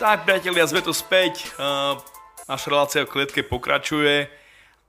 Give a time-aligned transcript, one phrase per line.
[0.00, 1.44] Tak, priatelia, sme tu späť.
[2.48, 4.32] Naša relácia v klietke pokračuje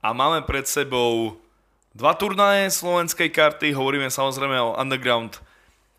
[0.00, 1.36] a máme pred sebou
[1.92, 3.76] dva turnaje slovenskej karty.
[3.76, 5.36] Hovoríme samozrejme o Underground,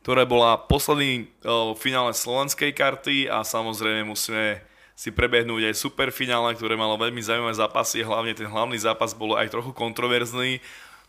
[0.02, 4.58] ktoré bola posledný uh, finále slovenskej karty a samozrejme musíme
[4.98, 8.02] si prebehnúť aj superfinále, ktoré malo veľmi zaujímavé zápasy.
[8.02, 10.58] Hlavne ten hlavný zápas bol aj trochu kontroverzný.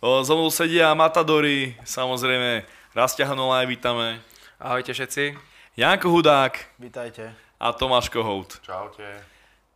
[0.05, 4.21] So mnou sedia Matadory, samozrejme Rastia Hanolaj, vítame.
[4.61, 5.41] Ahojte všetci.
[5.81, 6.77] Janko Hudák.
[6.77, 8.61] Vítajte a Tomáš Kohout.
[8.61, 9.09] Čaute.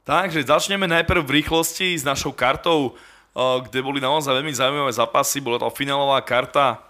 [0.05, 2.93] Takže začneme najprv v rýchlosti s našou kartou,
[3.37, 5.41] kde boli naozaj veľmi zaujímavé zápasy.
[5.41, 6.85] Bola to finálová karta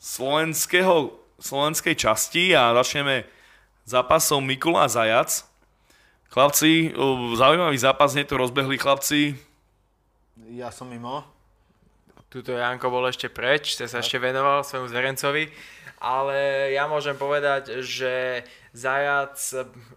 [0.00, 3.28] slovenského, slovenskej časti a začneme
[3.84, 5.44] zápasom Mikula Zajac.
[6.32, 6.96] Chlapci,
[7.36, 9.36] zaujímavý zápas, nie to rozbehli chlapci.
[10.56, 11.28] Ja som mimo.
[12.30, 15.50] Tuto Janko bol ešte preč, sa ešte venoval svojmu zverencovi
[16.00, 19.36] ale ja môžem povedať, že Zajac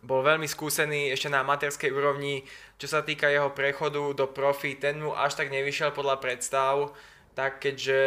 [0.03, 2.43] bol veľmi skúsený ešte na amatérskej úrovni.
[2.75, 6.91] Čo sa týka jeho prechodu do profi, ten mu až tak nevyšiel podľa predstav,
[7.33, 8.01] tak keďže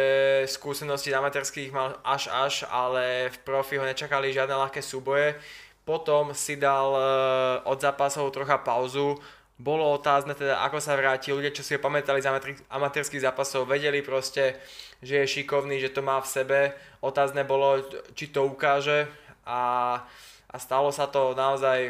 [0.45, 5.35] skúsenosti amatérských mal až až, ale v profi ho nečakali žiadne ľahké súboje.
[5.81, 7.03] Potom si dal eh,
[7.65, 9.17] od zápasov trocha pauzu,
[9.57, 11.33] bolo otázne teda, ako sa vráti.
[11.33, 12.29] Ľudia, čo si ho pamätali z
[12.69, 14.61] amatérských zápasov, vedeli proste,
[15.01, 16.59] že je šikovný, že to má v sebe.
[17.01, 17.81] Otázne bolo,
[18.13, 19.09] či to ukáže
[19.49, 19.61] a,
[20.45, 21.89] a stalo sa to naozaj.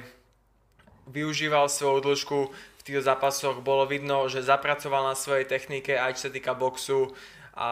[1.08, 6.28] Využíval svoju dĺžku v týchto zápasoch, bolo vidno, že zapracoval na svojej technike, aj čo
[6.28, 7.16] sa týka boxu
[7.56, 7.70] a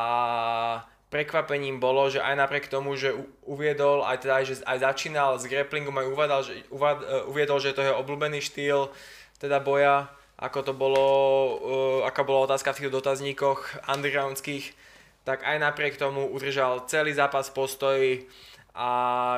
[1.11, 3.15] prekvapením bolo, že aj napriek tomu, že
[3.47, 6.53] uviedol, aj teda že aj začínal s grapplingom, aj uviedol, že,
[7.31, 8.91] uviedol, že to je obľúbený štýl,
[9.39, 14.75] teda boja, ako to bolo, uh, aká bola otázka v tých dotazníkoch undergroundských,
[15.23, 17.97] tak aj napriek tomu udržal celý zápas postoj
[18.75, 18.89] a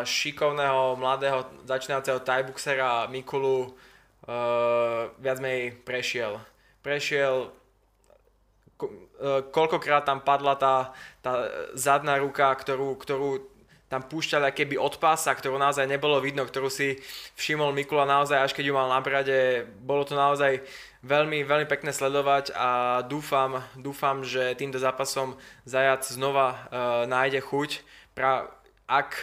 [0.01, 6.41] šikovného mladého začínajúceho tajbuxera Mikulu uh, viac menej prešiel.
[6.81, 11.45] Prešiel uh, koľkokrát tam padla tá, tá
[11.77, 13.56] zadná ruka, ktorú, ktorú
[13.87, 16.99] tam púšťali keby od pása, ktorú naozaj nebolo vidno, ktorú si
[17.39, 19.63] všimol Mikula naozaj až keď ju mal na brade.
[19.79, 20.59] Bolo to naozaj
[21.07, 26.57] veľmi, veľmi pekné sledovať a dúfam, dúfam že týmto zápasom Zajac znova uh,
[27.07, 27.79] nájde chuť.
[28.11, 28.51] Pra,
[28.91, 29.15] ak,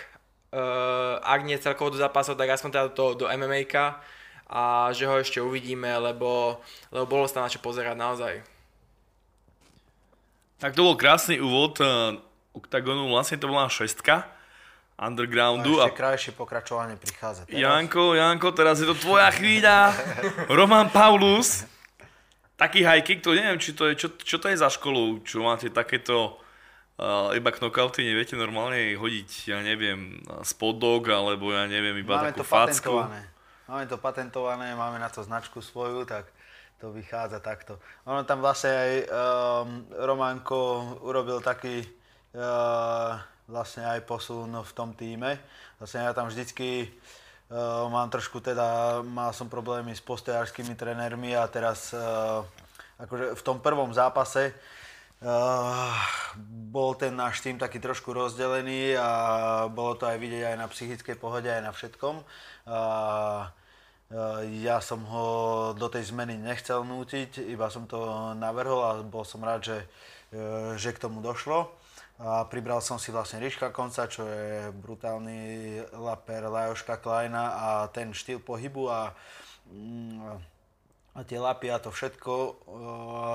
[0.57, 3.69] uh, ak nie celkovo do zápasov, tak aspoň teda do, do MMA
[4.45, 8.35] a že ho ešte uvidíme, lebo, lebo bolo sa na čo pozerať naozaj.
[10.61, 11.77] Tak to bol krásny úvod
[12.57, 14.34] oktagonu, vlastne to bola šestka
[14.95, 15.83] undergroundu.
[15.83, 17.45] A ešte krajšie pokračovanie prichádza.
[17.47, 17.59] Teraz.
[17.59, 19.91] Janko, Janko, teraz je to tvoja chvíľa.
[20.47, 21.67] Roman Paulus.
[22.55, 25.43] Taký high kick, to neviem, či to je, čo, čo to je za školu, čo
[25.43, 26.39] máte takéto
[27.03, 32.41] uh, iba knockouty, neviete normálne hodiť, ja neviem, spodok, alebo ja neviem, iba máme takú
[32.41, 32.95] to facku.
[33.03, 33.21] Patentované.
[33.67, 36.31] Máme to patentované, máme na to značku svoju, tak
[36.79, 37.83] to vychádza takto.
[38.07, 40.61] Ono tam vlastne aj um, Romanko
[41.03, 41.83] urobil taký
[42.39, 45.37] uh, vlastne aj posun v tom týme.
[45.77, 46.89] Vlastne ja tam vždycky
[47.53, 52.41] uh, mám trošku teda, mal som problémy s postojárskymi trénermi a teraz uh,
[52.97, 55.93] akože v tom prvom zápase uh,
[56.73, 59.09] bol ten náš tým taký trošku rozdelený a
[59.69, 62.15] bolo to aj vidieť aj na psychickej pohode, aj na všetkom.
[62.65, 63.45] Uh,
[64.63, 65.27] ja som ho
[65.75, 69.79] do tej zmeny nechcel nútiť, iba som to navrhol a bol som rád, že,
[70.79, 71.67] že k tomu došlo.
[72.15, 78.15] A pribral som si vlastne Ríška Konca, čo je brutálny laper Lajoška Kleina a ten
[78.15, 79.11] štýl pohybu a,
[79.67, 80.23] mm,
[81.19, 82.35] a tie lapy a to všetko,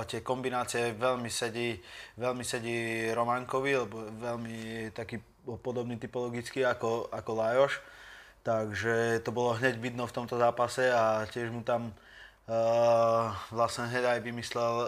[0.08, 1.76] tie kombinácie veľmi sedí,
[2.16, 5.20] veľmi sedí Románkovi, lebo veľmi taký
[5.60, 7.74] podobný typologicky ako, ako Lajoš.
[8.48, 14.16] Takže to bolo hneď vidno v tomto zápase a tiež mu tam uh, vlastne hneď
[14.16, 14.88] aj vymyslel uh,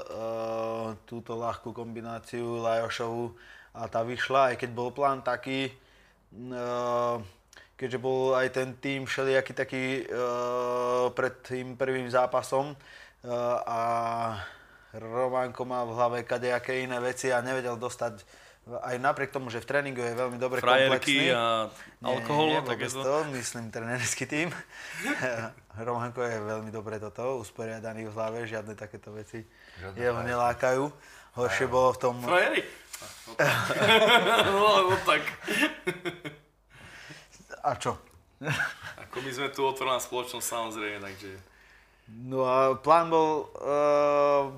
[1.04, 3.36] túto ľahkú kombináciu Lajošovu
[3.72, 5.72] a tá vyšla, aj keď bol plán taký,
[6.52, 7.18] uh,
[7.80, 12.78] keďže bol aj ten tým všelijaký taký uh, pred tým prvým zápasom uh,
[13.64, 13.82] a
[14.92, 18.28] Románko mal v hlave kadejaké iné veci a nevedel dostať
[18.62, 21.34] aj napriek tomu, že v tréningu je veľmi dobre komplexný.
[21.34, 21.66] a
[22.06, 23.02] alkohol, tak je to...
[23.02, 23.16] to...
[23.34, 24.54] myslím trénerský tým.
[25.88, 29.42] Románko je veľmi dobre toto, usporiadaný v hlave, žiadne takéto veci
[29.82, 30.84] žiadne jeho nelákajú.
[31.42, 32.16] Horšie bolo v tom...
[32.22, 32.62] Frajeri.
[34.52, 35.24] no, no tak.
[37.62, 37.98] A čo?
[39.08, 41.32] Ako my sme tu otvorená spoločnosť samozrejme, takže...
[42.12, 44.52] No a plán bol uh,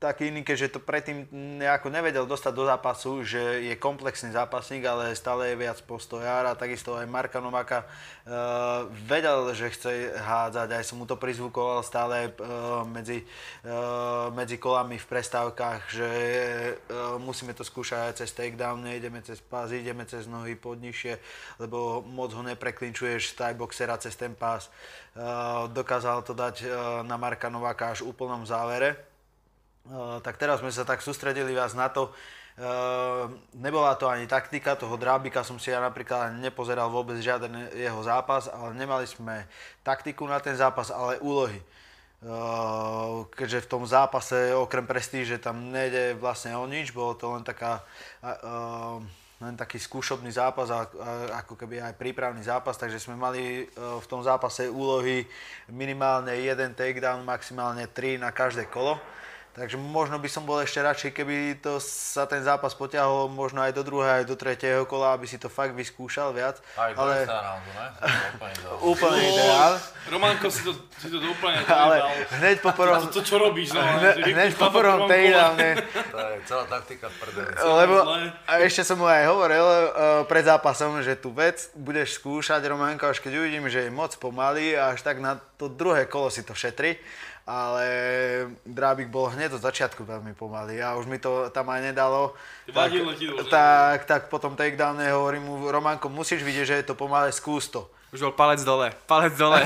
[0.00, 1.28] taký iný, keďže to predtým
[1.60, 6.56] nejako nevedel dostať do zápasu, že je komplexný zápasník, ale stále je viac postojár a
[6.56, 12.32] takisto aj Marka Novaka uh, vedel, že chce hádzať, aj som mu to prizvukoval stále
[12.32, 13.28] uh, medzi,
[13.68, 19.36] uh, medzi kolami v prestávkach, že uh, musíme to skúšať aj cez takedown, nejdeme cez
[19.44, 21.20] pás, ideme cez nohy pod nižšie,
[21.60, 24.72] lebo moc ho nepreklinčuješ z boxera cez ten pás.
[25.12, 26.68] Uh, dokázal to dať uh,
[27.04, 29.09] na Marka Novaka až v úplnom závere
[30.20, 32.12] tak teraz sme sa tak sústredili viac na to,
[32.60, 38.04] Uh, nebola to ani taktika, toho Drábika som si ja napríklad nepozeral vôbec žiaden jeho
[38.04, 39.48] zápas, ale nemali sme
[39.80, 41.56] taktiku na ten zápas, ale úlohy.
[42.20, 47.40] Uh, keďže v tom zápase okrem prestíže tam nejde vlastne o nič, bolo to len
[47.40, 47.80] taká
[49.40, 50.68] len taký skúšobný zápas
[51.32, 55.24] ako keby aj prípravný zápas, takže sme mali v tom zápase úlohy
[55.72, 59.00] minimálne jeden takedown, maximálne tri na každé kolo.
[59.50, 63.74] Takže možno by som bol ešte radšej, keby to sa ten zápas potiahol možno aj
[63.74, 66.62] do druhého, aj do tretieho kola, aby si to fakt vyskúšal viac.
[66.78, 67.26] Aj do ale...
[67.26, 67.86] roundu, ne?
[68.78, 69.74] úplne ideál.
[70.14, 70.70] Románko si to,
[71.02, 71.98] si to úplne Ale
[72.38, 73.10] hneď po prvom...
[73.10, 73.82] To, to, čo robíš, no?
[73.82, 75.70] Hne, hneď po prvom takedowne.
[76.14, 77.50] To je celá taktika v prdeli.
[77.58, 77.96] Lebo
[78.46, 79.82] a ešte som mu aj hovoril uh,
[80.30, 84.78] pred zápasom, že tú vec budeš skúšať, Románko, až keď uvidím, že je moc pomalý,
[84.78, 87.02] až tak na to druhé kolo si to šetri
[87.50, 87.84] ale
[88.62, 92.38] Drábik bol hneď od začiatku veľmi pomalý a už mi to tam aj nedalo.
[92.70, 92.94] Tak,
[93.50, 97.90] tak, tak potom takedowne hovorím mu, Románko, musíš vidieť, že je to pomalé, skús to.
[98.14, 99.62] Už bol palec dole, palec dole.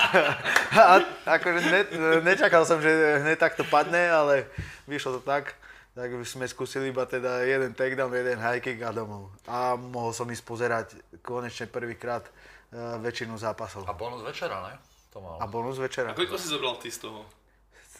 [0.76, 1.80] a akože ne,
[2.24, 4.48] nečakal som, že hneď takto padne, ale
[4.88, 5.56] vyšlo to tak.
[5.92, 9.28] Tak sme skúsili iba teda jeden takedown, jeden high kick a domov.
[9.44, 10.86] A mohol som ísť pozerať
[11.20, 13.84] konečne prvýkrát uh, väčšinu zápasov.
[13.84, 14.91] A bonus večera, ne?
[15.12, 15.36] To mal.
[15.40, 16.12] A bonus večera.
[16.12, 17.22] A koľko si zobral ty z toho?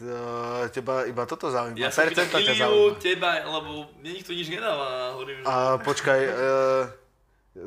[0.01, 1.77] Uh, teba iba toto zaujíma.
[1.77, 5.13] Ja som pýtal Iliu, teba, lebo mne nikto nič nedáva.
[5.13, 5.45] Hovorím, že...
[5.45, 6.83] A počkaj, uh,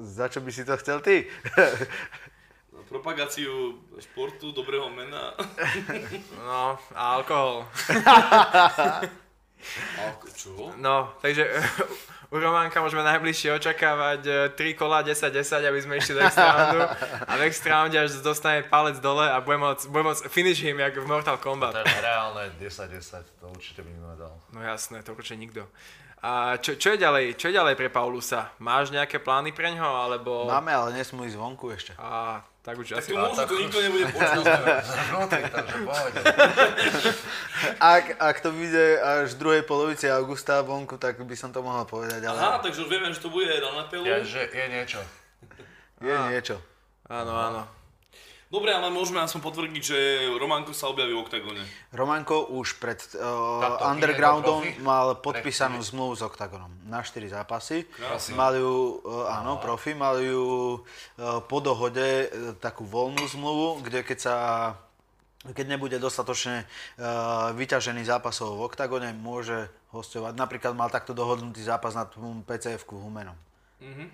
[0.02, 1.22] za čo by si to chcel ty?
[2.88, 5.34] propagáciu športu, dobrého mena.
[6.46, 7.66] No, a alkohol.
[9.98, 10.70] Alko, čo?
[10.78, 11.42] No, takže
[12.40, 16.80] Románka môžeme najbližšie očakávať 3 e, kola 10-10, aby sme išli do extra roundu.
[17.24, 20.80] A v extra rounde až dostane palec dole a bude môcť, bude môcť finish him,
[20.80, 21.76] jak v Mortal Kombat.
[21.76, 24.32] To je reálne 10-10, to určite by nikto nedal.
[24.52, 25.62] No jasné, to určite nikto.
[26.26, 28.50] A čo, čo, je ďalej, čo je ďalej pre Paulusa?
[28.58, 30.48] Máš nejaké plány pre ňo, alebo...
[30.48, 31.92] Máme, ale nesmú ísť vonku ešte.
[32.00, 33.14] A, tak už asi...
[33.14, 34.42] Tak to nikto nebude počuť.
[37.78, 41.86] ak, ak to vyjde až v druhej polovici augusta vonku, tak by som to mohol
[41.86, 42.26] povedať.
[42.26, 42.34] Ale...
[42.34, 44.02] Aha, takže už vieme, že to bude na pelu.
[44.02, 44.98] Je, že je niečo.
[46.02, 46.26] Je Á.
[46.26, 46.58] niečo.
[47.06, 47.62] Áno, áno.
[48.46, 49.98] Dobre, ale môžeme som potvrdiť, že
[50.38, 51.62] Romanko sa objaví v OKTAGONE.
[51.90, 57.90] Romanko už pred uh, Undergroundom mal podpísanú zmluvu s OKTAGONom na 4 zápasy.
[57.90, 58.38] Krásne.
[58.38, 64.06] Mali ju, uh, áno, profi, mali ju uh, po dohode uh, takú voľnú zmluvu, kde
[64.06, 64.34] keď sa
[65.46, 70.34] keď nebude dostatočne uh, vyťažený zápasov v OKTAGONE, môže hostovať.
[70.34, 72.06] Napríklad mal takto dohodnutý zápas na
[72.46, 73.38] PCF-ku Humenom.
[73.78, 74.08] Mm-hmm.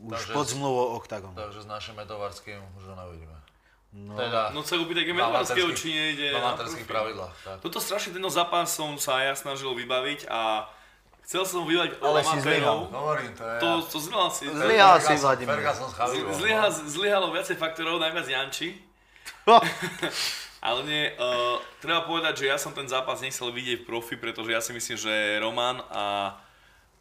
[0.00, 1.34] Už takže pod zmluvou OKTAGON.
[1.34, 3.39] Takže s našim Medovarským už ho neuvidíme.
[3.90, 6.30] No, teda, no celú by také medvárskeho, či nejde.
[6.30, 7.34] Na materských pravidlách.
[7.42, 7.56] Tak.
[7.58, 10.70] Toto strašne tento zápas som sa ja snažil vybaviť a
[11.26, 12.86] chcel som vybaviť Ale si zlyhal.
[12.86, 13.58] Hovorím, to je...
[13.58, 14.46] To, to zlyhal si.
[14.46, 15.58] Zlyhal si, Vladimír.
[16.38, 18.78] Zlyhal, zlyhalo viacej faktorov, najviac Janči.
[20.60, 24.54] Ale nie, uh, treba povedať, že ja som ten zápas nechcel vidieť v profi, pretože
[24.54, 26.36] ja si myslím, že Roman a,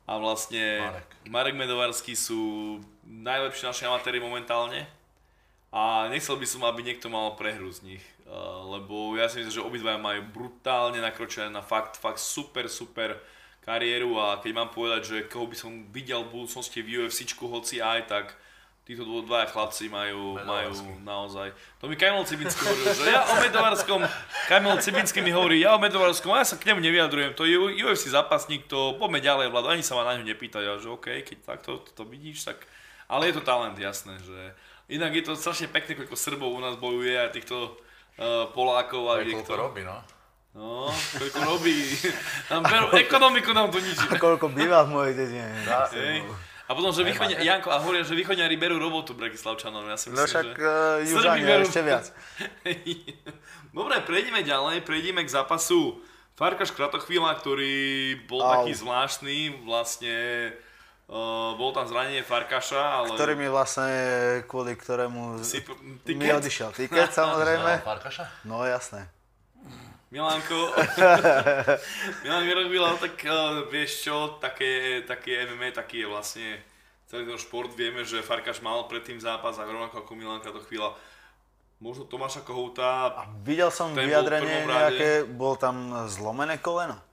[0.09, 4.87] a vlastne Marek, Marek Medovarský sú najlepší naši amatéri momentálne
[5.69, 8.05] a nechcel by som, aby niekto mal prehru z nich,
[8.65, 13.21] lebo ja si myslím, že obidvaja majú brutálne nakročené na fakt, fakt super, super
[13.61, 17.77] kariéru a keď mám povedať, že koho by som videl v budúcnosti v UFCčku, hoci
[17.85, 18.25] aj tak
[18.89, 20.73] títo dvaja chlapci majú, majú
[21.05, 21.53] naozaj.
[21.77, 24.01] To mi Kamil Cibinský hovoril, že ja o Medovarskom,
[24.49, 28.09] Kamil Cibinský mi hovorí, ja o Medovarskom, ja sa k nemu nevyjadrujem, to je UFC
[28.09, 31.37] zápasník, to poďme ďalej, Vlad, ani sa ma na ňu nepýta, ja, že OK, keď
[31.45, 32.65] takto to, to vidíš, tak,
[33.05, 34.57] ale je to talent, jasné, že
[34.89, 37.77] Inak je to strašne pekné, koľko Srbov u nás bojuje a týchto
[38.17, 39.05] uh, Polákov.
[39.13, 39.97] A koľko to robí, no?
[40.57, 41.77] No, koľko robí.
[42.51, 44.01] Nám berú, ekonomiku nám to ničí.
[44.09, 45.45] A koľko býva v mojej dedine.
[46.69, 49.89] A potom, že východňa, Janko, a hovoria, že východňari berú robotu Bratislavčanom.
[49.89, 50.61] Ja si myslím, no však že...
[50.61, 51.65] Uh, Južani berú...
[51.65, 52.05] ešte viac.
[53.77, 56.01] Dobre, prejdeme ďalej, prejdeme k zápasu
[56.37, 57.77] Farkaš Kratochvíľa, ktorý
[58.29, 58.49] bol Au.
[58.61, 60.17] taký zvláštny, vlastne
[61.09, 63.17] Uh, bol tam zranenie Farkaša, ale...
[63.17, 63.89] Ktorý mi vlastne,
[64.45, 65.57] kvôli ktorému si,
[66.05, 67.81] mi odišiel tiket, samozrejme.
[67.81, 68.45] Farkaša?
[68.45, 69.09] No jasné.
[70.13, 70.69] Milanko,
[72.21, 76.47] Milan Vyrobil, tak uh, vieš čo, také, také MMA, taký je vlastne
[77.09, 77.73] celý ten šport.
[77.73, 80.93] Vieme, že Farkaš mal predtým zápas a rovnako ako Milanka to chvíľa.
[81.81, 84.69] Možno Tomáša Kohouta, Videl som bol vyjadrenie rade.
[84.69, 87.08] nejaké, bol tam zlomené koleno.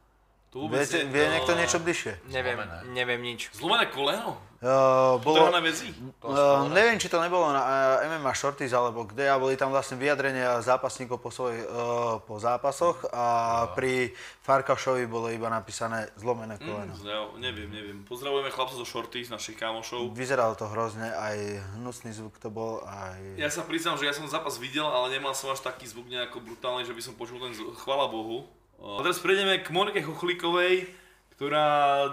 [0.56, 2.32] To vôbec Viete, vie niekto niečo bližšie?
[2.32, 2.76] Neviem, Zlomené.
[2.96, 3.52] neviem nič.
[3.52, 4.40] Zlomené koleno?
[4.56, 5.92] Uh, bolo, Trhané väzy?
[6.24, 10.00] Uh, neviem, či to nebolo na uh, MMA Shorties alebo kde, a boli tam vlastne
[10.00, 14.16] vyjadrenia zápasníkov po, svoj, uh, po zápasoch a pri
[14.48, 16.96] Farkašovi bolo iba napísané zlomené koleno.
[16.96, 17.98] Mm, neviem, neviem.
[18.08, 20.16] Pozdravujeme chlapcov zo Shorties, našich kamošov.
[20.16, 21.36] Vyzeralo to hrozne, aj
[21.76, 23.36] hnusný zvuk to bol, aj...
[23.36, 26.40] Ja sa priznám, že ja som zápas videl, ale nemal som až taký zvuk nejako
[26.40, 27.76] brutálny, že by som počul ten zvuk.
[27.76, 28.48] Chvala Bohu.
[28.76, 30.88] A teraz prejdeme k Monike Chochlíkovej,
[31.36, 32.08] ktorá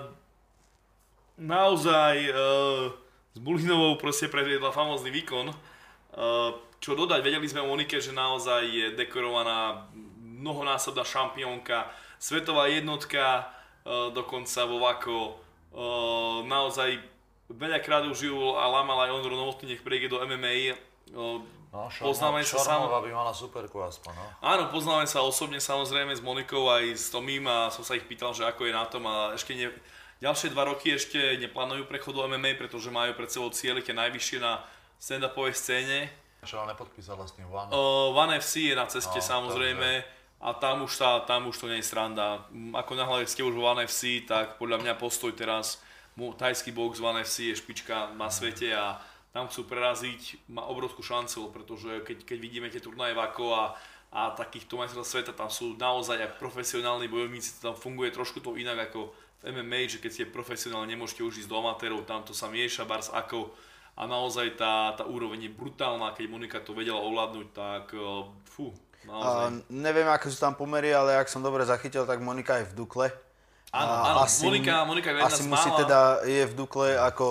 [1.36, 2.92] naozaj uh,
[3.36, 5.52] s Bulinovou proste predviedla famózny výkon.
[5.52, 9.88] Uh, čo dodať, vedeli sme o Monike, že naozaj je dekorovaná
[10.20, 11.88] mnohonásobná šampiónka,
[12.20, 13.48] svetová jednotka,
[13.84, 15.20] uh, dokonca vo Vako.
[15.74, 17.13] Uh, naozaj
[17.58, 20.78] veľakrát už ju a lámala aj Ondro Novotný, nech prejde do MMA.
[21.14, 24.26] No, Poznáme sa sam- by mala superku aspoň, no.
[24.46, 28.30] Áno, poznáme sa osobne samozrejme s Monikou aj s Tomím a som sa ich pýtal,
[28.38, 29.74] že ako je na tom a ešte ne,
[30.22, 34.38] ďalšie dva roky ešte neplánujú prechod do MMA, pretože majú pred sebou cieľe tie najvyššie
[34.38, 34.62] na
[35.02, 35.98] stand-upovej scéne.
[36.46, 37.74] Čo ale nepodpísala s tým One.
[37.74, 40.06] Uh, One FC je na ceste No, samozrejme
[40.44, 42.46] a tam už, tá, tam už to nie je sranda.
[42.76, 45.80] Ako náhle ste už vo One FC, tak podľa mňa postoj teraz,
[46.16, 49.02] tajský box One FC je špička na svete a
[49.34, 53.74] tam chcú preraziť, má obrovskú šancu, pretože keď, keď vidíme tie turnaje Vako a,
[54.14, 58.54] a takýchto majstrov sveta, tam sú naozaj aj profesionálni bojovníci, to tam funguje trošku to
[58.54, 59.10] inak ako
[59.42, 62.86] v MMA, že keď ste profesionál, nemôžete už ísť do amatérov, tam to sa mieša
[62.86, 63.50] bars ako
[63.94, 68.74] a naozaj tá, tá úroveň je brutálna, keď Monika to vedela ovládnuť, tak uh, fú,
[69.06, 69.70] A naozaj.
[69.70, 73.14] neviem, aké sú tam pomery, ale ak som dobre zachytil, tak Monika je v Dukle.
[73.74, 76.00] Áno, áno, Monika, Monika je jedna asi z musí mála- teda,
[76.30, 77.26] je v Dukle ako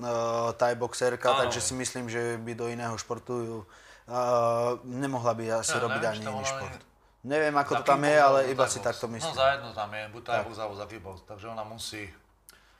[0.00, 1.38] uh, Thai boxerka, Áno.
[1.44, 6.12] takže si myslím, že by do iného športu uh, nemohla by asi Ja robiť neviem,
[6.16, 6.72] ani tam iný šport.
[6.72, 6.84] je-
[7.26, 9.34] Neviem, ako Za to tam je, kickbox ale iba si takto myslím.
[9.34, 12.02] No za jedno tam je, buď Thai box alebo za kickbox, takže ona musí...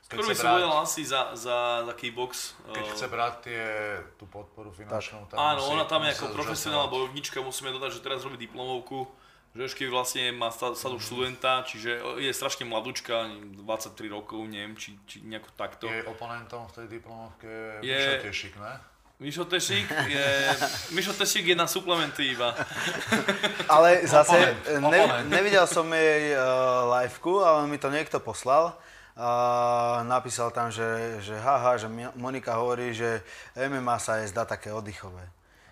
[0.07, 2.55] Keď Skôr by som povedal asi za, za taký box.
[2.71, 3.61] Keď uh, chce brať tie,
[4.15, 8.01] tú podporu finančnú, tak Áno, musí, ona tam je ako profesionálna bojovnička, musíme dodať, že
[8.01, 9.03] teraz robí diplomovku,
[9.57, 13.25] že ešte vlastne má sta- status študenta, čiže je strašne mladúčka,
[13.57, 13.65] 23
[14.07, 15.85] rokov, neviem, či, či nejako takto.
[15.85, 17.49] Jej oponentom v tej diplomovke
[17.81, 18.73] je Je- Mišo Tešik, ne?
[19.17, 20.27] Mišo Tešík je,
[20.91, 22.53] Mišo Tešík je na suplementy iba.
[23.67, 25.25] Ale zase, Oponent, ne, oponent.
[25.27, 26.45] nevidel som jej uh,
[26.93, 28.77] liveku, ale mi to niekto poslal.
[29.17, 29.29] A
[30.05, 30.85] napísal tam, že,
[31.19, 33.25] že haha, že Monika hovorí, že
[33.57, 35.25] MMA sa jej zdá také oddychové.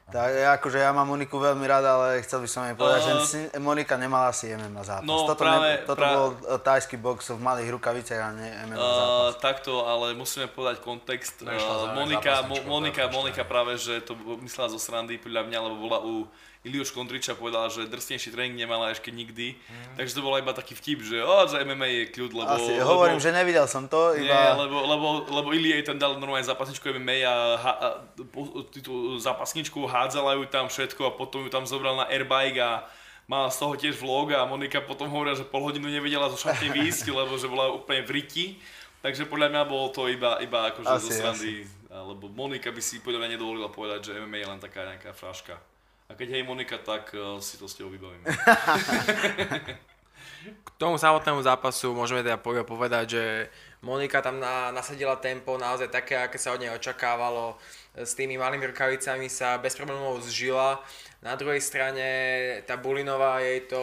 [0.05, 0.29] Tak
[0.61, 3.49] akože ja mám Moniku veľmi rada, ale chcel by som jej povedať, Uh, že si-
[3.57, 5.01] Monika nemala si MMA zápas.
[5.03, 8.77] no, toto práve- toto práve- bol uh, tajský box v malých rukaviciach a nie MMA
[8.77, 9.41] Uh, zápas.
[9.41, 11.41] takto, ale musíme povedať kontext.
[11.41, 11.49] Uh,
[11.91, 16.29] Monika, Mo, Monika, Monika práve, že to myslela zo srandy podľa mňa, lebo bola u
[16.65, 19.53] Ilioš Kondriča povedala, že drsnejší tréning nemala ešte nikdy.
[20.01, 22.49] Takže to bol iba taký vtip, že o, že MMA je kľud, lebo...
[22.57, 24.57] Asi, lebo, hovorím, že nevidel som to, Nie, iba...
[24.65, 27.87] lebo, lebo, lebo Ili jej tam dal normálne zápasničku MMA a, a
[28.33, 32.81] po- tú zápasničku hádzala ju tam všetko a potom ju tam zobral na airbike a
[33.29, 36.73] mala z toho tiež vlog a Monika potom hovorila, že pol hodinu nevedela zo šatne
[36.81, 38.45] výjsť, lebo že bola úplne v riti.
[39.05, 41.53] Takže podľa mňa bolo to iba, iba akože Asi, zo srandy,
[41.93, 45.61] lebo Monika by si podľa mňa nedovolila povedať, že MMA je len taká nejaká fraška.
[46.05, 48.29] A keď hej Monika, tak uh, si to s tebou vybavíme.
[50.45, 53.23] K tomu samotnému zápasu môžeme teda po- povedať, že
[53.81, 57.57] Monika tam na, nasadila tempo naozaj také, aké sa od nej očakávalo.
[57.97, 60.77] S tými malými rukavicami sa bez problémov zžila.
[61.25, 62.05] Na druhej strane
[62.69, 63.81] tá Bulinová jej to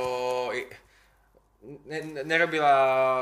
[1.87, 2.75] ne, ne- nerobila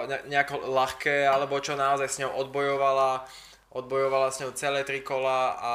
[0.09, 3.25] ne- nejako ľahké, alebo čo naozaj s ňou odbojovala.
[3.71, 5.75] Odbojovala s ňou celé tri kola a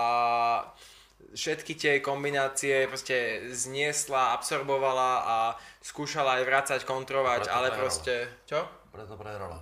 [1.36, 5.38] všetky tie kombinácie proste zniesla, absorbovala a
[5.84, 7.82] skúšala aj vrácať, kontrovať, Preto ale prehrala.
[7.84, 8.14] proste...
[8.48, 8.60] Čo?
[8.90, 9.60] Preto prehrala.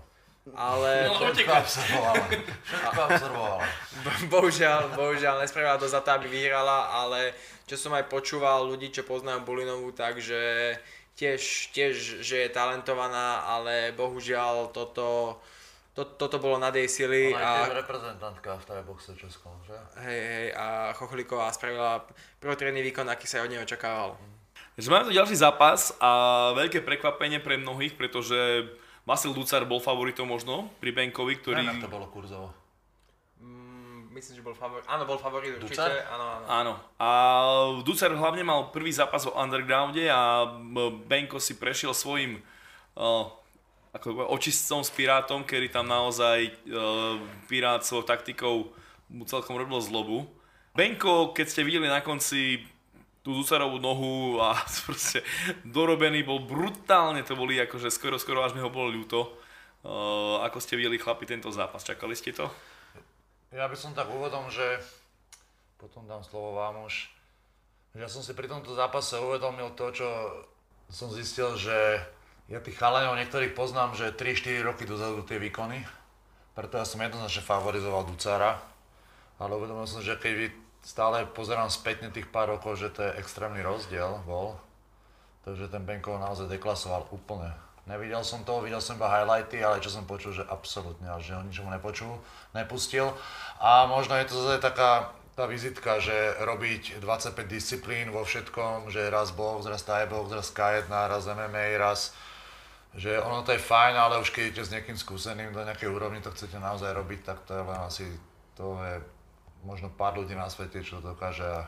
[0.53, 2.25] Ale No, Všetko absorbovala.
[2.61, 3.63] Všetko absorbovala.
[4.33, 7.33] bohužiaľ, bohužiaľ nespravila to za to, aby vyhrala, ale
[7.65, 10.75] čo som aj počúval ľudí, čo poznajú Bulinovú, takže
[11.15, 15.39] tiež, tiež, že je talentovaná, ale bohužiaľ toto,
[15.93, 19.77] to, toto bolo nad jej sily Ona je a reprezentantka v Thai boxe Českom, že?
[20.01, 22.01] Hej, hej, a Chochlíková spravila
[22.41, 24.17] prvotredný výkon, aký sa od nej očakával.
[24.73, 26.09] Takže máme tu ďalší zápas a
[26.57, 28.65] veľké prekvapenie pre mnohých, pretože
[29.05, 31.61] Vasil Ducar bol favoritom možno pri Benkovi, ktorý...
[31.61, 32.49] Neviem, to bolo kurzovo.
[34.17, 34.81] myslím, že bol favorit.
[34.89, 35.77] Áno, bol favorit určite.
[35.77, 35.93] Ducar?
[36.09, 36.45] Áno, áno.
[36.49, 36.73] Áno.
[36.97, 37.09] A
[37.85, 40.49] Ducer hlavne mal prvý zápas o undergrounde a
[41.05, 42.41] Benko si prešiel svojim
[42.97, 43.29] uh,
[43.93, 48.73] ako očistcom s Pirátom, ktorý tam naozaj uh, Pirát svojou taktikou
[49.13, 50.25] mu celkom robil zlobu.
[50.73, 52.65] Benko, keď ste videli na konci
[53.21, 54.57] tú Ducarovú nohu a
[54.89, 55.21] proste
[55.61, 59.29] dorobený bol brutálne, to boli akože skoro, skoro až mi ho bolo ľúto.
[59.83, 62.49] Uh, ako ste videli chlapi tento zápas, čakali ste to?
[63.53, 64.81] Ja by som tak úvodom, že
[65.77, 67.13] potom dám slovo vám už.
[67.93, 70.09] Ja som si pri tomto zápase uvedomil to, čo
[70.89, 72.01] som zistil, že
[72.51, 75.83] ja tých chalaňov niektorých poznám, že 3-4 roky dozadu tie výkony.
[76.53, 78.59] Preto ja som jednoznačne favorizoval Ducara.
[79.41, 83.63] Ale uvedomil som, že keď stále pozerám spätne tých pár rokov, že to je extrémny
[83.63, 84.59] rozdiel bol.
[85.43, 87.51] Takže ten Benko naozaj deklasoval úplne.
[87.83, 91.51] Nevidel som to, videl som iba highlighty, ale čo som počul, že absolútne, že on
[91.51, 92.15] ničomu nepočul,
[92.55, 93.11] nepustil.
[93.59, 96.13] A možno je to zase taká tá vizitka, že
[96.45, 101.75] robiť 25 disciplín vo všetkom, že raz box, raz Thai box, raz K1, raz MMA,
[101.81, 102.13] raz
[102.93, 106.21] že ono to je fajn, ale už keď idete s niekým skúseným do nejakej úrovni,
[106.21, 108.05] to chcete naozaj robiť, tak to je len asi,
[108.53, 109.01] to je
[109.65, 111.65] možno pár ľudí na svete, čo dokáže.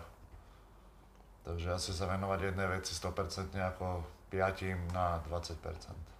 [1.45, 6.15] Takže asi sa venovať jednej veci 100% ako 5 na 20%.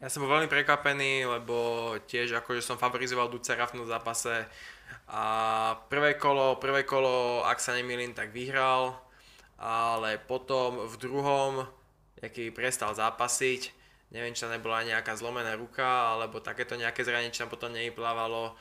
[0.00, 4.48] Ja som bol veľmi prekvapený, lebo tiež akože som favorizoval Ducera v tom zápase
[5.12, 5.24] a
[5.92, 8.96] prvé kolo, prvé kolo, ak sa nemýlim, tak vyhral,
[9.60, 11.68] ale potom v druhom,
[12.20, 13.72] aký prestal zápasiť,
[14.12, 18.54] neviem, či tam nebola nejaká zlomená ruka, alebo takéto nejaké zranenie, či tam potom nevyplávalo,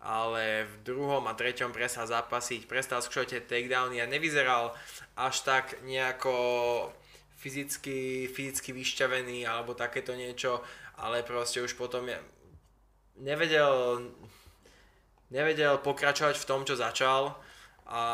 [0.00, 4.72] ale v druhom a treťom prestal zápasiť, prestal skúšať tie takedowny a nevyzeral
[5.18, 6.32] až tak nejako
[7.36, 10.64] fyzicky, fyzicky vyšťavený alebo takéto niečo,
[10.96, 12.16] ale proste už potom je,
[13.20, 14.08] nevedel,
[15.32, 17.36] nevedel pokračovať v tom, čo začal
[17.88, 18.04] a,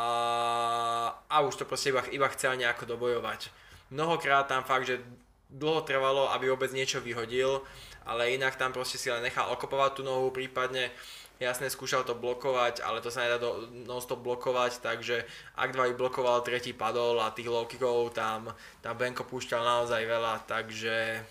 [1.27, 3.66] a už to proste iba, iba chcel nejako dobojovať.
[3.93, 4.99] Mnohokrát tam fakt, že
[5.47, 7.63] dlho trvalo, aby vôbec niečo vyhodil,
[8.03, 10.91] ale inak tam proste si len nechal okopovať tú nohu, prípadne
[11.37, 15.23] jasne skúšal to blokovať, ale to sa nedá do, non-stop blokovať, takže
[15.53, 20.33] ak dva blokoval, tretí padol a tých low kickov tam, tam Benko púšťal naozaj veľa,
[20.49, 21.21] takže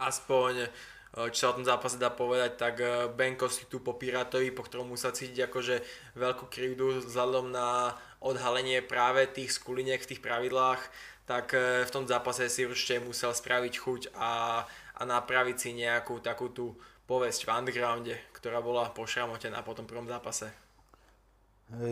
[0.00, 4.00] aspoň eh, čo sa o tom zápase dá povedať, tak eh, Benko si tu po
[4.00, 5.76] Piratovi, po ktorom musel cítiť akože
[6.16, 7.92] veľkú krivdu vzhľadom na
[8.24, 10.80] odhalenie práve tých skuliniek v tých pravidlách,
[11.28, 14.64] tak eh, v tom zápase si určite musel spraviť chuť a,
[14.96, 16.72] a napraviť si nejakú takú tú
[17.04, 20.48] povesť v undergrounde, ktorá bola pošramotená po tom prvom zápase?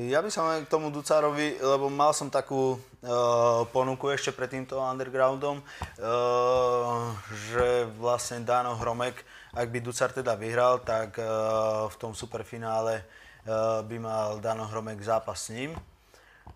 [0.09, 4.81] Ja by som k tomu Ducarovi, lebo mal som takú uh, ponuku ešte pred týmto
[4.81, 7.13] undergroundom, uh,
[7.53, 9.21] že vlastne Dano Hromek,
[9.53, 13.05] ak by Ducar teda vyhral, tak uh, v tom superfinále
[13.45, 15.77] uh, by mal Dano Hromek zápas s ním.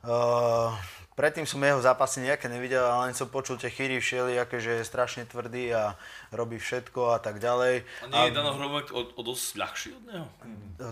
[0.00, 0.72] Uh,
[1.20, 4.88] Predtým som jeho zápasy nejaké nevidel, ale len som počul tie chýry všelijaké, že je
[4.88, 5.92] strašne tvrdý a
[6.32, 7.84] robí všetko a tak ďalej.
[7.84, 10.26] A nie je Dano Hromek o, o dosť ľahší od neho?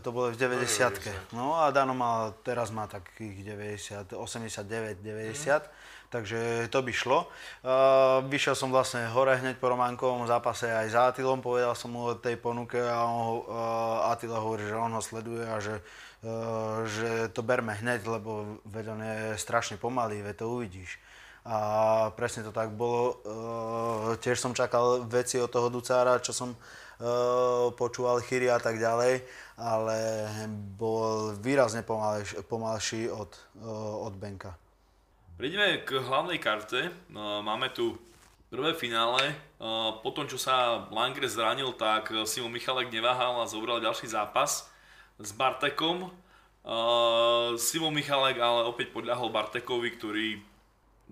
[0.04, 5.64] To bolo v 90 No a Dano mal, teraz má takých 90, 89, 90.
[5.64, 5.96] Mm.
[6.08, 7.18] Takže to by šlo.
[7.64, 12.12] Uh, vyšiel som vlastne hore hneď po Románkovom zápase aj za Atilom, povedal som mu
[12.12, 15.84] o tej ponuke a on, uh, Atila hovorí, že on ho sleduje a že
[16.86, 20.98] že to berme hneď, lebo veď on je strašne pomalý, veď to uvidíš.
[21.46, 21.58] A
[22.12, 23.22] presne to tak bolo.
[23.24, 26.58] Eh, tiež som čakal veci od toho Ducára, čo som eh,
[27.72, 29.22] počúval chyry a tak ďalej,
[29.56, 29.96] ale
[30.76, 33.30] bol výrazne pomalší, pomalší od,
[34.04, 34.58] od Benka.
[35.38, 36.90] Prídeme k hlavnej karte.
[37.14, 37.94] Máme tu
[38.50, 39.38] prvé finále.
[40.02, 44.67] Po tom, čo sa Langre zranil, tak Simon Michalek neváhal a zobral ďalší zápas
[45.18, 46.10] s Bartekom.
[46.62, 50.26] Uh, Simon Michalek ale opäť podľahol Bartekovi, ktorý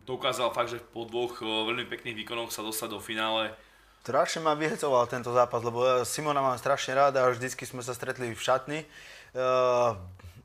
[0.04, 3.50] dokázal fakt, že po dvoch uh, veľmi pekných výkonoch sa dostať do finále.
[4.06, 8.30] Strašne ma vyhecoval tento zápas, lebo Simona mám strašne rád a vždycky sme sa stretli
[8.30, 8.86] v šatni.
[9.34, 9.98] Uh,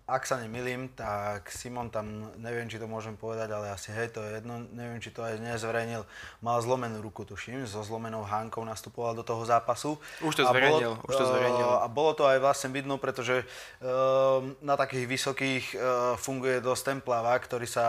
[0.08, 4.20] ak sa nemilím, tak Simon tam, neviem, či to môžem povedať, ale asi hej, to
[4.22, 6.04] je jedno, neviem, či to aj nezverejnil,
[6.44, 9.96] mal zlomenú ruku, tuším, so zlomenou hánkou nastupoval do toho zápasu.
[10.26, 11.70] Už to zverejnil, už to zverejnil.
[11.82, 15.80] A bolo to aj vlastne vidno, pretože uh, na takých vysokých uh,
[16.20, 17.86] funguje dosť ten plavák, ktorý sa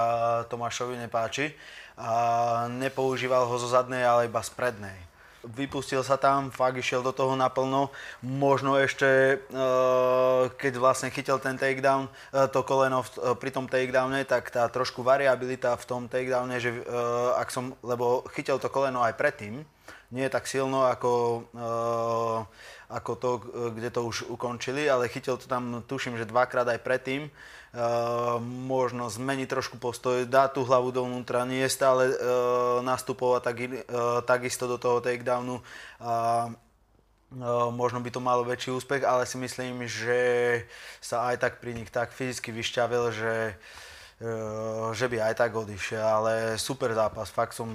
[0.46, 1.54] Tomášovi nepáči
[1.98, 2.12] a
[2.72, 5.11] nepoužíval ho zo zadnej, ale iba z prednej
[5.42, 7.90] vypustil sa tam, fakt išiel do toho naplno.
[8.22, 14.22] Možno ešte, eh, keď vlastne chytil ten takedown, eh, to koleno eh, pri tom takedowne,
[14.24, 16.70] tak tá trošku variabilita v tom takedowne, že
[17.36, 19.64] ak som, lebo chytil to koleno aj predtým,
[20.12, 21.44] nie je tak silno ako,
[22.92, 23.30] ako to,
[23.72, 27.32] kde to už ukončili, ale chytil to tam, tuším, že dvakrát aj predtým.
[27.72, 28.36] Uh,
[28.68, 34.20] možno zmeniť trošku postoj, dá tú hlavu dovnútra, nie je stále uh, nastupovať tak, uh,
[34.28, 35.56] takisto do toho takedownu.
[35.96, 36.52] Uh,
[37.72, 40.20] možno by to malo väčší úspech, ale si myslím, že
[41.00, 43.34] sa aj tak pri nich tak fyzicky vyšťavil, že
[44.94, 47.66] že by aj tak odišiel, ale super zápas, fakt som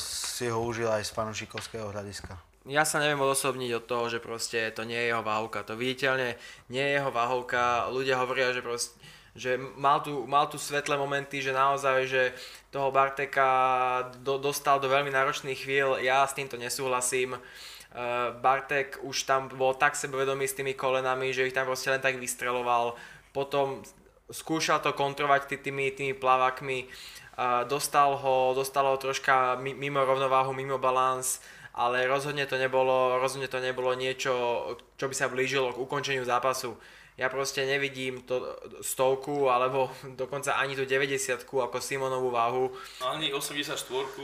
[0.00, 4.68] si ho užil aj z fanušikovského hľadiska ja sa neviem odosobniť od toho, že proste
[4.76, 5.64] to nie je jeho váhovka.
[5.64, 6.36] To viditeľne
[6.68, 7.88] nie je jeho váhovka.
[7.88, 8.92] Ľudia hovoria, že proste
[9.34, 12.22] že mal tu, mal tu svetlé momenty, že naozaj, že
[12.74, 13.48] toho Barteka
[14.22, 17.38] do, dostal do veľmi náročných chvíľ, ja s týmto nesúhlasím.
[17.90, 21.98] Uh, Bartek už tam bol tak sebevedomý s tými kolenami, že ich tam proste len
[21.98, 22.94] tak vystreloval.
[23.34, 23.82] Potom
[24.30, 30.54] skúšal to kontrovať tý, tými, tými plavakmi, uh, dostal ho, dostal ho troška mimo rovnováhu,
[30.54, 34.32] mimo balans ale rozhodne to nebolo, rozhodne to nebolo niečo,
[34.98, 36.74] čo by sa blížilo k ukončeniu zápasu.
[37.20, 38.40] Ja proste nevidím to
[38.80, 42.72] stovku, alebo dokonca ani tú 90 ako Simonovú váhu.
[43.04, 43.76] Ani 84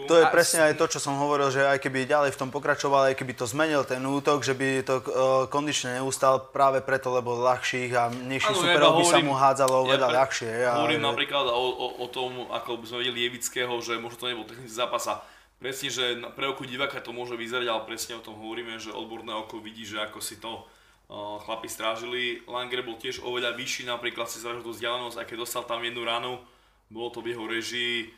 [0.08, 2.48] To je a presne aj to, čo som hovoril, že aj keby ďalej v tom
[2.48, 7.12] pokračoval, aj keby to zmenil ten útok, že by to uh, kondične neustal práve preto,
[7.12, 10.50] lebo ľahších a nižších superov by sa mu hádzalo oveľa ja ľahšie.
[10.64, 14.24] Ja, hovorím a, napríklad o, o, o tom, ako by sme videli Jevického, že možno
[14.24, 15.20] to nebol technický zápas a
[15.60, 19.36] presne, že pre oko diváka to môže vyzerať, ale presne o tom hovoríme, že odborné
[19.36, 20.64] oko vidí, že ako si to
[21.08, 22.42] chlapi strážili.
[22.50, 26.42] Langer bol tiež oveľa vyšší, napríklad si zražil tú vzdialenosť, keď dostal tam jednu ranu,
[26.90, 28.10] bolo to v jeho režii.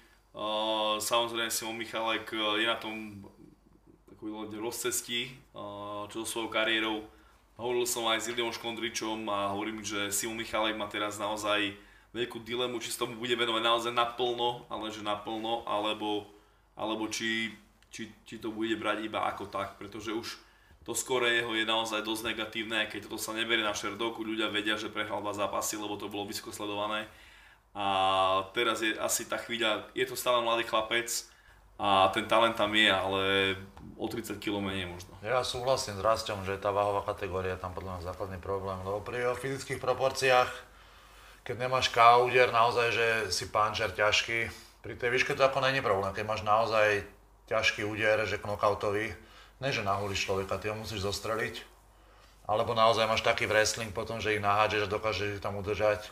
[1.03, 3.27] Samozrejme Simon Michalek uh, je na tom
[4.55, 7.05] rozcestí, uh, čo so svojou kariérou.
[7.59, 11.75] Hovoril som aj s Iliom Škondričom a hovorím, že Simon Michalek má teraz naozaj
[12.15, 16.25] veľkú dilemu, či sa tomu bude venovať naozaj naplno, ale že naplno, alebo
[16.79, 17.51] alebo či,
[17.91, 20.39] či, či to bude brať iba ako tak, pretože už
[20.89, 24.81] to skore jeho je naozaj dosť negatívne, keď toto sa neberie na šerdoku, ľudia vedia,
[24.81, 27.05] že prehral dva zápasy, lebo to bolo vysoko sledované.
[27.77, 31.13] A teraz je asi tá chvíľa, je to stále mladý chlapec
[31.77, 33.23] a ten talent tam je, ale
[34.01, 35.13] o 30 kg menej možno.
[35.21, 39.29] Ja súhlasím s Rastom, že tá váhová kategória tam podľa mňa základný problém, lebo pri
[39.29, 40.49] jeho fyzických proporciách,
[41.45, 44.49] keď nemáš K úder, naozaj, že si pančer ťažký,
[44.81, 47.05] pri tej výške to ako není problém, keď máš naozaj
[47.53, 49.13] ťažký úder, že knockoutový,
[49.59, 51.63] ne že nahulíš človeka, ty ho musíš zostreliť,
[52.49, 56.09] alebo naozaj máš taký wrestling potom, že ich nahádžeš a dokážeš ich tam udržať,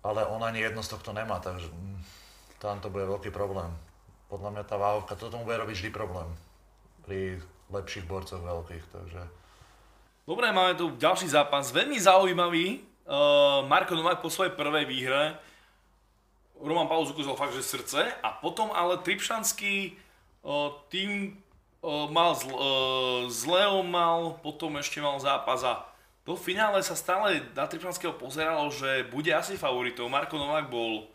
[0.00, 1.98] ale on ani jedno z tohto nemá, takže mm,
[2.62, 3.68] tam to bude veľký problém.
[4.32, 6.30] Podľa mňa tá váhovka, toto mu bude robiť vždy problém.
[7.04, 9.22] Pri lepších borcoch veľkých, takže...
[10.24, 12.86] Dobre, máme tu ďalší zápas, veľmi zaujímavý.
[13.10, 15.34] Uh, Marko Novák po svojej prvej výhre.
[16.54, 18.06] Roman Paulus ukázal fakt, že srdce.
[18.22, 19.98] A potom ale Tripšanský
[20.92, 21.34] tým
[21.84, 22.52] mal zl,
[23.32, 25.84] z Leom mal, potom ešte mal zápas a
[26.28, 30.06] do finále sa stále na Tripšanského pozeralo, že bude asi favoritou.
[30.06, 31.08] Marko Novák bol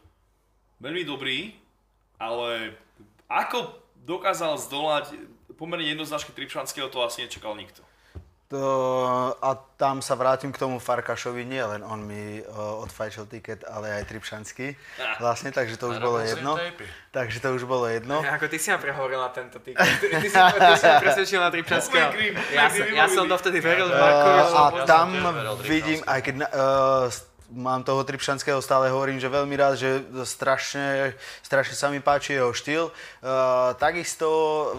[0.82, 1.54] veľmi dobrý,
[2.18, 2.74] ale
[3.30, 5.14] ako dokázal zdolať
[5.56, 7.86] pomerne jednoznačne Tripšanského, to asi nečakal nikto.
[8.54, 8.62] To,
[9.42, 13.90] a tam sa vrátim k tomu Farkašovi, nie len on mi uh, odfajčil tiket, ale
[13.98, 14.78] aj Tripšanský.
[15.02, 15.18] Ah.
[15.18, 16.54] Vlastne, takže to už bolo jedno.
[17.10, 18.22] Takže to už bolo jedno.
[18.22, 19.82] Ja, ako ty si ma prehovoril na tento tiket.
[19.82, 22.10] Ty, ty, si, ty si ma presvedčil na Tripšanského.
[22.54, 25.14] Ja, som, ja som to vtedy veril Uh, a tam
[25.66, 27.10] vidím, aj keď uh,
[27.50, 32.54] mám toho Tripšanského, stále hovorím, že veľmi rád, že strašne, strašne sa mi páči jeho
[32.54, 32.94] štýl.
[33.26, 34.30] Uh, takisto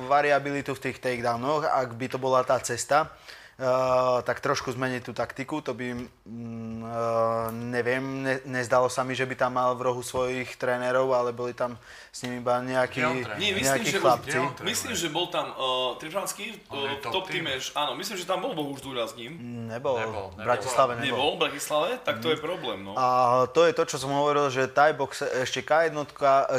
[0.06, 3.10] variabilitu v tých takedownoch, ak by to bola tá cesta.
[3.56, 9.24] Uh, tak trošku zmeniť tú taktiku, to by, uh, neviem, ne, nezdalo sa mi, že
[9.24, 11.80] by tam mal v rohu svojich trénerov, ale boli tam
[12.12, 13.00] s ním iba nejakí,
[13.40, 14.36] Nie, myslím, nejakí že chlapci.
[14.36, 18.44] Bol, myslím, že bol tam uh, Trižanský uh, top, top team, áno, myslím, že tam
[18.44, 19.40] bol Bohuž Dúra s ním.
[19.72, 20.26] Nebol, nebol, nebol.
[20.36, 21.08] v Bratislave nebol.
[21.08, 21.90] Nebol v Bratislave?
[22.04, 22.92] Tak to je problém, no.
[22.92, 25.96] A to je to, čo som hovoril, že Thai box, ešte K1,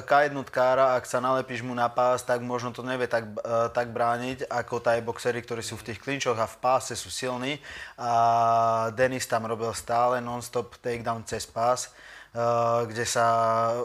[0.01, 0.33] K1
[0.97, 4.81] ak sa nalepíš mu na pás, tak možno to nevie tak, uh, tak brániť, ako
[4.81, 7.59] Thai boxery, ktorí sú v tých klinčoch a v pás páse sú silní
[7.99, 12.39] a Denis tam robil stále non-stop takedown cez pás, eh,
[12.87, 13.27] kde sa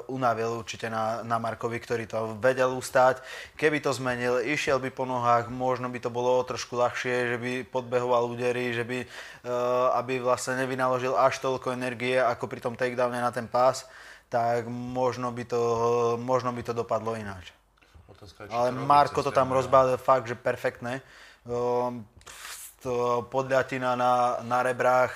[0.06, 3.18] unavil určite na, na Markovi, ktorý to vedel ustať.
[3.58, 7.52] Keby to zmenil, išiel by po nohách, možno by to bolo trošku ľahšie, že by
[7.74, 13.18] podbehoval údery, že by, eh, aby vlastne nevynaložil až toľko energie ako pri tom takedowne
[13.18, 13.82] na ten pás,
[14.30, 15.62] tak možno by to,
[16.22, 17.50] možno by to dopadlo ináč.
[18.54, 21.02] Ale Marko to tam rozbalil fakt, že perfektné.
[22.82, 25.14] Um, podľatina na, na rebrách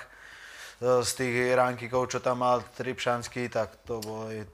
[0.78, 4.46] e, z tých rankikov, čo tam mal Tripšanský, tak to boli,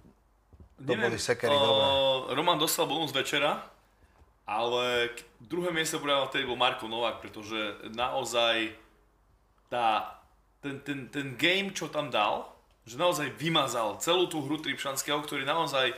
[0.81, 3.69] to Neviem, boli sekery uh, Roman dostal bonus večera,
[4.49, 5.13] ale
[5.45, 8.73] druhé miesto mňa vtedy bol Marko Novák, pretože naozaj
[9.69, 10.17] tá,
[10.65, 12.49] ten, ten, ten game, čo tam dal,
[12.89, 15.93] že naozaj vymazal celú tú hru Tripšanského, ktorý naozaj,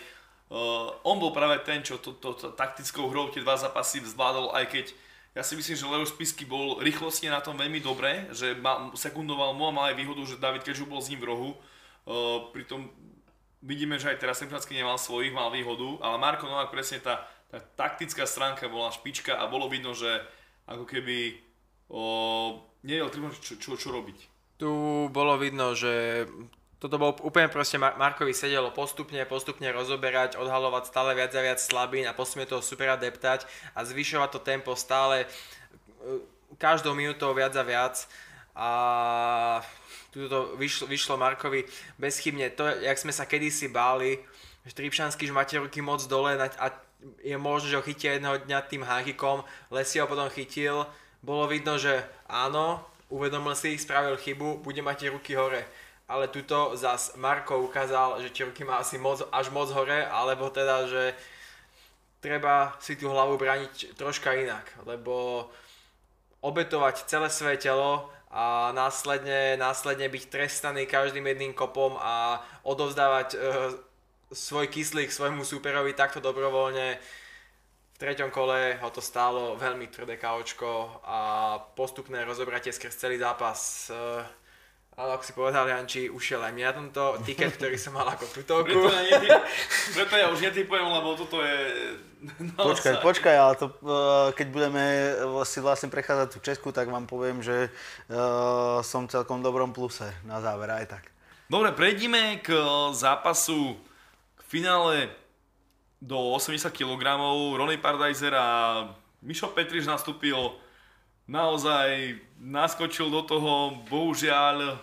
[0.50, 4.50] uh, on bol práve ten, čo to, to, to taktickou hrou tie dva zápasy zvládol,
[4.50, 4.86] aj keď
[5.34, 9.58] ja si myslím, že Leo Spisky bol rýchlostne na tom veľmi dobre, že ma, sekundoval
[9.58, 11.50] mu a mal aj výhodu, že David Kežu bol s ním v rohu.
[12.06, 12.86] Uh, pritom
[13.64, 17.58] vidíme, že aj teraz Tripšanský nemal svojich, mal výhodu, ale Marko Novák presne tá, tá
[17.74, 20.22] taktická stránka bola špička a bolo vidno, že
[20.68, 21.40] ako keby
[21.88, 22.02] o,
[22.84, 23.08] nevedel
[23.40, 24.18] čo, čo, čo robiť.
[24.60, 24.70] Tu
[25.10, 26.24] bolo vidno, že
[26.84, 31.56] toto bolo úplne proste Mar- Markovi sedelo postupne, postupne rozoberať, odhalovať stále viac a viac
[31.56, 35.26] slabín a postupne toho supera deptať a zvyšovať to tempo stále e,
[36.60, 38.04] každou minútou viac a viac
[38.52, 38.68] a
[40.12, 41.64] tu to vyšlo, vyšlo Markovi
[41.96, 42.52] bezchybne.
[42.52, 44.20] To, jak sme sa kedysi báli,
[44.68, 46.66] že Tripšanský, že máte ruky moc dole a
[47.24, 49.40] je možné, že ho chytia jedného dňa tým hákikom,
[49.72, 50.84] Lesi ho potom chytil,
[51.24, 55.64] bolo vidno, že áno, uvedomil si, spravil chybu, bude mať ruky hore.
[56.04, 60.52] Ale tuto zas Marko ukázal, že tie ruky má asi moc, až moc hore, alebo
[60.52, 61.16] teda, že
[62.20, 65.48] treba si tú hlavu brániť troška inak, lebo
[66.44, 73.38] obetovať celé svoje telo a následne, následne byť trestaný každým jedným kopom a odovzdávať e,
[74.34, 77.00] svoj kyslík svojmu superovi takto dobrovoľne.
[77.94, 81.18] V treťom kole ho to stálo veľmi tvrdé kaučko a
[81.78, 83.88] postupné rozobratie skrz celý zápas.
[83.88, 84.43] E,
[84.94, 88.62] ale ako si povedal Janči, ušiel aj mňa tento tiket, ktorý som mal ako Preto
[88.62, 88.78] tutovku.
[88.86, 89.42] ja, nety-
[89.94, 91.58] preto ja už netypujem, lebo toto je
[92.56, 94.84] Počkaj, počkaj, ale to, eh, keď budeme
[95.44, 100.40] si vlastne prechádzať tú Česku, tak vám poviem, že eh, som celkom dobrom pluse na
[100.40, 101.04] záver aj tak.
[101.50, 102.56] Dobre, prejdime k
[102.96, 103.76] zápasu,
[104.38, 105.12] k finále
[106.00, 107.20] do 80 kg.
[107.56, 108.48] Ronny Pardajzer a
[109.20, 110.36] Mišo Petriš nastúpil,
[111.24, 114.76] naozaj naskočil do toho, bohužiaľ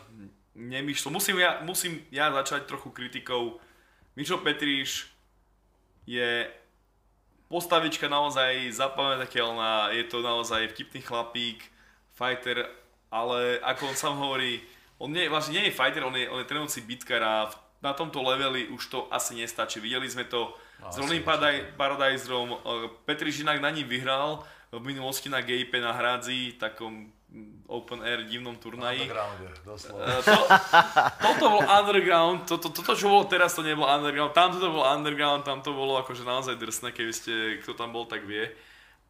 [0.57, 1.13] nemyšlo.
[1.13, 3.61] Musím ja, musím ja začať trochu kritikou.
[4.17, 5.07] Mišo Petriš
[6.09, 6.49] je
[7.47, 11.59] postavička naozaj zapamätateľná, je to naozaj vtipný chlapík,
[12.15, 12.67] fighter,
[13.11, 14.63] ale ako on sám hovorí,
[15.01, 17.97] on nie, vlastne nie je fighter, on je, on je trénujúci bitkar a v- na
[17.97, 19.81] tomto leveli už to asi nestačí.
[19.81, 21.73] Videli sme to s asi Ronin určite.
[21.75, 22.47] Paradajzrom,
[23.09, 27.11] Petri Žinak na ním vyhral v minulosti na GIP na Hradzi, takom
[27.67, 29.03] open air divnom turnaji.
[29.03, 30.03] Undergrounde, doslova.
[30.07, 30.39] Eh, to,
[31.19, 35.43] toto bol underground, toto, toto čo bolo teraz, to nebolo underground, tamto to bolo underground,
[35.43, 38.51] tam to bolo akože naozaj drsné, keby ste, kto tam bol, tak vie.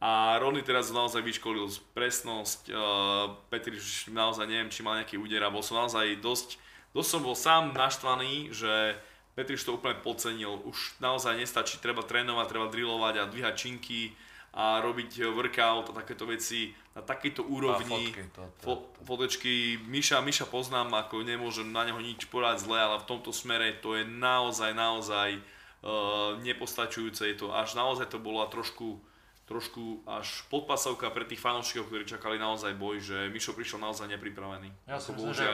[0.01, 5.45] A Ronny teraz naozaj vyškolil presnosť, uh, Petri už naozaj neviem, či mal nejaký úder
[5.45, 6.57] a bol som naozaj dosť,
[6.97, 8.97] dosť som bol sám naštvaný, že
[9.37, 10.57] Petriš to úplne podcenil.
[10.65, 14.17] Už naozaj nestačí, treba trénovať, treba drillovať a dvíhať činky
[14.51, 17.87] a robiť workout a takéto veci na takejto úrovni.
[17.87, 22.75] fotky, to- to- Fo- fotečky, Miša, Miša poznám, ako nemôžem na neho nič povedať zle,
[22.75, 27.31] ale v tomto smere to je naozaj, naozaj uh, nepostačujúce.
[27.31, 28.99] Je to až naozaj to bola trošku,
[29.47, 34.67] trošku až podpasovka pre tých fanúšikov, ktorí čakali naozaj boj, že Mišo prišiel naozaj nepripravený.
[34.83, 35.47] Ja si Ako myslím, že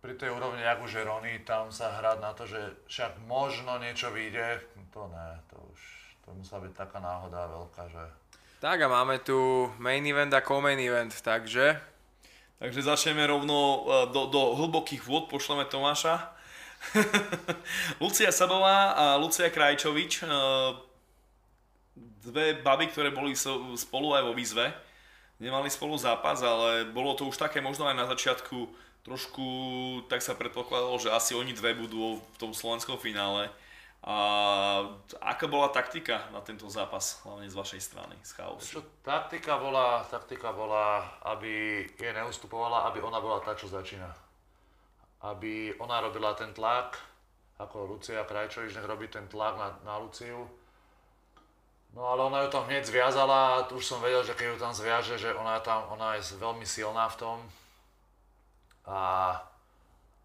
[0.00, 4.08] pri tej úrovni, ako že Rony, tam sa hrať na to, že však možno niečo
[4.08, 5.80] vyjde, to ne, to už,
[6.24, 8.04] to musela byť taká náhoda veľká, že...
[8.58, 11.78] Tak a máme tu main event a co-main event, takže
[12.58, 16.34] Takže začneme rovno uh, do, do hlbokých vôd, pošleme Tomáša.
[18.02, 20.74] Lucia Sabová a Lucia Krajčovič, uh,
[22.26, 23.38] dve baby, ktoré boli
[23.78, 24.74] spolu aj vo výzve.
[25.38, 28.66] Nemali spolu zápas, ale bolo to už také možno aj na začiatku
[29.06, 29.46] trošku,
[30.10, 33.54] tak sa predpokladalo, že asi oni dve budú v tom slovenskom finále.
[34.08, 34.16] A
[35.20, 38.64] aká bola taktika na tento zápas, hlavne z vašej strany, z chaosu?
[38.64, 44.08] Čo, taktika bola, taktika bola, aby jej neustupovala, aby ona bola tá, čo začína.
[45.28, 46.96] Aby ona robila ten tlak,
[47.60, 50.48] ako Lucia Krajčovič nech robí ten tlak na, na Luciu.
[51.92, 54.72] No ale ona ju tam hneď zviazala a už som vedel, že keď ju tam
[54.72, 57.38] zviaže, že ona, je tam, ona je veľmi silná v tom.
[58.88, 58.96] A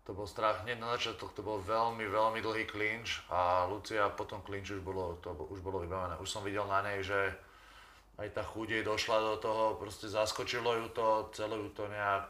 [0.04, 4.28] to bol strach, hneď na začiatok to bol veľmi, veľmi dlhý klinč a Lucia po
[4.28, 6.20] tom klinči už bolo, to už bolo vybavené.
[6.20, 7.32] Už som videl na nej, že
[8.20, 12.28] aj tá chuť jej došla do toho, proste zaskočilo ju to, celé ju to nejak...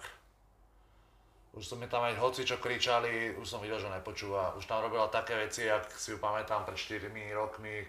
[1.53, 4.57] Už som mi tam aj hoci čo kričali, už som videl, že nepočúva.
[4.57, 7.85] Už tam robila také veci, jak si ju pamätám pred 4 rokmi,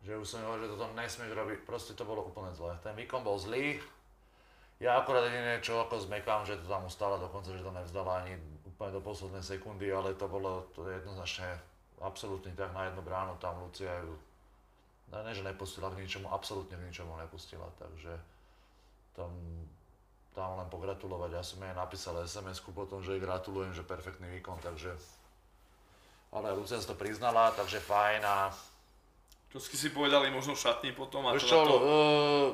[0.00, 2.72] že už som hovoril, že toto nesmieš robiť, proste to bolo úplne zlé.
[2.80, 3.76] Ten výkon bol zlý,
[4.78, 8.38] ja akorát jediné, čo ako zmekám, že to tam ustala dokonca, že to nevzdala ani
[8.78, 11.50] úplne do poslednej sekundy, ale to bolo to je jednoznačne
[11.98, 14.14] absolútne tak na jednu bránu, tam Lucia ju
[15.10, 18.14] no ne, že nepustila k ničomu, absolútne k ničomu nepustila, takže
[19.18, 19.34] tam,
[20.30, 21.30] tam len pogratulovať.
[21.34, 24.94] Ja som jej napísal SMS-ku potom, že jej gratulujem, že perfektný výkon, takže
[26.30, 28.52] ale Lucia to priznala, takže fajn a
[29.58, 31.24] ste si povedali možno v šatni potom?
[31.26, 31.74] A to, čo, to...
[31.82, 32.48] uh,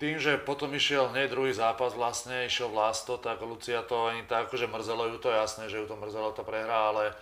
[0.00, 4.48] tým, že potom išiel hneď druhý zápas vlastne, išiel Vlasto, tak Lucia to ani tak,
[4.48, 7.12] akože mrzelo ju to, jasné, že ju to mrzelo tá prehra, ale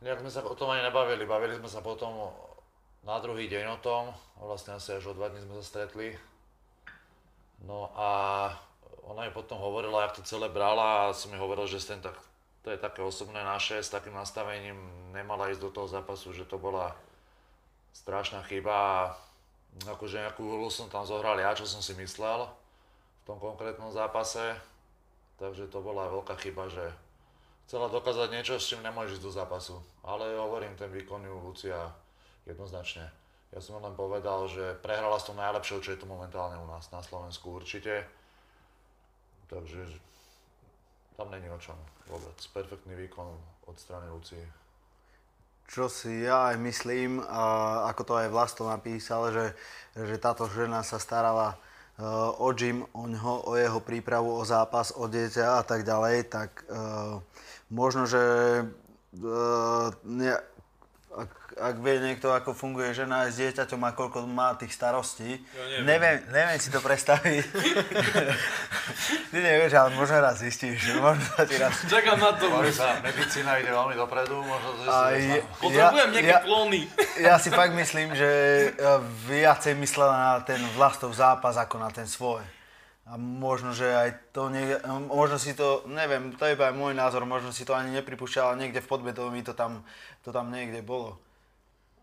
[0.00, 2.32] nejak sme sa o tom ani nebavili, bavili sme sa potom
[3.04, 4.02] na druhý deň o tom,
[4.40, 6.16] vlastne asi až o dva dní sme sa stretli.
[7.68, 8.08] No a
[9.04, 12.16] ona mi potom hovorila, jak to celé brala a som mi hovoril, že ten tak,
[12.64, 14.80] to je také osobné naše, s takým nastavením
[15.12, 16.96] nemala ísť do toho zápasu, že to bola
[17.92, 19.12] strašná chyba
[19.80, 24.56] akože nejakú úlohu som tam zohral ja, čo som si myslel v tom konkrétnom zápase.
[25.40, 26.84] Takže to bola veľká chyba, že
[27.66, 29.76] chcela dokázať niečo, s čím nemôžeš ísť do zápasu.
[30.04, 31.90] Ale hovorím, ten výkon ju Lucia
[32.46, 33.10] jednoznačne.
[33.52, 36.88] Ja som len povedal, že prehrala s tou najlepšou, čo je tu momentálne u nás
[36.88, 38.06] na Slovensku určite.
[39.50, 39.84] Takže
[41.16, 41.76] tam není o čom
[42.08, 42.38] vôbec.
[42.52, 43.28] Perfektný výkon
[43.68, 44.61] od strany Lucie.
[45.68, 47.42] Čo si ja aj myslím, a
[47.90, 49.46] ako to aj Vlasto napísal, že,
[49.96, 51.56] že táto žena sa starala
[51.96, 56.28] uh, o Jim, o ňoho, o jeho prípravu, o zápas, o dieťa a tak ďalej,
[56.28, 57.24] tak uh,
[57.72, 58.20] možno, že
[59.22, 59.88] uh,
[61.14, 65.36] ak, ak vie niekto, ako funguje žena aj s dieťaťom a koľko má tých starostí,
[65.36, 65.84] Ja neviem.
[65.84, 67.44] neviem, neviem si to predstaviť.
[69.28, 71.84] Ty nevieš, ale možno raz zistíš, že možno sa ti raz...
[71.84, 72.48] Čakám na to.
[72.70, 76.44] Sa, medicína ide veľmi dopredu, možno to A si je- Potrebujem ja- nejaké ja-.
[77.28, 78.28] Ja si fakt myslím, že
[78.70, 78.90] e,
[79.28, 82.40] viacej myslela na ten vlastov zápas ako na ten svoj.
[83.12, 84.72] A možno, že aj to, nie,
[85.12, 88.60] možno si to, neviem, to je iba môj názor, možno si to ani nepripúšťal, ale
[88.64, 89.84] niekde v podvedomí to tam,
[90.24, 91.20] to tam niekde bolo.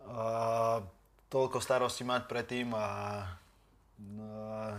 [0.06, 0.86] A
[1.34, 4.78] toľko starostí mať predtým a, a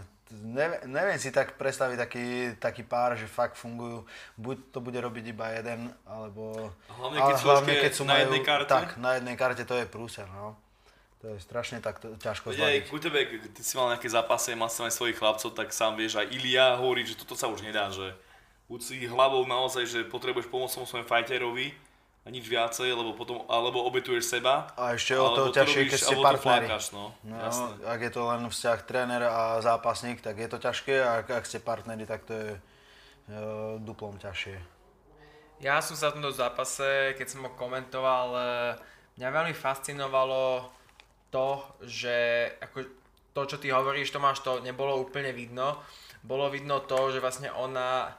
[0.54, 2.26] neviem, neviem si tak predstaviť taký,
[2.62, 4.06] taký pár, že fakt fungujú,
[4.38, 6.70] buď to bude robiť iba jeden, alebo...
[6.94, 8.70] Hlavne, keď sú ešte na jednej karte?
[8.70, 10.54] Tak, na jednej karte to je prúser, no.
[11.20, 12.88] To je strašne tak ťažko Veď aj zvládať.
[12.88, 13.18] ku tebe,
[13.52, 16.80] ty si mal nejaké zápasy, mal si aj svojich chlapcov, tak sám vieš, aj Ilia
[16.80, 18.16] hovorí, že toto sa už nedá, že
[18.72, 21.76] buď si hlavou naozaj, že potrebuješ pomôcť tomu svojom fighterovi
[22.24, 26.16] a nič viacej, lebo potom, alebo obetuješ seba, A ešte o to ťažšie, keď ste
[26.20, 26.68] partneri.
[26.68, 27.12] flákaš, no.
[27.20, 27.36] No,
[27.84, 31.44] ak je to len vzťah tréner a zápasník, tak je to ťažké a ak, ak
[31.44, 32.60] ste partneri, tak to je e,
[33.80, 34.56] duplom ťažšie.
[35.60, 38.44] Ja som sa v tomto zápase, keď som ho komentoval, e,
[39.20, 40.68] mňa veľmi fascinovalo
[41.30, 42.86] to, že ako
[43.32, 45.78] to, čo ty hovoríš, Tomáš, to nebolo úplne vidno.
[46.20, 48.12] Bolo vidno to, že vlastne ona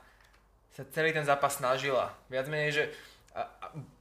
[0.72, 2.16] sa celý ten zápas snažila.
[2.32, 2.84] Viac menej, že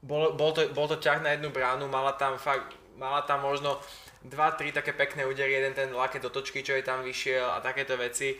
[0.02, 3.78] bol, bol, to, bol to ťah na jednu bránu, mala tam fakt, mala tam možno
[4.26, 7.98] 2-3 také pekné údery, jeden ten laké do točky, čo jej tam vyšiel a takéto
[7.98, 8.38] veci.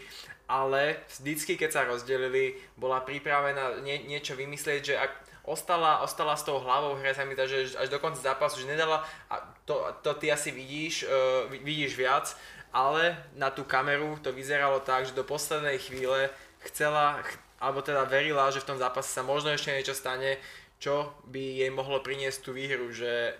[0.50, 5.12] Ale vždycky, keď sa rozdelili, bola pripravená nie, niečo vymyslieť, že ak
[5.46, 8.66] ostala, ostala s tou hlavou hre, sa mi zdá, že až do konca zápasu, že
[8.66, 12.34] nedala, a to, to ty asi vidíš, uh, vidíš viac,
[12.74, 16.34] ale na tú kameru to vyzeralo tak, že do poslednej chvíle
[16.66, 20.42] chcela, ch- alebo teda verila, že v tom zápase sa možno ešte niečo stane,
[20.82, 23.38] čo by jej mohlo priniesť tú výhru, že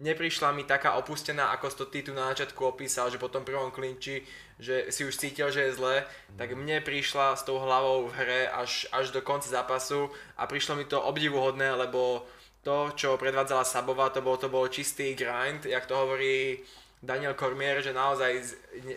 [0.00, 3.68] neprišla mi taká opustená, ako to ty tu na začiatku opísal, že po tom prvom
[3.68, 4.24] klinči,
[4.56, 5.96] že si už cítil, že je zle,
[6.40, 10.08] tak mne prišla s tou hlavou v hre až, až do konca zápasu
[10.40, 12.24] a prišlo mi to obdivuhodné, lebo
[12.60, 16.60] to, čo predvádzala Sabová, to bol, to bol čistý grind, jak to hovorí
[17.00, 18.50] Daniel Cormier, že naozaj z,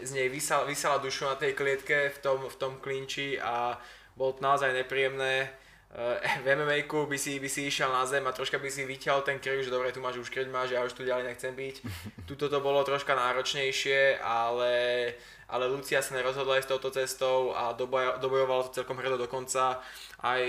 [0.04, 3.80] z nej vysala, vysala dušu na tej klietke v tom, v tom klinči a
[4.19, 5.47] bolo to naozaj nepríjemné.
[5.93, 9.21] Uh, v mma by si, by si išiel na zem a troška by si vyťahol
[9.21, 11.76] ten krk, že dobre, tu máš už keď máš, ja už tu ďalej nechcem byť.
[12.28, 15.13] Tuto to bolo troška náročnejšie, ale,
[15.54, 19.78] ale Lucia sa nerozhodla ísť touto cestou a doboja, dobojovalo to celkom hrdo do konca.
[20.18, 20.42] Aj,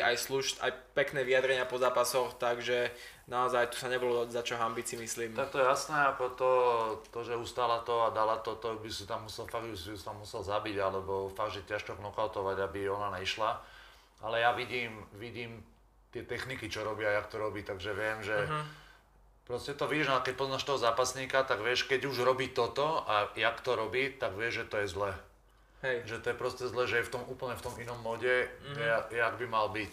[0.00, 2.88] aj, sluš, aj pekné vyjadrenia po zápasoch, takže
[3.28, 5.36] naozaj tu sa nebolo za čo hambiť si myslím.
[5.36, 6.50] Tak to je jasné, ako to,
[7.12, 9.92] to, že ustala to a dala to, to by si tam musel, fakt by si
[10.00, 13.60] tam musel zabiť, alebo fakt, že ťažko knockoutovať, aby ona nešla.
[14.24, 15.60] Ale ja vidím, vidím
[16.16, 18.64] tie techniky, čo robia, jak to robí, takže viem, že uh-huh.
[19.46, 23.30] Proste to vidíš, no keď poznáš toho zápasníka, tak vieš, keď už robí toto a
[23.38, 25.12] jak to robí, tak vieš, že to je zle.
[25.86, 25.96] Hej.
[26.04, 29.14] Že to je proste zle, že je v tom úplne v tom inom mode, mm-hmm.
[29.14, 29.92] jak by mal byť.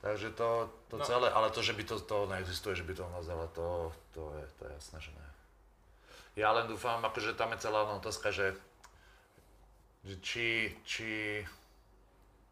[0.00, 1.04] Takže to, to no.
[1.04, 4.44] celé, ale to, že by to, to neexistuje, že by to vzala, to, to, je,
[4.56, 5.26] to je jasné, že ne.
[6.40, 8.56] Ja len dúfam, akože tam je celá otázka, že,
[10.08, 11.44] že či, či,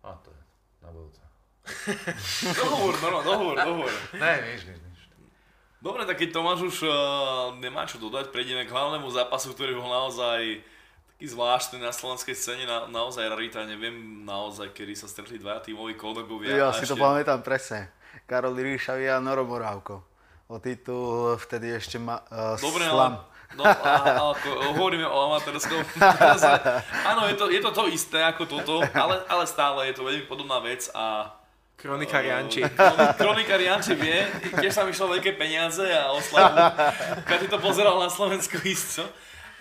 [0.05, 0.43] a to je
[0.85, 1.23] na budúce.
[2.53, 3.93] Dohovor, no, no, dohovor, dohovor.
[4.21, 4.88] Ne, nič, nič, nič.
[5.79, 6.93] Dobre, tak keď Tomáš už uh,
[7.63, 10.59] nemá čo dodať, prejdeme k hlavnému zápasu, ktorý bol naozaj
[11.15, 13.95] taký zvláštny na slovenskej scéne, na, naozaj rarita, neviem
[14.27, 16.51] naozaj, kedy sa stretli dvaja tímoví kolegovia.
[16.51, 17.95] Ja si to ešte- pamätám presne.
[18.27, 20.03] Karol Ríšavi a Noro Morávko.
[20.51, 23.15] O titul vtedy ešte ma, uh, Dobre, slam.
[23.15, 25.79] ale, no, a, a, ako, hovoríme o amatérskom.
[27.07, 30.27] Áno, je to, je to to isté ako toto, ale, ale stále je to veľmi
[30.27, 31.37] podobná vec a
[31.79, 32.67] Kronika Janči.
[32.67, 34.27] Kroni- Kronika Janči vie,
[34.59, 36.59] tiež sa mi šlo veľké peniaze a oslavu.
[37.23, 39.07] Každý to pozeral na Slovensku isto.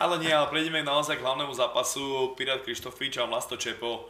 [0.02, 2.34] Ale nie, ale prejdeme naozaj k hlavnému zápasu.
[2.34, 4.10] Pirát Krištofič a Vlasto Čepo.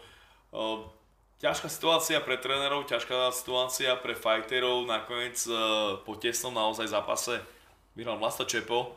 [1.38, 4.88] Ťažká situácia pre trénerov, ťažká situácia pre fighterov.
[4.88, 5.52] Nakoniec e,
[6.02, 7.40] po tesnom naozaj zápase
[7.94, 8.96] vyhral Vlasto Čepo.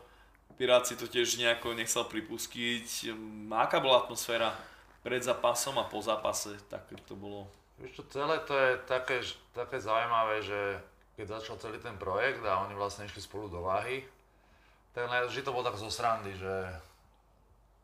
[0.54, 3.10] Pirát si to tiež nejako nechcel pripustiť.
[3.54, 4.54] Aká bola atmosféra
[5.02, 6.56] pred zápasom a po zápase?
[6.72, 7.50] Tak to bolo
[7.80, 9.24] Vieš čo, celé to je také,
[9.56, 10.60] také zaujímavé, že
[11.16, 14.04] keď začal celý ten projekt a oni vlastne išli spolu do váhy,
[14.92, 16.56] tak vždy to bolo tak zo srandy, že,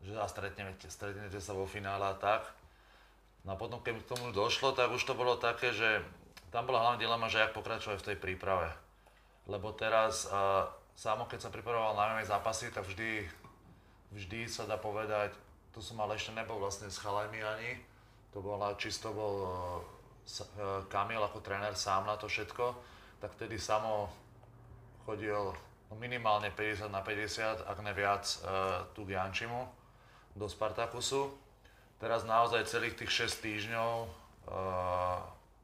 [0.04, 2.44] že a stretnete, stretnete sa vo finále a tak.
[3.48, 6.04] No a potom, keď k tomu došlo, tak už to bolo také, že
[6.50, 8.68] tam bola hlavná dilema, že jak pokračovať v tej príprave.
[9.46, 10.66] Lebo teraz, a,
[10.98, 13.24] samo keď sa pripravoval na MMA zápasy, tak vždy,
[14.12, 15.32] vždy sa dá povedať,
[15.70, 17.70] tu som ale ešte nebol vlastne s chalajmi ani,
[18.36, 19.48] to bola, čisto bol
[20.28, 22.76] sa- uh, Kamil ako tréner sám na to všetko,
[23.16, 24.12] tak vtedy samo
[25.08, 25.56] chodil
[25.96, 29.64] minimálne 50 na 50, ak ne viac, uh, tu k Jančimu
[30.36, 31.32] do Spartakusu.
[31.96, 33.92] Teraz naozaj celých tých 6 týždňov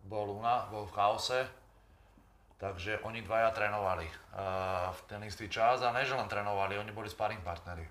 [0.09, 1.45] bol Luna, bol v chaose,
[2.57, 4.09] takže oni dvaja trénovali
[4.97, 7.85] v ten istý čas a ne, len trénovali, oni boli sparring partnery.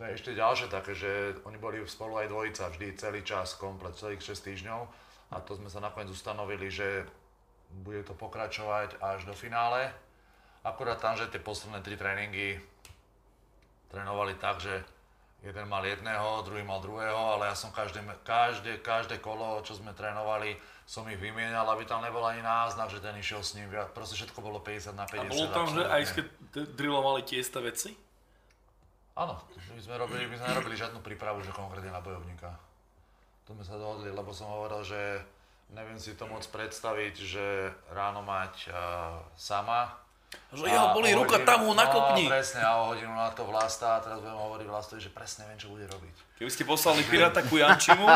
[0.00, 3.92] To je ešte ďalšie také, že oni boli spolu aj dvojica vždy celý čas, komplet,
[3.92, 4.80] celých 6 týždňov
[5.28, 7.04] a to sme sa nakoniec ustanovili, že
[7.84, 9.92] bude to pokračovať až do finále.
[10.64, 12.56] Akurát tam, že tie posledné tri tréningy
[13.92, 14.72] trénovali tak, že
[15.44, 19.92] jeden mal jedného, druhý mal druhého, ale ja som každé, každé, každé kolo, čo sme
[19.92, 20.56] trénovali,
[20.88, 23.68] som ich vymienal, aby tam nebol ani náznak, že ten išiel s ním.
[23.92, 25.20] Proste všetko bolo 50 na 50.
[25.20, 26.24] A bolo tam, že aj keď
[26.56, 27.92] d- drillovali tie isté veci?
[29.20, 29.36] Áno,
[29.76, 32.56] my sme, robili, my sme nerobili žiadnu prípravu, že konkrétne na bojovníka.
[33.44, 35.20] To sme sa dohodli, lebo som hovoril, že
[35.76, 39.92] neviem si to moc predstaviť, že ráno mať uh, sama.
[40.50, 42.26] Že jeho boli ruka, hodinu- tam ho nakopni.
[42.26, 45.46] No, presne, a o hodinu na to vlasta a teraz budem hovoriť vlastovi, že presne
[45.46, 46.14] viem, čo bude robiť.
[46.38, 48.06] Keby ste poslali Piráta ku Jančimu,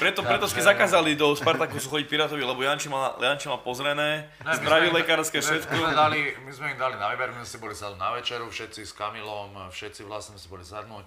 [0.00, 4.52] preto, preto ste zakázali do Spartakusu chodiť Pirátovi, lebo Janči má, Janči má pozrené, Ne,
[4.56, 5.72] sme- lekárske my- všetko.
[5.72, 8.10] My sme, dali, my sme im dali na výber, my sme si boli sadnúť na
[8.16, 11.06] večeru, všetci s Kamilom, všetci vlastne si boli sadnúť.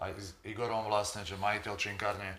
[0.00, 2.36] Aj s Igorom vlastne, že majiteľ činkárne.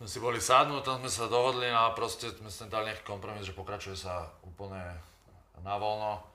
[0.00, 3.04] Sme si boli sadnúť, tam sme sa dohodli no a proste sme si dali nejaký
[3.04, 4.80] kompromis, že pokračuje sa úplne
[5.60, 6.31] na voľno.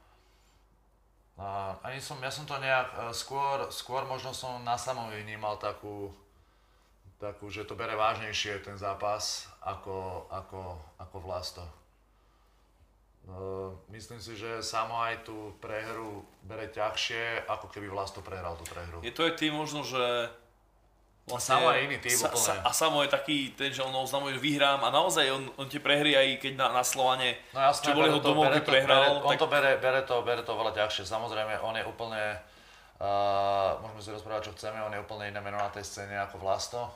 [1.37, 5.61] A ani som, ja som to nejak, e, skôr, skôr možno som na samovi vnímal
[5.61, 6.09] takú,
[7.21, 11.65] takú, že to bere vážnejšie ten zápas ako, ako, ako Vlasto.
[13.27, 18.65] No, myslím si, že samo aj tú prehru bere ťažšie, ako keby Vlasto prehral tú
[18.71, 19.03] prehru.
[19.03, 20.31] Je to aj tým možno, že
[21.35, 24.39] Samo je iný typ sa, sa, a Samo je taký ten, že on oznamuje, že
[24.39, 27.99] vyhrám a naozaj on, on tie prehry aj keď na, na Slovane, No jasné, čo
[27.99, 30.71] boli domovky bere to- prehral, bere, on tak to bere, bere, to, bere to veľa
[30.71, 31.03] ťažšie.
[31.03, 32.23] Samozrejme, on je úplne,
[33.03, 36.39] uh, môžeme si rozprávať, čo chceme, on je úplne iné meno na tej scéne ako
[36.39, 36.87] Vlasto.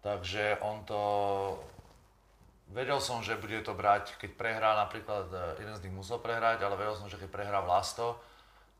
[0.00, 1.00] Takže on to...
[2.72, 6.66] Vedel som, že bude to brať, keď prehrá napríklad, eh, jeden z nich musel prehrať,
[6.66, 8.18] ale vedel som, že keď prehrá Vlasto,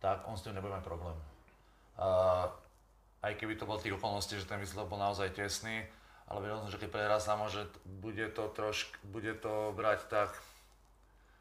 [0.03, 1.14] tak on s tým nebude mať problém.
[1.95, 2.51] Uh,
[3.27, 5.83] aj keby to bol tých okolností, že ten výsledok bol naozaj tesný,
[6.31, 10.31] ale vedel som, že keď prehrá samo, že bude to trošk, bude to brať tak,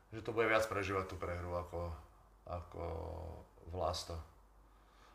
[0.10, 1.94] že to bude viac prežívať tú prehru ako,
[2.50, 2.84] ako
[3.70, 4.18] Vlasto.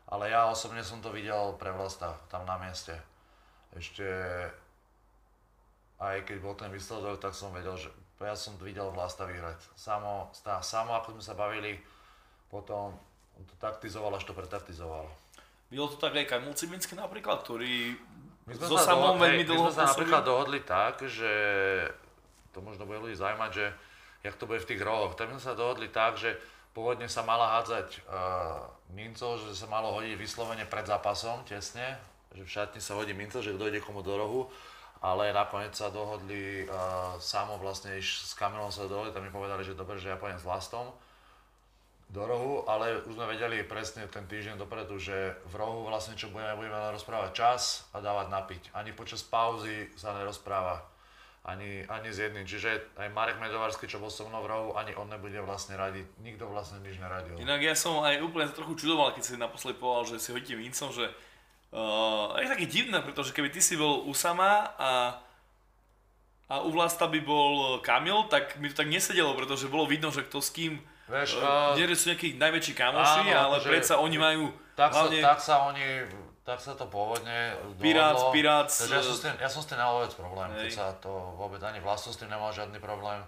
[0.07, 2.95] Ale ja osobne som to videl pre Vlasta tam na mieste.
[3.75, 4.07] Ešte
[6.01, 9.59] aj keď bol ten výsledok, tak som vedel, že ja som videl Vlasta vyhrať.
[9.75, 11.79] Samo, stá, samo ako sme sa bavili,
[12.51, 12.91] potom
[13.37, 15.07] on to taktizoval, až to pretaktizoval.
[15.71, 17.95] Bylo to tak aj Kamil Cibinský napríklad, ktorý
[18.43, 21.33] My sme so sa samom dohodli- veľmi My dlho sme sa napríklad dohodli tak, že
[22.51, 23.65] to možno bude ľudí zaujímať, že
[24.27, 25.15] jak to bude v tých rohoch.
[25.15, 26.35] Tak my sme sa dohodli tak, že
[26.75, 31.95] pôvodne sa mala hádzať uh, minco, že sa malo hodiť vyslovene pred zápasom, tesne,
[32.35, 34.41] že v šatni sa hodí minco, že kto ide komu do rohu,
[34.99, 39.63] ale nakoniec sa dohodli, uh, samo vlastne iš s Kamilom sa dohodli, tam mi povedali,
[39.63, 40.91] že dobre, že ja pojem s Vlastom
[42.11, 46.27] do rohu, ale už sme vedeli presne ten týždeň dopredu, že v rohu vlastne čo
[46.27, 48.63] budeme, budeme len rozprávať čas a dávať napiť.
[48.75, 50.83] Ani počas pauzy sa nerozpráva.
[51.41, 52.45] ani, ani s jedným.
[52.45, 56.21] Čiže aj Marek Medovarský, čo bol so mnou v rohu, ani on nebude vlastne radiť.
[56.21, 57.33] Nikto vlastne nič neradil.
[57.41, 60.93] Inak ja som aj úplne trochu čudoval, keď si naposledy povedal, že si hodíte Vincom,
[60.93, 61.09] že
[61.73, 64.91] uh, je také divné, pretože keby ty si bol u Sama a
[66.51, 70.27] a u Vlasta by bol Kamil, tak mi to tak nesedelo, pretože bolo vidno, že
[70.27, 74.15] kto s kým Vieš, uh, nie sú nejakí najväčší kamoši, áno, ale akože predsa oni
[74.15, 74.43] majú
[74.79, 75.19] tak, hlavne...
[75.19, 75.85] sa, tak sa oni,
[76.47, 77.51] tak sa to pôvodne
[77.83, 78.31] Pirác, dohodlo.
[78.31, 80.75] Pirác, Takže ja som, s tým, ja som s tým nemal vôbec problém, keď Hej.
[80.79, 83.19] sa to vôbec ani Vlasto s tým nemal žiadny problém.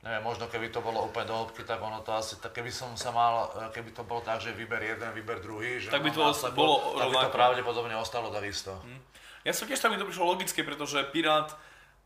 [0.00, 2.94] Neviem, možno keby to bolo úplne do hĺbky, tak ono to asi, tak keby som
[2.94, 6.16] sa mal, keby to bolo tak, že vyber jeden, vyber druhý, že Tak by mám
[6.16, 8.76] to následok, bolo tak by to pravdepodobne ostalo takisto.
[9.42, 11.54] Ja som tiež tam mi to prišlo logické, pretože Pirát,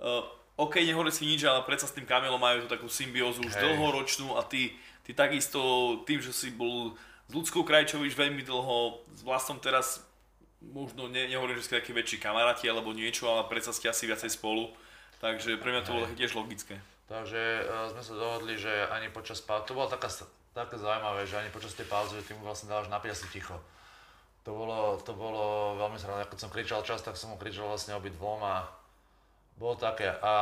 [0.00, 0.24] uh,
[0.60, 4.36] OK, nehovorí si nič, ale predsa s tým Kamilom majú tú takú symbiózu už dlhoročnú
[4.36, 4.76] a ty,
[5.10, 5.58] ty takisto
[6.06, 6.94] tým, že si bol
[7.26, 10.06] s ľudskou Krajčovič veľmi dlho, s Vlastom teraz
[10.62, 14.30] možno ne, nehovorím, že ste takí väčší kamaráti alebo niečo, ale predsa ste asi viacej
[14.38, 14.70] spolu.
[15.18, 16.78] Takže pre mňa to bolo tiež logické.
[17.10, 20.06] Takže uh, sme sa dohodli, že ani počas pauzy, to bolo taká,
[20.54, 23.58] také zaujímavé, že ani počas tej pauzy, že ty mu vlastne dávaš napiť asi ticho.
[24.46, 27.98] To bolo, to bolo veľmi sranda, keď som kričal čas, tak som mu kričal vlastne
[27.98, 28.62] obidvom a
[29.58, 30.08] bolo také.
[30.22, 30.32] A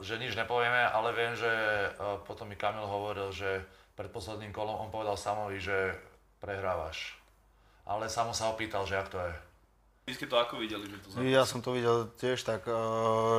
[0.00, 1.52] že nič nepovieme, ale viem, že
[2.00, 3.62] uh, potom mi Kamil hovoril, že
[3.94, 5.94] pred posledným kolom on povedal Samovi, že
[6.42, 7.14] prehrávaš.
[7.86, 9.32] Ale Samo sa ho pýtal, že jak to je.
[10.04, 11.24] Vy ste to ako videli, že to zápas?
[11.24, 12.74] Ja som to videl tiež tak, eh,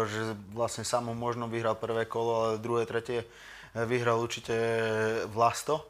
[0.09, 4.55] že vlastne Samo možno vyhral prvé kolo, ale druhé, tretie eh, vyhral určite
[5.29, 5.85] Vlasto.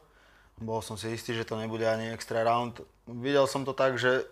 [0.56, 2.80] Bol som si istý, že to nebude ani extra round.
[3.08, 4.24] Videl som to tak, že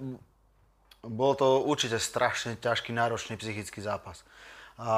[1.05, 4.20] bol to určite strašne ťažký, náročný psychický zápas.
[4.76, 4.93] A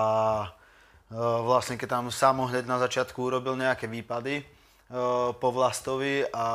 [1.11, 1.14] eh,
[1.47, 4.55] vlastne keď tam Samo hneď na začiatku urobil nejaké výpady
[5.41, 6.47] po Vlastovi a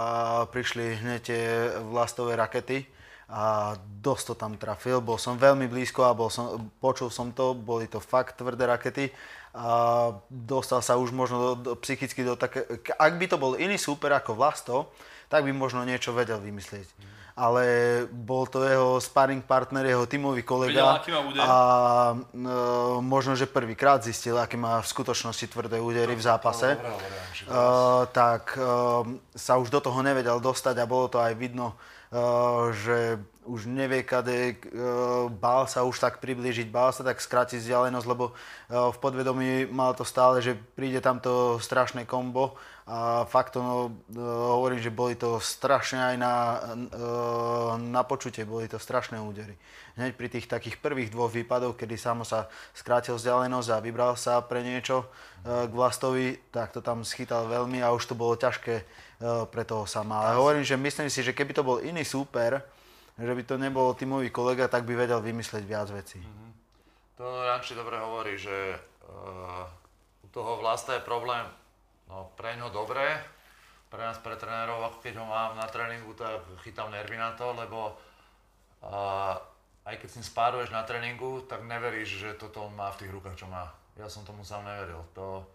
[0.47, 1.43] prišli hneď tie
[1.83, 2.87] Vlastové rakety,
[3.31, 4.99] a dosť to tam trafil.
[4.99, 9.07] Bol som veľmi blízko a bol som, počul som to, boli to fakt tvrdé rakety
[9.55, 12.67] a dostal sa už možno do, do, psychicky do také...
[12.99, 14.91] Ak by to bol iný súper ako Vlasto,
[15.31, 16.91] tak by možno niečo vedel vymyslieť.
[17.31, 17.63] Ale
[18.11, 21.41] bol to jeho sparring partner, jeho tímový kolega má úder?
[21.41, 21.57] a
[22.11, 22.17] e,
[22.99, 26.75] možno, že prvýkrát zistil, aké má v skutočnosti tvrdé údery v zápase.
[26.75, 27.07] Dobre, dobre,
[27.47, 29.01] to- Uh, tak uh,
[29.33, 31.73] sa už do toho nevedel dostať a bolo to aj vidno,
[32.75, 38.07] že už nevie kade, uh, bál sa už tak priblížiť, bál sa tak skrátiť vzdialenosť,
[38.07, 42.53] lebo uh, v podvedomí mal to stále, že príde tamto strašné kombo
[42.85, 43.75] a fakt to, no,
[44.57, 46.33] hovorím, že boli to strašne aj na,
[47.77, 49.55] na počutie, boli to strašné údery.
[49.95, 54.43] Hneď pri tých takých prvých dvoch výpadoch, kedy Samo sa skrátil vzdialenosť a vybral sa
[54.43, 55.07] pre niečo
[55.45, 58.83] k Vlastovi, tak to tam schytal veľmi a už to bolo ťažké
[59.53, 60.25] pre toho sama.
[60.25, 62.57] Ale hovorím, že myslím si, že keby to bol iný súper,
[63.13, 66.17] že by to nebol tímový kolega, tak by vedel vymyslieť viac vecí.
[67.21, 71.45] To Janči dobre hovorí, že uh, u toho Vlasta je problém
[72.09, 73.21] no, pre ňo dobré,
[73.93, 77.93] pre nás, pre trénerov, keď ho mám na tréningu, tak chytám nervy na to, lebo
[78.81, 79.37] uh,
[79.85, 83.13] aj keď s ním spáruješ na tréningu, tak neveríš, že toto on má v tých
[83.13, 83.69] rukách, čo má.
[83.99, 85.03] Ja som tomu sám neveril.
[85.13, 85.45] To,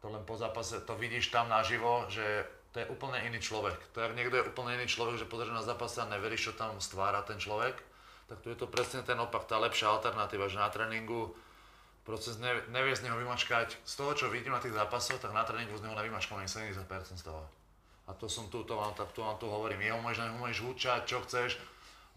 [0.00, 3.78] to len po zápase, to vidíš tam naživo, že to je úplne iný človek.
[3.92, 6.78] To je, niekto je úplne iný človek, že pozrieš na zápase a neveríš, čo tam
[6.78, 7.74] stvára ten človek,
[8.30, 11.34] tak tu je to presne ten opak, tá lepšia alternatíva, že na tréningu
[12.06, 15.42] proces ne, nevie z neho vymačkať, z toho, čo vidím na tých zápasoch, tak na
[15.42, 16.86] tréningu z neho nevymačkám ani 70%
[17.18, 17.42] z toho.
[18.06, 21.00] A to som tu, to vám, tak, to vám tu hovorím, jeho môžeš, môžeš húčať,
[21.06, 21.58] čo chceš,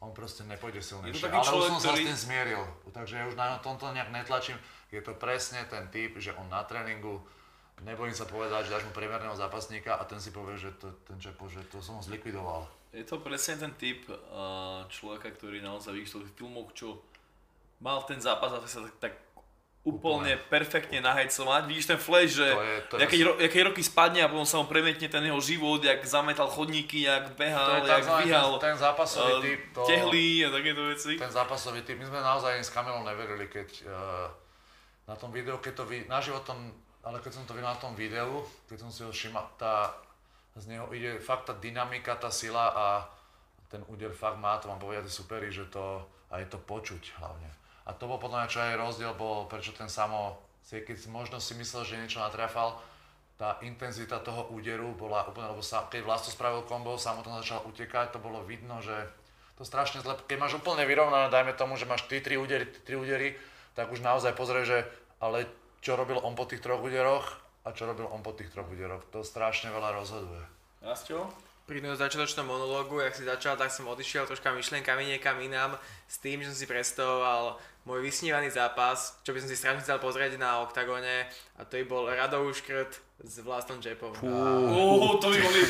[0.01, 1.29] on proste nepôjde silnejšie.
[1.29, 2.61] Ale už človek, som sa ktorý- s tým zmieril,
[2.93, 4.57] takže ja už na tomto nejak netlačím.
[4.93, 7.21] Je to presne ten typ, že on na tréningu,
[7.84, 11.19] nebojím sa povedať, že dáš mu priemerného zápasníka a ten si povie, že to, ten
[11.19, 12.65] čepo, že to som ho zlikvidoval.
[12.91, 17.01] Je to presne ten typ uh, človeka, ktorý naozaj vidíš v filmoch, čo
[17.81, 19.13] mal ten zápas a sa tak, tak
[19.84, 21.67] úplne perfektne nahajcovať.
[21.67, 24.47] Vidíš ten flash, že To je- to je- jaké, ro, jaké roky spadne a potom
[24.47, 28.51] sa mu premietne ten jeho život, jak zametal chodníky, jak To behal, je jak vyhal
[28.63, 31.19] ten, ten zápasový uh, typ, to, tehly a takéto veci.
[31.19, 34.31] ten zápasový typ, my sme naozaj s Kamilom neverili, keď uh,
[35.03, 36.71] na tom videu, keď to vy, na životom,
[37.03, 39.91] ale keď som to videl na tom videu, keď som si ho všimal, tá,
[40.55, 42.85] z neho ide fakt tá dynamika, tá sila a
[43.67, 47.19] ten úder fakt má, to vám povedia tí superi, že to, a je to počuť
[47.19, 47.49] hlavne.
[47.83, 51.51] A to bol podľa mňa, čo aj rozdiel bol, prečo ten samo, keď možno si
[51.59, 52.79] myslel, že niečo natrafal,
[53.35, 57.65] tá intenzita toho úderu bola úplne, lebo sa, keď Vlasto spravil kombo, samo tam začal
[57.67, 58.95] utekať, to bolo vidno, že
[59.59, 62.79] to strašne zle, keď máš úplne vyrovnané, dajme tomu, že máš ty tri údery, ty
[62.85, 63.35] tri údery,
[63.73, 64.79] tak už naozaj pozrieš, že
[65.17, 65.49] ale
[65.84, 69.03] čo robil on po tých troch úderoch a čo robil on po tých troch úderoch,
[69.11, 70.43] to strašne veľa rozhoduje.
[70.79, 71.27] Rasťo?
[71.64, 75.80] Pri tom začiatočnom monológu, jak si začal, tak som odišiel troška myšlienkami niekam inám
[76.11, 77.55] s tým, že som si predstavoval
[77.88, 81.24] môj vysnívaný zápas, čo by som si strašne chcel pozrieť na oktagone
[81.55, 84.11] a to by bol Rado Uškrt s vlastnom Jepom.
[84.11, 85.61] Ó, to by boli,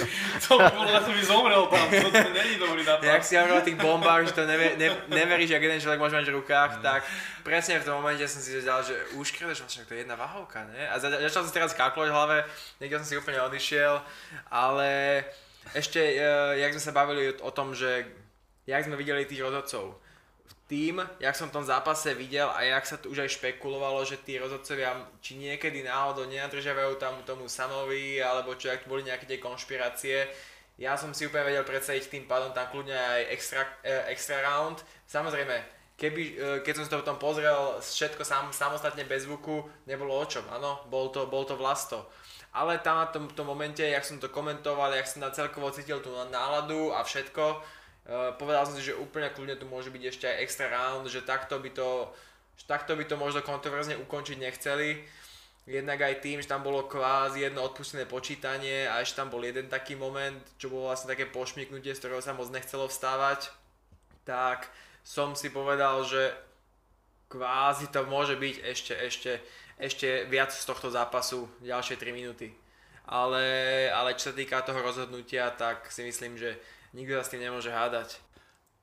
[0.41, 3.05] to by bolo, ja som by zomrel tam, to, to není dobrý nápad.
[3.05, 6.17] Jak si hovoril o tých bombách, že to neve, ne, neveríš, ak jeden človek môže
[6.17, 7.01] mať v rukách, tak
[7.45, 10.65] presne v tom momente som si zdal, že Uškrt, že vlastne to je jedna vahovka,
[10.73, 10.89] ne?
[10.89, 12.37] A za- začal som teraz kalkulovať v hlave,
[12.81, 14.01] niekde som si úplne odišiel,
[14.49, 15.21] ale
[15.71, 18.03] ešte, uh, jak sme sa bavili o tom, že
[18.67, 19.95] jak sme videli tých rozhodcov,
[20.67, 24.19] tým, jak som v tom zápase videl a jak sa tu už aj špekulovalo, že
[24.23, 29.43] tí rozhodcovia či niekedy náhodou nenadržiavajú tam tomu Samovi, alebo čo, ak boli nejaké tie
[29.43, 30.31] konšpirácie,
[30.81, 34.81] ja som si úplne vedel predstaviť tým pádom tam kľudne aj extra, eh, extra round.
[35.05, 35.53] Samozrejme,
[35.99, 40.25] keby, eh, keď som si to potom pozrel všetko sam, samostatne bez zvuku, nebolo o
[40.25, 42.09] čom, áno, bol to, bol to vlasto.
[42.53, 45.99] Ale tam na tom, tom momente, jak som to komentoval, jak som na celkovo cítil
[46.05, 47.65] tú náladu a všetko,
[48.03, 51.23] Uh, povedal som si, že úplne kľudne tu môže byť ešte aj extra round, že
[51.23, 52.11] takto by to,
[52.59, 54.99] že takto by to možno kontroverzne ukončiť nechceli.
[55.63, 59.71] Jednak aj tým, že tam bolo kvázi jedno odpustené počítanie a ešte tam bol jeden
[59.71, 63.47] taký moment, čo bolo vlastne také pošmiknutie, z ktorého sa moc nechcelo vstávať,
[64.27, 64.67] tak
[65.07, 66.35] som si povedal, že
[67.31, 69.31] kvázi to môže byť ešte, ešte,
[69.77, 72.53] ešte viac z tohto zápasu ďalšie 3 minúty.
[73.03, 73.43] Ale,
[73.91, 76.55] ale čo sa týka toho rozhodnutia, tak si myslím, že
[76.95, 78.21] nikto sa s tým nemôže hádať.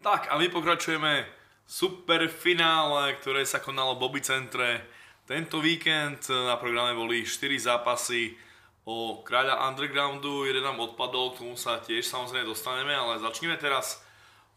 [0.05, 1.25] Tak a my pokračujeme
[1.65, 4.85] super finále, ktoré sa konalo v Bobby centre.
[5.25, 8.35] Tento víkend na programe boli 4 zápasy
[8.83, 14.03] o kráľa undergroundu, jeden nám odpadol, k tomu sa tiež samozrejme dostaneme, ale začneme teraz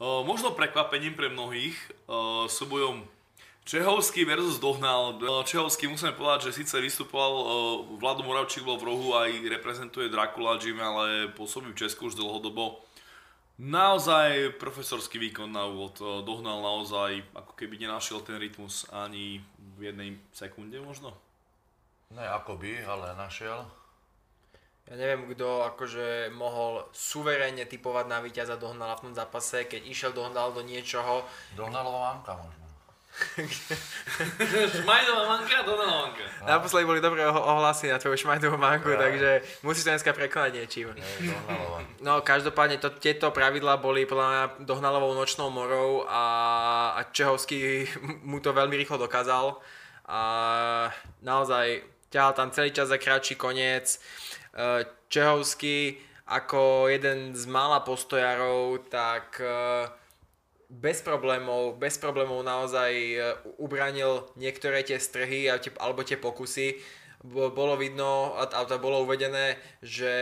[0.01, 1.77] uh, možno prekvapením pre mnohých
[2.09, 3.05] uh, súbojom
[3.63, 5.15] Čehovský versus Dohnal.
[5.47, 7.45] Čehovský musíme povedať, že síce vystupoval, uh,
[7.95, 12.83] Vlado Moravčík bol v rohu, aj reprezentuje Dracula Gym, ale pôsobí v Česku už dlhodobo.
[13.55, 15.95] Naozaj profesorský výkon na úvod.
[16.25, 19.45] Dohnal naozaj, ako keby nenašiel ten rytmus ani
[19.77, 21.13] v jednej sekunde možno.
[22.11, 23.63] Ne akoby, ale našiel.
[24.89, 30.11] Ja neviem, kto akože mohol suverénne typovať na víťaza Dohnala v tom zápase, keď išiel
[30.11, 31.23] Dohnal do niečoho.
[31.55, 32.62] Dohnalová Anka možno.
[34.73, 36.25] Šmajdová manka, Dohnala manka.
[36.43, 38.99] Naposledy boli dobré ohlasy na tvoju šmajdovú manku, Ja.
[38.99, 39.29] takže
[39.61, 40.91] musíš to dneska prekonať niečím.
[40.97, 41.79] Nie, Dohnalová.
[42.01, 46.23] No každopádne to, tieto pravidlá boli podľa mňa Dohnalovou nočnou morou a,
[46.97, 47.87] a Čehovský
[48.29, 49.57] mu to veľmi rýchlo dokázal.
[50.03, 50.21] A
[51.23, 51.79] naozaj
[52.11, 53.97] ťahal tam celý čas za kratší koniec.
[54.51, 55.95] E, Čehovský
[56.27, 59.47] ako jeden z mála postojarov, tak e,
[60.73, 63.17] bez problémov, bez problémov naozaj e,
[63.61, 65.45] ubranil niektoré tie strhy
[65.77, 66.81] alebo tie pokusy.
[67.21, 70.13] Bo- Bolo vidno, a to bolo uvedené, že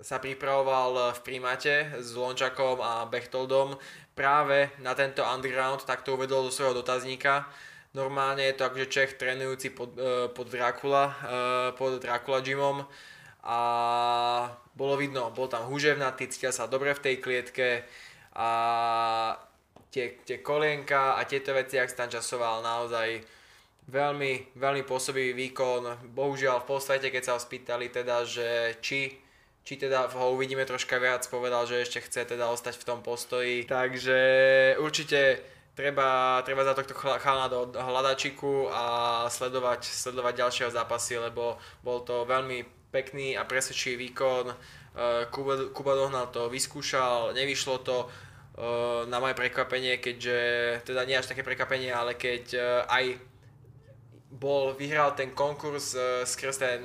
[0.00, 3.76] sa pripravoval v prímate s Lončakom a Bechtoldom
[4.16, 7.46] práve na tento underground, tak to uvedol do svojho dotazníka.
[7.92, 11.16] Normálne je to akože Čech trénujúci pod, e, pod Dracula, e,
[11.76, 12.88] pod Dracula gymom
[13.44, 13.60] a
[14.74, 17.68] bolo vidno, bol tam húževnatý, cítil sa dobre v tej klietke
[18.34, 18.50] a
[19.90, 23.24] tie, tie kolienka a tieto veci, ak tam časoval, naozaj
[23.88, 26.12] veľmi, veľmi pôsobivý výkon.
[26.12, 29.16] Bohužiaľ v podstate, keď sa ho spýtali teda, že či,
[29.64, 33.64] či teda ho uvidíme troška viac, povedal, že ešte chce teda ostať v tom postoji.
[33.64, 34.20] Takže
[34.78, 35.40] určite
[35.72, 38.84] treba, treba za tohto chalana do hľadačiku a
[39.32, 44.52] sledovať, sledovať ďalšieho zápasy, lebo bol to veľmi pekný a presvedčivý výkon.
[44.52, 48.10] Eh, Kuba, Kuba Dohnal to vyskúšal, nevyšlo to
[49.06, 50.38] na moje prekvapenie, keďže,
[50.82, 53.04] teda nie až také prekvapenie, ale keď eh, aj
[54.34, 56.80] bol, vyhral ten konkurs uh, skrz ten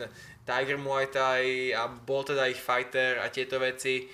[0.48, 4.08] Tiger Muay Thai a bol teda ich fighter a tieto veci,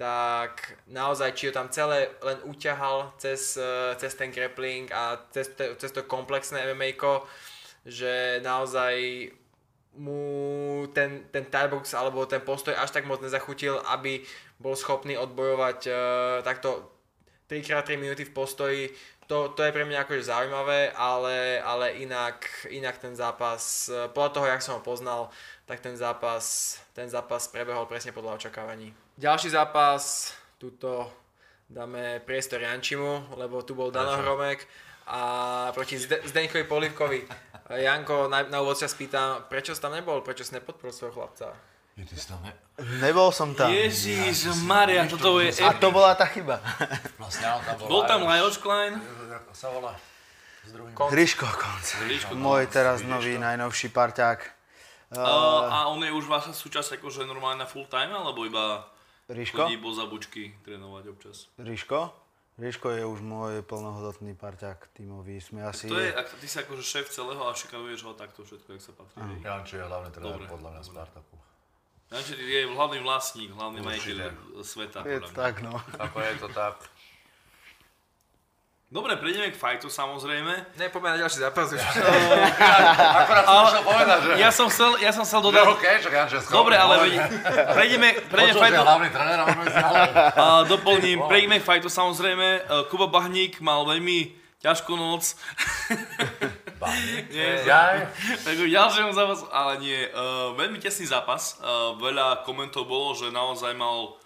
[0.00, 3.60] tak naozaj, či ho tam celé len uťahal cez,
[4.00, 6.96] cez ten grappling a cez, te, cez to komplexné MMA,
[7.84, 9.28] že naozaj
[10.00, 14.24] mu ten, ten tiebox alebo ten postoj až tak moc nezachutil, aby
[14.56, 15.96] bol schopný odbojovať uh,
[16.44, 16.99] takto
[17.50, 18.82] 3x3 minúty v postoji,
[19.26, 24.30] to, to je pre mňa akože zaujímavé, ale, ale inak, inak ten zápas, eh, podľa
[24.30, 25.30] toho, jak som ho poznal,
[25.66, 28.90] tak ten zápas, ten zápas prebehol presne podľa očakávaní.
[29.18, 31.10] Ďalší zápas, tuto
[31.70, 34.18] dáme priestor Jančimu, lebo tu bol Dano?
[34.18, 34.66] Hromek
[35.06, 35.22] a
[35.74, 37.20] proti Zde- Zdeňkovi Polivkovi.
[37.70, 41.54] Janko, na, na úvod sa spýtam, prečo si tam nebol, prečo si nepodporil svojho chlapca?
[42.00, 42.52] Je ty tam ne...
[43.04, 43.68] Nebol som tam.
[43.68, 46.64] Ježiš Maria, toto je A to bola tá chyba.
[47.20, 47.86] Vlastne tam bol...
[47.92, 48.56] Bol tam Lajos.
[48.56, 48.96] Klein.
[49.52, 49.92] Sa volá?
[50.64, 50.96] S druhým.
[50.96, 51.86] Kon- Hryško konc.
[52.40, 54.40] Môj teraz nový najnovší parťák.
[55.10, 58.86] Uh, a on je už vaša súčasť akože normálne na full time, alebo iba
[59.26, 59.66] Ríško?
[59.66, 61.50] chodí bo za bučky trénovať občas?
[61.58, 62.14] Ríško?
[62.56, 65.42] Ríško je už môj plnohodnotný parťák tímový.
[65.42, 65.90] Sme asi...
[65.90, 68.92] To je, ak ty si akože šéf celého a šikanuješ ho takto všetko, jak sa
[68.94, 69.20] patrí.
[69.20, 69.38] hej.
[69.42, 70.94] Janči je hlavný tréner podľa mňa dobre.
[70.94, 71.34] Spartaku.
[72.10, 74.34] Janči je hlavný vlastník, hlavný majiteľ
[74.66, 75.06] sveta.
[75.06, 75.78] Je to tak, no.
[75.94, 76.82] Ako je to tak.
[78.90, 80.74] Dobre, prejdeme k fajtu samozrejme.
[80.74, 81.78] Ne, poďme na ďalší zápas už.
[83.22, 84.32] Akorát som povedať, že...
[84.42, 85.62] Ja som chcel, ja som chcel dodať...
[85.70, 86.98] OK, čo Janči je Dobre, ale
[87.78, 89.38] prejdeme, prejdeme fajtu, hlavný tréner
[90.34, 92.46] a doplním, prejdeme k fajtu samozrejme.
[92.58, 95.38] E, Kuba Bahník mal veľmi ťažkú noc.
[97.28, 98.08] Nie, Jaj.
[98.40, 101.60] Tak k ďalšiemu zápasu, ale nie, uh, veľmi tesný zápas.
[101.60, 104.16] Uh, veľa komentov bolo, že naozaj mal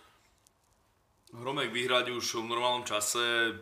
[1.35, 3.59] Hromek vyhrať už v normálnom čase.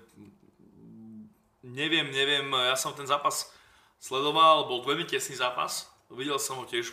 [1.64, 3.48] Neviem, neviem, ja som ten zápas
[3.96, 5.88] sledoval, bol veľmi tesný zápas.
[6.12, 6.92] Videl som ho tiež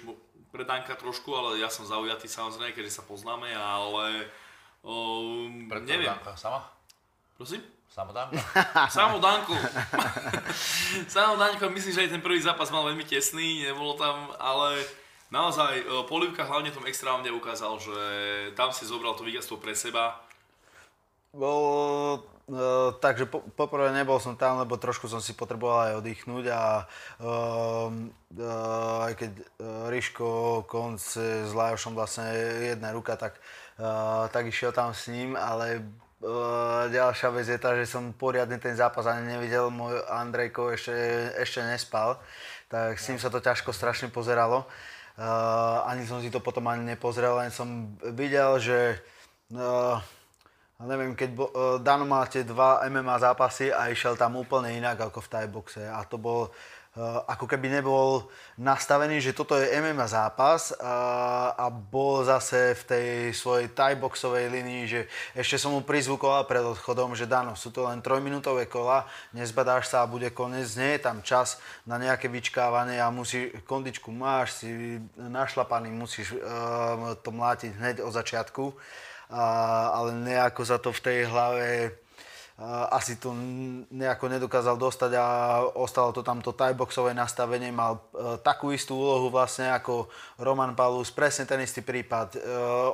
[0.55, 4.31] pre Danka trošku, ale ja som zaujatý samozrejme, keďže sa poznáme, ale
[4.87, 6.07] um, Preto neviem.
[6.15, 6.63] Danka, Sama?
[7.35, 7.59] Prosím?
[7.99, 8.39] Sama Danka?
[8.87, 9.55] Samo Danko.
[11.19, 14.87] Samo Danko, myslím, že aj ten prvý zápas mal veľmi tesný, nebolo tam, ale
[15.27, 17.99] naozaj e, Polivka hlavne v tom extrávne ukázal, že
[18.55, 20.15] tam si zobral to víťazstvo pre seba.
[21.35, 26.45] Bol, uh, takže po, poprvé nebol som tam, lebo trošku som si potreboval aj oddychnúť
[26.49, 26.89] a
[27.21, 32.33] uh, uh, aj keď uh, Ríško konc s Lajošom vlastne
[32.73, 33.37] jedna ruka, tak,
[33.77, 35.85] uh, tak išiel tam s ním, ale
[36.23, 40.95] uh, ďalšia vec je tá, že som poriadne ten zápas ani nevidel, môj Andrejko ešte,
[41.39, 42.19] ešte nespal,
[42.67, 44.67] tak s ním sa to ťažko strašne pozeralo.
[45.19, 48.99] Uh, ani som si to potom ani nepozrel, len som videl, že
[49.51, 49.99] uh,
[50.87, 51.45] neviem, keď bo,
[51.83, 55.83] Dano mal tie dva MMA zápasy a išiel tam úplne inak ako v Thai boxe
[55.83, 56.47] a to bol
[57.29, 58.25] ako keby nebol
[58.57, 64.49] nastavený, že toto je MMA zápas uh, a bol zase v tej svojej Thai boxovej
[64.49, 65.01] linii, že
[65.37, 69.05] ešte som mu prizvukoval pred odchodom, že Dano, sú to len trojminútové kola,
[69.37, 74.09] nezbadáš sa a bude koniec, nie je tam čas na nejaké vyčkávanie a musí, kondičku
[74.09, 78.73] máš, si našlapaný, musíš uh, to mlátiť hneď od začiatku.
[79.29, 82.08] A, ale nejako sa to v tej hlave a,
[82.91, 83.31] asi to
[83.87, 85.25] nejako nedokázal dostať a
[85.79, 87.71] ostalo to tamto thaiboxové nastavenie.
[87.71, 87.99] Mal e,
[88.43, 92.35] takú istú úlohu vlastne ako Roman Palus, presne ten istý prípad.
[92.35, 92.39] E,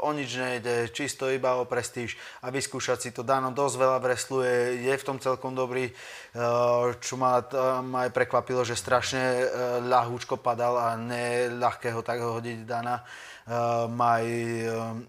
[0.05, 2.13] o nič nejde, čisto iba o prestíž
[2.45, 3.25] a vyskúšať si to.
[3.25, 5.93] Dano dosť veľa bresluje, je v tom celkom dobrý, e,
[7.01, 7.41] čo ma
[8.05, 9.49] aj prekvapilo, že strašne
[9.81, 13.01] ľahúčko padal a ne ľahké ho tak hodiť Dana.
[13.89, 14.29] Má aj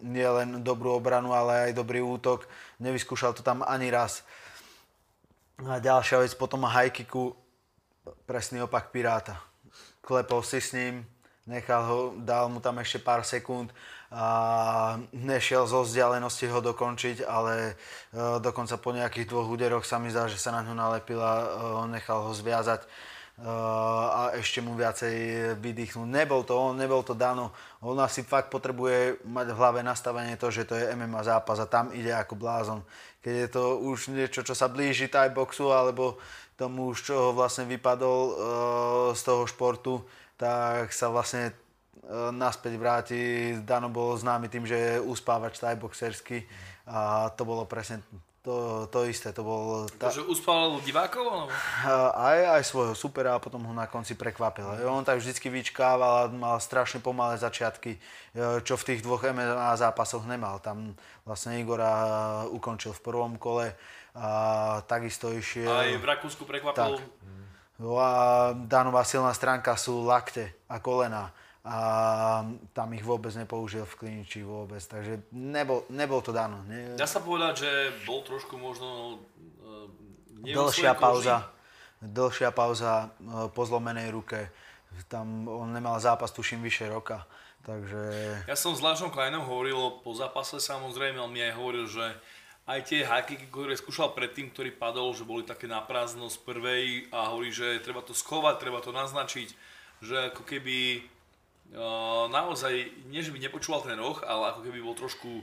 [0.05, 2.45] nielen dobrú obranu, ale aj dobrý útok.
[2.81, 4.25] Nevyskúšal to tam ani raz.
[5.57, 7.33] A ďalšia vec, potom high kicku,
[8.29, 9.41] presný opak Piráta.
[10.05, 11.01] Klepol si s ním,
[11.49, 13.73] nechal ho, dal mu tam ešte pár sekúnd
[14.13, 20.13] a nešiel zo vzdialenosti ho dokončiť, ale uh, dokonca po nejakých dvoch úderoch sa mi
[20.13, 21.49] zdá, že sa na ňo nalepil a uh,
[21.89, 22.85] nechal ho zviazať
[23.41, 26.05] uh, a ešte mu viacej vydýchnuť.
[26.05, 27.57] Nebol to on, nebol to Dano.
[27.81, 31.65] On asi fakt potrebuje mať v hlave nastavenie to, že to je MMA zápas a
[31.65, 32.85] tam ide ako blázon.
[33.27, 36.15] Keď je to už niečo, čo sa blíži Thai boxu alebo
[36.55, 38.35] tomu už čo vlastne vypadol uh,
[39.19, 40.07] z toho športu,
[40.39, 43.23] tak sa vlastne uh, naspäť vráti.
[43.67, 46.47] Dano bol známy tým, že je uspávač Thai boxersky
[46.87, 47.99] a to bolo presne
[48.47, 49.35] to, to isté.
[49.35, 51.27] To bol ta, Takže uspal divákov?
[51.27, 51.51] Alebo?
[52.15, 54.63] aj, aj svojho supera a potom ho na konci prekvapil.
[54.79, 57.99] Jo, On tak vždycky vyčkával a mal strašne pomalé začiatky,
[58.39, 60.63] jo, čo v tých dvoch MMA zápasoch nemal.
[60.63, 60.95] Tam
[61.27, 63.75] vlastne Igora ukončil v prvom kole
[64.15, 64.29] a
[64.87, 65.67] takisto išiel...
[65.67, 67.03] Aj v Rakúsku prekvapil.
[67.03, 67.27] Tak.
[67.83, 71.35] No a Danová silná stránka sú lakte a kolena
[71.67, 71.79] a
[72.71, 76.63] tam ich vôbec nepoužil v kliniči vôbec, takže nebol, nebol to Dano.
[76.71, 77.71] Nie, Dá sa povedať, že
[78.07, 79.19] bol trošku možno...
[80.47, 81.51] Vo dlhšia pauza,
[81.99, 84.47] dlhšia pauza e, po zlomenej ruke.
[85.11, 87.27] Tam on nemal zápas, tuším, vyše roka.
[87.67, 88.03] Takže
[88.47, 89.75] Ja som s Lášom Kleinom hovoril
[90.07, 92.15] po zápase samozrejme, on mi aj hovoril, že
[92.71, 97.11] aj tie hajky, ktoré skúšal predtým, ktorý padol, že boli také na prázdno z prvej
[97.11, 99.49] a hovorí, že treba to schovať, treba to naznačiť,
[99.99, 101.03] že ako keby
[102.31, 102.73] naozaj,
[103.11, 105.43] nie že by nepočúval ten roh, ale ako keby bol trošku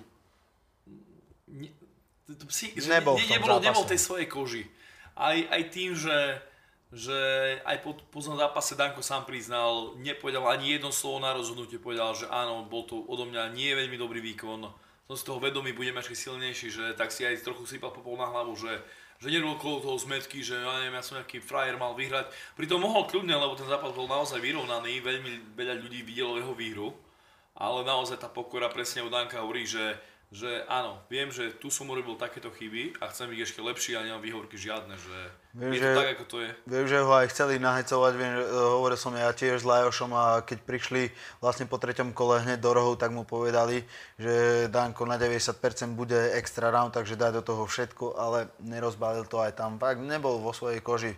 [1.52, 1.70] ne,
[2.28, 4.64] to, že Nebol ne, nebol, nebol tej svojej koži.
[5.14, 6.42] Aj, aj tým, že,
[6.90, 7.20] že
[7.68, 12.26] aj po poznom zápase Danko sám priznal, nepovedal ani jedno slovo na rozhodnutie, povedal, že
[12.32, 14.66] áno, bol to odo mňa nie veľmi dobrý výkon,
[15.04, 18.32] som z toho vedomý, budem ešte silnejší, že tak si aj trochu sypal popol na
[18.32, 18.82] hlavu, že,
[19.24, 22.28] že nerobil okolo toho zmetky, že ja neviem, ja som nejaký frajer mal vyhrať.
[22.60, 26.92] Pritom mohol kľudne, lebo ten zápas bol naozaj vyrovnaný, veľmi veľa ľudí videlo jeho výhru,
[27.56, 29.96] ale naozaj tá pokora presne od Danka hovorí, že
[30.34, 34.02] že áno, viem, že tu som urobil takéto chyby a chcem byť ešte lepší a
[34.02, 35.18] nemám výhovorky žiadne, že
[35.54, 36.50] Viem, je že- to tak, ako to je.
[36.66, 40.42] Viem, že ho aj chceli nahecovať, viem, uh, hovoril som ja tiež s Lajošom a
[40.42, 43.86] keď prišli vlastne po treťom kole hneď do rohov, tak mu povedali,
[44.18, 49.38] že Danko na 90% bude extra round, takže daj do toho všetko, ale nerozbalil to
[49.38, 49.78] aj tam.
[49.78, 51.14] Fakt nebol vo svojej koži,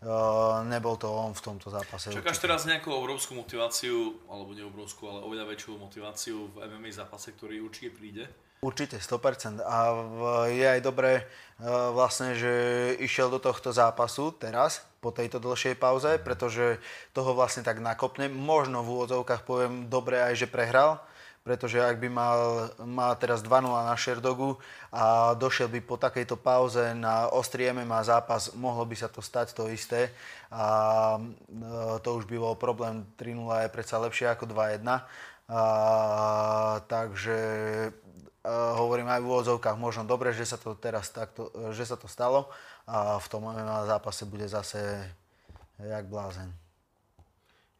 [0.00, 2.08] uh, nebol to on v tomto zápase.
[2.08, 2.44] Čakáš určite.
[2.48, 7.60] teraz nejakú obrovskú motiváciu, alebo nie obrovskú, ale oveľa väčšiu motiváciu v MMA zápase, ktorý
[7.60, 8.24] určite príde?
[8.64, 9.60] Určite, 100%.
[9.60, 9.76] A
[10.48, 11.22] je aj dobré e,
[11.92, 12.52] vlastne, že
[13.04, 16.82] išiel do tohto zápasu teraz, po tejto dlhšej pauze, pretože
[17.14, 18.26] toho vlastne tak nakopne.
[18.26, 20.98] Možno v úvodzovkách poviem dobre aj, že prehral,
[21.46, 22.38] pretože ak by mal,
[22.82, 24.58] mal teraz 2-0 na Sherdogu
[24.90, 29.54] a došiel by po takejto pauze na ostrý MMA zápas, mohlo by sa to stať
[29.54, 30.10] to isté
[30.50, 30.66] a
[31.22, 33.06] e, to už by bol problém.
[33.14, 34.82] 3-0 je predsa lepšie ako 2-1.
[35.46, 35.62] A,
[36.90, 37.38] takže
[38.52, 42.06] hovorím aj v úvodzovkách, možno dobre, že sa to teraz takto, e, že sa to
[42.06, 42.46] stalo
[42.86, 45.02] a v tom MMA zápase bude zase
[45.82, 46.54] jak blázen.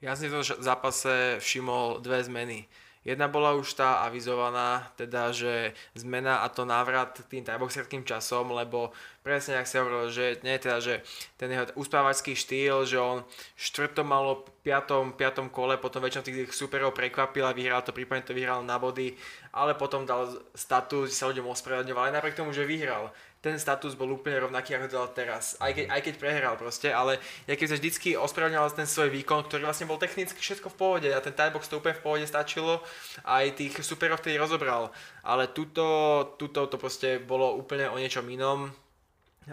[0.04, 2.68] Ja som si v zápase všimol dve zmeny.
[3.06, 8.90] Jedna bola už tá avizovaná, teda, že zmena a to návrat tým tajboxerským časom, lebo
[9.22, 11.06] presne, ak sa hovorilo, že nie teda, že
[11.38, 13.22] ten jeho uspávačský štýl, že on
[13.54, 18.34] štvrtom malo piatom, piatom kole, potom väčšinou tých superov prekvapil a vyhral to, prípadne to
[18.34, 19.14] vyhral na body,
[19.54, 23.14] ale potom dal status, sa ľuďom ospravedlňoval, aj napriek tomu, že vyhral
[23.46, 25.54] ten status bol úplne rovnaký, ako dal teraz.
[25.62, 29.46] Aj keď, aj keď prehral proste, ale ja keď sa vždycky ospravedlňoval ten svoj výkon,
[29.46, 32.82] ktorý vlastne bol technicky všetko v pohode a ten timebox to úplne v pohode stačilo
[33.22, 34.90] aj tých superov vtedy rozobral.
[35.22, 35.86] Ale tuto,
[36.34, 38.74] tuto to proste bolo úplne o niečom inom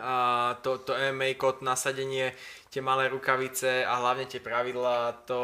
[0.02, 2.34] a to, to MMA kód, nasadenie,
[2.74, 5.42] tie malé rukavice a hlavne tie pravidlá, to,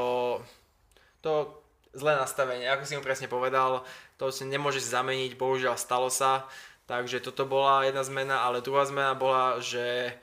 [1.22, 1.54] to
[1.94, 3.86] zlé nastavenie, ako si mu presne povedal,
[4.18, 6.50] to si nemôžeš zameniť, bohužiaľ stalo sa,
[6.90, 10.18] takže toto bola jedna zmena, ale druhá zmena bola, že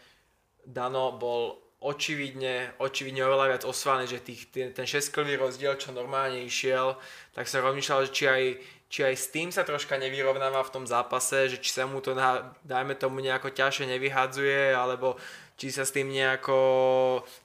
[0.66, 6.42] Dano bol očividne, očividne oveľa viac osvaný, že tých, ten, ten 6 rozdiel, čo normálne
[6.42, 6.98] išiel,
[7.30, 8.42] tak som rozmýšľal, či aj,
[8.90, 12.18] či aj s tým sa troška nevyrovnáva v tom zápase, že či sa mu to,
[12.18, 15.14] na, dajme tomu, nejako ťažšie nevyhadzuje, alebo
[15.54, 16.58] či sa s tým nejako,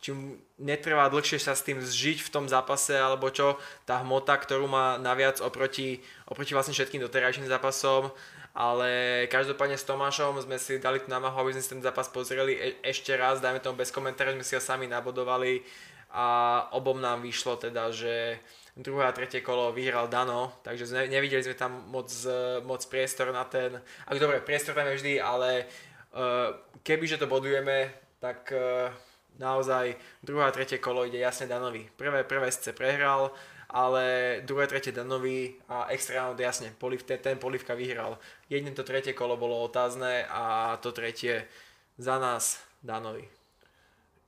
[0.02, 0.18] či
[0.58, 4.98] netrvá dlhšie sa s tým zžiť v tom zápase, alebo čo, tá hmota, ktorú má
[4.98, 8.10] naviac oproti, oproti vlastne všetkým doterajším zápasom,
[8.52, 12.60] ale každopádne s Tomášom sme si dali tú námahu, aby sme si ten zápas pozreli
[12.60, 15.64] e- ešte raz, dajme tomu bez komentárov, sme si ho sami nabodovali
[16.12, 16.28] a
[16.76, 18.44] obom nám vyšlo teda, že
[18.76, 23.32] druhé a tretie kolo vyhral Dano, takže sme, nevideli sme tam moc, e, moc priestor
[23.32, 25.68] na ten, ak dobre, priestor tam je vždy, ale
[26.16, 28.92] uh, kebyže to bodujeme, tak uh,
[29.40, 31.88] naozaj druhé a tretie kolo ide jasne Danovi.
[31.96, 33.32] Prvé, prvé SC prehral,
[33.72, 38.20] ale druhé, tretie Danovi a extra round jasne, poliv, ten, Polivka vyhral.
[38.52, 41.48] Jedine to tretie kolo bolo otázne a to tretie
[41.96, 43.24] za nás Danovi.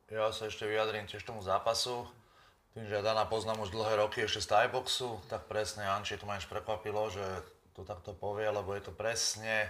[0.08, 2.08] Ja sa ešte vyjadrím tiež tomu zápasu.
[2.74, 6.42] Tým, že Dana poznám už dlhé roky ešte z Thaiboxu, tak presne Anči to ma
[6.42, 7.22] až prekvapilo, že
[7.78, 9.70] to takto povie, lebo je to presne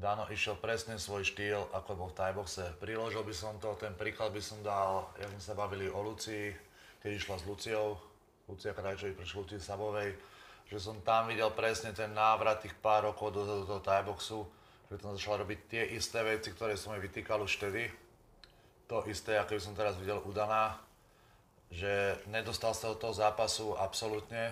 [0.00, 2.72] Dano išiel presne svoj štýl, ako bol v Thaiboxe.
[2.80, 6.56] Priložil by som to, ten príklad by som dal, jak sme sa bavili o Lucii,
[7.04, 8.00] keď išla s Luciou,
[8.50, 10.10] Lucia Krajčovi proti Lucii Sabovej,
[10.66, 14.40] že som tam videl presne ten návrat tých pár rokov do, do toho Thaiboxu,
[14.90, 17.86] že tam začala robiť tie isté veci, ktoré som jej vytýkal už vtedy.
[18.90, 20.82] To isté, ako som teraz videl u Dana,
[21.70, 24.50] že nedostal sa do toho zápasu absolútne,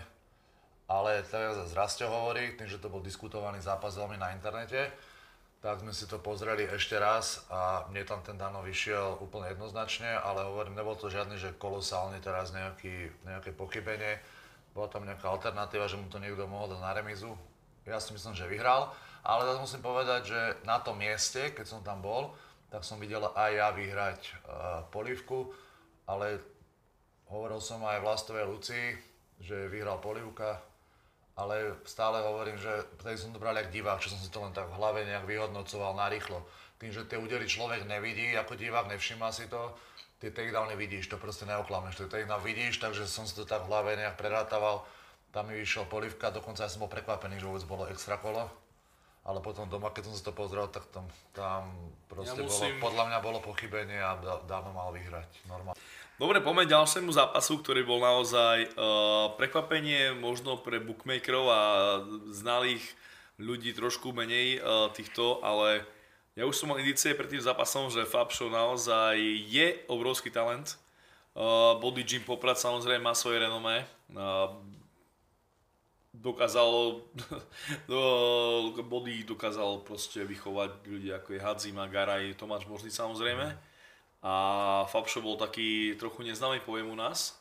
[0.86, 4.94] ale teraz z Rastio hovorí, tým, že to bol diskutovaný zápas veľmi na internete,
[5.58, 10.06] tak sme si to pozreli ešte raz a mne tam ten Dano vyšiel úplne jednoznačne,
[10.22, 14.22] ale hovorím, nebol to žiadny, že kolosálny teraz nejaký, nejaké pochybenie.
[14.70, 17.34] Bola tam nejaká alternatíva, že mu to niekto mohol dať na remizu.
[17.82, 18.94] Ja si myslím, že vyhral,
[19.26, 22.38] ale zase musím povedať, že na tom mieste, keď som tam bol,
[22.70, 24.34] tak som videl aj ja vyhrať uh,
[24.94, 25.50] polívku,
[26.06, 26.38] ale
[27.26, 28.86] hovoril som aj Vlastovej Lucii,
[29.42, 30.62] že vyhral polívka,
[31.38, 34.50] ale stále hovorím, že vtedy som to bral jak divák, čo som si to len
[34.50, 36.42] tak v hlave nejak vyhodnocoval narýchlo.
[36.82, 39.70] Tým, že tie údery človek nevidí, ako divák nevšimá si to,
[40.18, 43.70] tie takedowny vidíš, to proste neoklameš, to takedown vidíš, takže som si to tak v
[43.70, 44.82] hlave nejak prerátával.
[45.30, 48.50] Tam mi vyšiel polivka, dokonca ja som bol prekvapený, že vôbec bolo extra kolo.
[49.28, 51.04] Ale potom doma, keď som si to pozrel, tak tam,
[51.36, 51.68] tam
[52.08, 54.16] proste Ja musím- bolo, podľa mňa bolo pochybenie a
[54.48, 55.44] Dano mal vyhrať.
[55.44, 55.76] Normálne.
[56.18, 61.62] Dobre, poďme ďalšiemu zápasu, ktorý bol naozaj uh, prekvapenie možno pre bookmakerov a
[62.34, 62.82] znalých
[63.38, 65.86] ľudí trošku menej uh, týchto, ale
[66.34, 69.14] ja už som mal indície pred tým zápasom, že Fabšo naozaj
[69.46, 70.74] je obrovský talent.
[71.38, 73.86] Uh, Body Gym Poprad samozrejme má svoje renomé.
[74.10, 74.58] Uh,
[76.10, 76.98] dokázal,
[77.90, 78.02] do,
[78.82, 83.67] body dokázal proste vychovať ľudí ako je Hadzima, Garaj, Tomáš Možný samozrejme.
[84.22, 84.32] A
[84.90, 87.38] Fabšo bol taký trochu neznámy pojem u nás.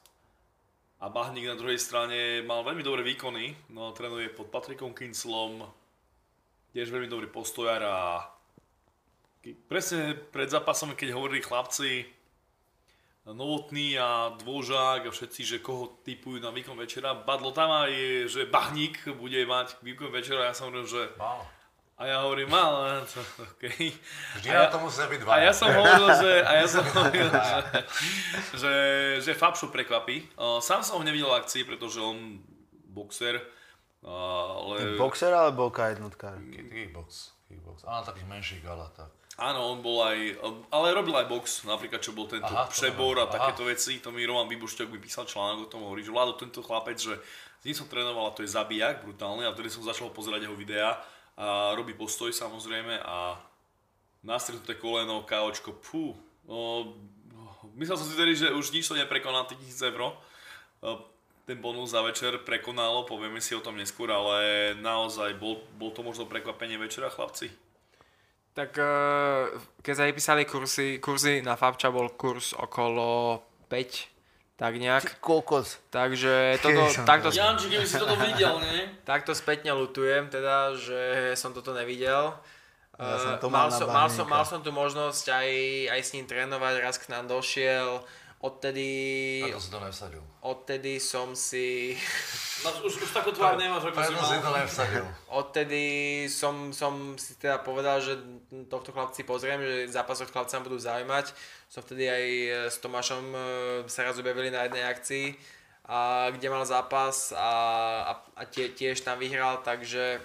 [0.98, 5.62] A Bahník na druhej strane mal veľmi dobré výkony, no trénuje pod Patrikom Kinslom,
[6.74, 8.26] tiež veľmi dobrý postojar a
[9.70, 12.18] presne pred zápasom, keď hovorili chlapci,
[13.28, 17.12] Novotný a Dvožák a všetci, že koho typujú na výkon večera.
[17.12, 17.92] Badlo tam aj,
[18.32, 20.48] že Bahník bude mať výkon večera.
[20.48, 21.12] Ja som hovoril, že...
[21.20, 21.44] Mal.
[21.98, 23.02] A ja hovorím, mal,
[23.58, 23.90] okay.
[24.38, 25.42] Vždy a na to musia byť dva.
[25.42, 27.58] A ja som hovoril, že, a ja som hovoril, že,
[28.54, 28.74] že,
[29.26, 30.30] že Fabšu prekvapí.
[30.38, 32.38] Uh, sám som ho nevidel v akcii, pretože on
[32.94, 33.42] boxer,
[34.06, 34.10] uh,
[34.62, 34.94] ale...
[34.94, 36.06] Boxer alebo K1?
[36.70, 37.34] Kickbox.
[37.50, 37.82] Kickbox.
[37.90, 39.10] A na takých menších galách, tak.
[39.42, 40.38] Áno, on bol aj,
[40.70, 43.34] ale robil aj box, napríklad čo bol tento Aha, přebor a aha.
[43.34, 46.62] takéto veci, to mi Roman Vybušťok by písal článok o tom, hovorí, že Vlado, tento
[46.62, 47.18] chlapec, že
[47.58, 50.58] s ním som trénoval a to je zabijak brutálny a vtedy som začal pozerať jeho
[50.58, 50.98] videá
[51.38, 53.38] a robí postoj samozrejme a
[54.26, 56.18] nastretnuté koleno, KOčko, pú,
[56.50, 56.98] no,
[57.78, 60.18] myslel som si tedy, že už nič to neprekoná tých 1000 eur,
[61.48, 66.04] ten bonus za večer prekonalo, povieme si o tom neskôr, ale naozaj bol, bol to
[66.04, 67.48] možno prekvapenie večera, chlapci?
[68.52, 69.54] Tak eh,
[69.86, 74.17] keď sa vypísali kursy, kurzy na Fabča bol kurz okolo 5,
[74.58, 75.22] tak nejak.
[75.22, 75.78] Kokos.
[75.94, 78.90] Takže toto, takto, to Janči, keby si toto videl, nie?
[79.06, 82.34] takto spätne lutujem teda, že som toto nevidel.
[82.98, 85.50] Ja som Eh, to mal som, mal, som, mal som tu možnosť aj,
[85.94, 88.02] aj s ním trénovať, raz k nám došiel,
[88.42, 88.90] odtedy,
[89.46, 90.26] Preto si to nevsadil.
[90.48, 92.00] Odtedy som si,
[92.64, 94.32] už, už takú tvár nemáš, ako si mal.
[95.44, 95.84] odtedy
[96.32, 98.16] som, som si teda povedal, že
[98.72, 101.36] tohto chlapci pozriem, že zápas od chlapca budú zaujímať.
[101.68, 102.24] Som vtedy aj
[102.72, 103.40] s Tomášom e,
[103.92, 105.26] sa raz objavili na jednej akcii,
[105.88, 107.52] a kde mal zápas a,
[108.04, 110.20] a, a tie, tiež tam vyhral, takže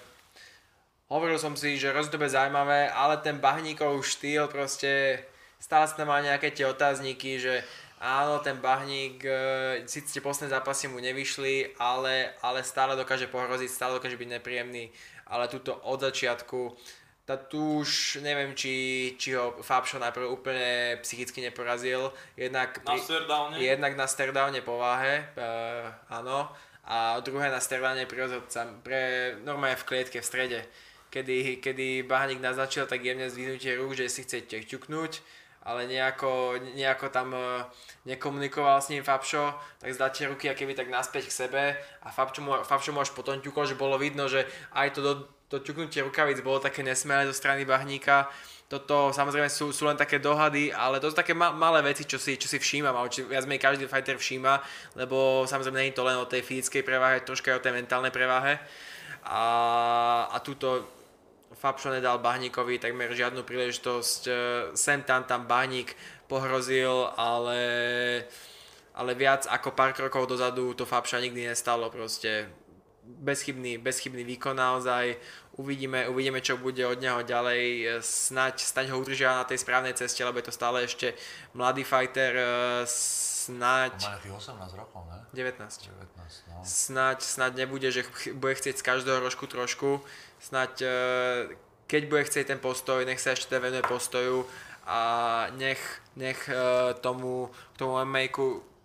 [1.06, 5.22] hovoril som si, že bude zaujímavé, ale ten bahníkov štýl proste
[5.62, 7.62] stále sa tam má nejaké tie otázniky, že
[8.02, 9.32] áno, ten bahník, e,
[9.86, 14.90] síce tie posledné zápasy mu nevyšli, ale, ale stále dokáže pohroziť, stále dokáže byť nepríjemný,
[15.30, 16.74] ale tuto od začiatku,
[17.22, 23.62] tá tu už neviem, či, či ho Fabšo najprv úplne psychicky neporazil, jednak, Na stairdowne?
[23.62, 25.46] jednak na stairdowne pováhe, e,
[26.10, 26.50] áno,
[26.82, 28.26] a druhé na stairdowne pri
[28.82, 29.00] pre,
[29.46, 30.60] normálne v klietke, v strede,
[31.14, 35.22] kedy, kedy Bahník naznačil tak jemne zdvihnutie rúk, že si chce ťuknúť,
[35.62, 37.64] ale nejako, nejako tam e,
[38.04, 41.62] nekomunikoval s ním Fabšo, tak zdá tie ruky akéby tak naspäť k sebe
[42.02, 44.42] a Fabšo mu, Fabšo mu až potom ťukol, že bolo vidno, že
[44.74, 45.12] aj to, do,
[45.46, 48.26] to ťuknutie rukavíc bolo také nesmelé zo strany Bahníka.
[48.66, 52.16] Toto samozrejme sú, sú len také dohady, ale to sú také ma- malé veci, čo
[52.16, 54.58] si, čo si všímam, alebo či viac menej každý fighter všíma,
[54.96, 58.08] lebo samozrejme nie je to len o tej fyzickej preváhe, troška aj o tej mentálnej
[58.08, 58.56] preváhe.
[59.28, 59.44] A,
[60.32, 61.01] a túto
[61.62, 64.20] Fabšo nedal Bahníkovi takmer žiadnu príležitosť.
[64.26, 64.32] e,
[64.74, 65.94] Sem tam tam Bahník
[66.26, 67.62] pohrozil, ale,
[68.98, 71.86] ale viac ako pár krokov dozadu to Fabša nikdy nestalo.
[71.86, 72.50] Proste
[73.06, 75.14] bezchybný, bezchybný výkon naozaj.
[75.54, 77.62] Uvidíme, uvidíme, čo bude od neho ďalej.
[77.62, 81.14] E, Snaď, snaď ho udržia na tej správnej ceste, lebo je to stále ešte
[81.54, 82.42] mladý fighter.
[82.42, 82.46] e,
[82.90, 84.02] Snaď...
[84.02, 85.18] Má nejakých 18 rokov, ne?
[85.34, 85.98] 19 19,
[86.50, 86.62] no.
[86.62, 88.06] snáď, snáď nebude, že
[88.38, 90.31] bude chcieť z každého rožku trošku, snáď
[90.82, 91.54] e,
[91.86, 94.42] keď bude chcieť ten postoj, nech sa ešte teda venuje postoju
[94.88, 95.00] a
[95.54, 95.78] nech,
[96.18, 96.54] nech e,
[96.98, 98.26] tomu, tomu mma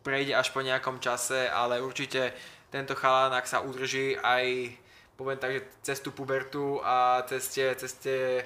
[0.05, 2.37] prejde až po nejakom čase, ale určite
[2.69, 4.77] tento chalán, ak sa udrží aj
[5.17, 8.45] poviem tak, že cez tú pubertu a cez tie, cez tie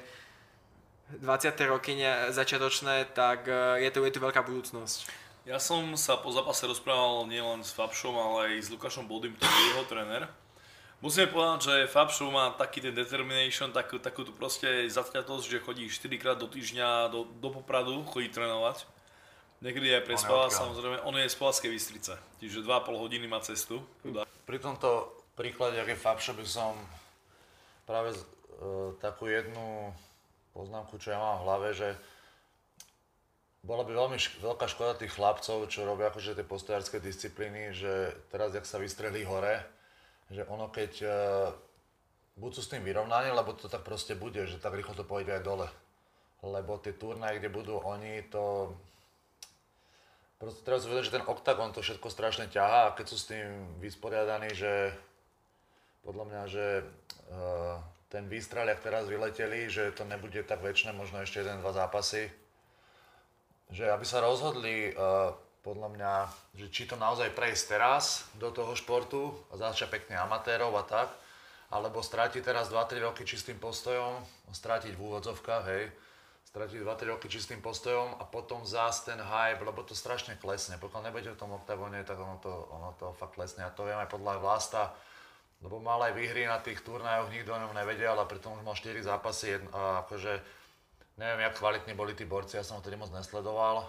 [1.19, 1.27] 20.
[1.67, 1.99] roky
[2.31, 5.11] začiatočné, tak e, je tu, je tu veľká budúcnosť.
[5.43, 9.51] Ja som sa po zápase rozprával nielen s Fabšom, ale aj s Lukášom Bodym, ktorý
[9.51, 10.23] je jeho tréner.
[11.01, 15.89] Musíme povedať, že Fabšo má taký ten determination, takú, takú tu proste zaťatosť, že chodí
[15.89, 18.85] 4 krát do týždňa do, do Popradu, chodí trénovať.
[19.65, 23.81] Niekedy aj prespáva, samozrejme, on je z Polackej Bystrice, čiže 2,5 hodiny má cestu.
[24.45, 26.77] Pri tomto príklade, ako je Fabšo, by som
[27.89, 28.21] práve e,
[29.01, 29.89] takú jednu
[30.53, 31.89] poznámku, čo ja mám v hlave, že
[33.65, 38.17] bola by veľmi šk- veľká škoda tých chlapcov, čo robia akože tie postojárske disciplíny, že
[38.33, 39.61] teraz, jak sa vystrelí hore,
[40.31, 41.09] že ono keď e,
[42.39, 45.43] buď s tým vyrovnaní, lebo to tak proste bude, že tak rýchlo to pôjde aj
[45.43, 45.67] dole.
[46.41, 48.73] Lebo tie turnaje, kde budú oni, to
[50.41, 53.77] Proste treba si že ten oktagon to všetko strašne ťahá a keď sú s tým
[53.77, 54.89] vysporiadaní, že
[56.01, 57.77] podľa mňa, že uh,
[58.09, 62.33] ten výstrel, jak teraz vyleteli, že to nebude tak väčšie, možno ešte jeden, dva zápasy,
[63.69, 65.29] že aby sa rozhodli uh,
[65.61, 66.13] podľa mňa,
[66.57, 71.09] že či to naozaj prejsť teraz do toho športu a začať pekne amatérov a tak,
[71.69, 74.19] alebo strátiť teraz 2-3 roky čistým postojom,
[74.51, 75.93] strátiť v úvodzovkách, hej,
[76.51, 80.75] strátiť 2-3 roky čistým postojom a potom zás ten hype, lebo to strašne klesne.
[80.81, 83.63] Pokiaľ nebudete v tom oktagóne, tak ono to, ono to fakt klesne.
[83.63, 84.91] A to viem aj podľa Vlasta,
[85.63, 88.75] lebo mal aj výhry na tých turnajoch, nikto o ňom nevedel a pritom už mal
[88.75, 90.41] 4 zápasy, a akože
[91.21, 93.85] neviem, jak kvalitní boli tí borci, ja som ho tedy moc nesledoval,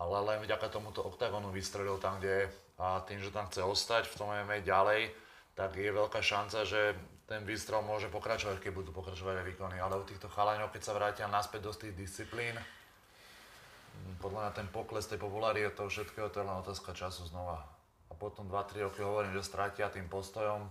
[0.00, 2.44] ale len vďaka tomuto oktagónu vystrelil tam, kde je
[2.80, 5.12] a tým, že tam chce ostať v tom MMA ďalej,
[5.52, 6.96] tak je veľká šanca, že
[7.28, 9.76] ten výstrel môže pokračovať, keď budú pokračovať aj výkony.
[9.76, 14.68] Ale u týchto chalaňov, keď sa vrátia naspäť do tých disciplín, mm, podľa mňa ten
[14.72, 17.60] pokles tej popularity toho všetkého, to je len otázka času znova.
[18.08, 20.64] A potom 2-3 roky hovorím, že strátia tým postojom.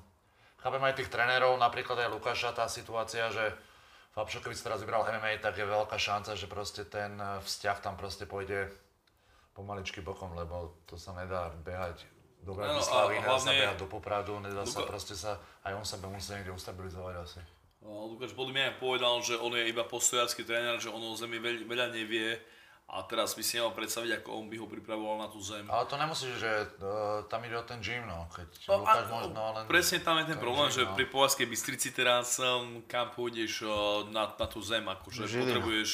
[0.60, 3.54] Chápem aj tých trénerov, napríklad aj Lukáša, tá situácia, že
[4.18, 7.78] Fabšo, keby si teraz vybral MMA, tak je veľká šanca, že proste ten eh, vzťah
[7.86, 8.89] tam proste pôjde
[9.60, 12.08] pomaličky bokom, lebo to sa nedá behať
[12.40, 14.72] do Bratislavy, nedá sa behať do Popradu, nedá Luka...
[14.72, 15.36] sa proste sa,
[15.68, 17.42] aj on sa by musel niekde ustabilizovať asi.
[17.84, 21.68] No, Lukáš Bodmiak povedal, že on je iba postojársky tréner, že on o zemi veľ,
[21.68, 22.40] veľa nevie
[22.90, 25.62] a teraz by si nemal predstaviť, ako on by ho pripravoval na tú zem.
[25.70, 26.52] Ale to nemusíš, že
[26.82, 28.26] uh, tam ide o ten gym, no.
[28.34, 30.96] Keď no, Lukáš a, možno, len presne tam je ten problém, gym, že no.
[30.98, 35.54] pri Povazkej Bystrici teraz um, kam pôjdeš uh, na, na tú zem, akože Žilina.
[35.54, 35.90] potrebuješ...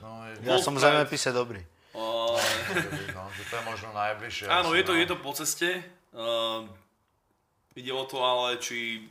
[0.00, 0.32] No, je...
[0.48, 1.60] Ja som v zemepise dobrý.
[1.90, 2.38] Uh,
[3.14, 4.46] no, že to je možno najbližšie.
[4.46, 4.98] Áno, je to, no.
[5.02, 5.82] je to po ceste.
[6.14, 6.62] Uh,
[7.74, 9.10] ide o to ale, či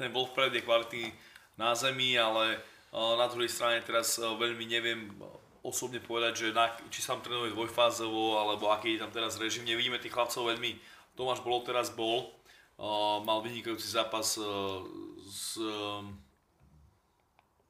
[0.00, 1.12] ten Wolfpred je kvalitný
[1.60, 2.56] na zemi, ale
[2.92, 5.12] uh, na druhej strane teraz uh, veľmi neviem
[5.60, 9.66] osobne povedať, že na, či sa tam trénuje dvojfázovo, alebo aký je tam teraz režim.
[9.66, 10.78] Nevidíme tých chlapcov veľmi.
[11.18, 12.32] Tomáš Bolov teraz bol,
[12.78, 14.80] uh, mal vynikajúci zápas uh,
[15.26, 16.00] s uh,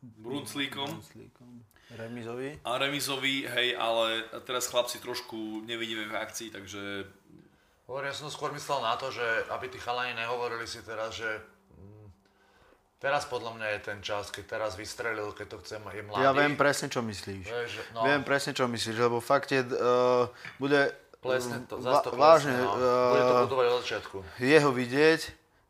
[0.02, 1.02] Brunclíkom.
[1.94, 2.58] Remizový.
[2.66, 7.06] A remizový, hej, ale teraz chlapci trošku nevidíme v akcii, takže...
[7.86, 9.22] Hovorím, ja som skôr myslel na to, že
[9.54, 11.30] aby tí chalani nehovorili si teraz, že
[11.78, 12.10] mm,
[12.98, 16.26] Teraz podľa mňa je ten čas, keď teraz vystrelil, keď to chcem, je mladý.
[16.26, 17.44] Ja viem presne, čo myslíš.
[17.46, 18.02] Vieš, no.
[18.02, 20.26] Viem presne, čo myslíš, lebo fakt je, uh,
[20.58, 20.90] bude...
[21.22, 22.70] Plesne to, va, to vážne, no.
[22.74, 24.16] uh, bude to budovať od začiatku.
[24.42, 25.20] Jeho vidieť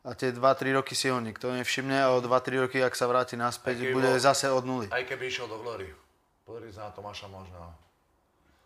[0.07, 3.35] a tie 2-3 roky si ho nikto nevšimne a o 2-3 roky, ak sa vráti
[3.35, 4.87] naspäť, bude bol, zase od nuly.
[4.87, 6.06] Aj keby išiel do Glory.
[6.47, 7.75] Pozri sa na Tomáša Možného.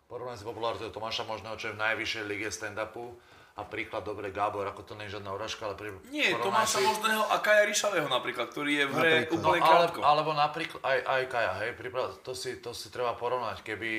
[0.05, 3.17] Porovnaj si popularitu Tomáša Možného, čo je v najvyššej lige stand-upu
[3.57, 6.85] a príklad dobre Gábor, ako to nie je žiadna uražka, ale pri, Nie, Tomáša si...
[6.85, 9.33] Možného a Kaja Ríšavého napríklad, ktorý je v hre napríklad.
[9.33, 9.73] úplne no.
[9.73, 13.65] Ale, alebo napríklad aj, aj Kaja, hej, príklad, to, si, to si treba porovnať.
[13.65, 13.91] Keby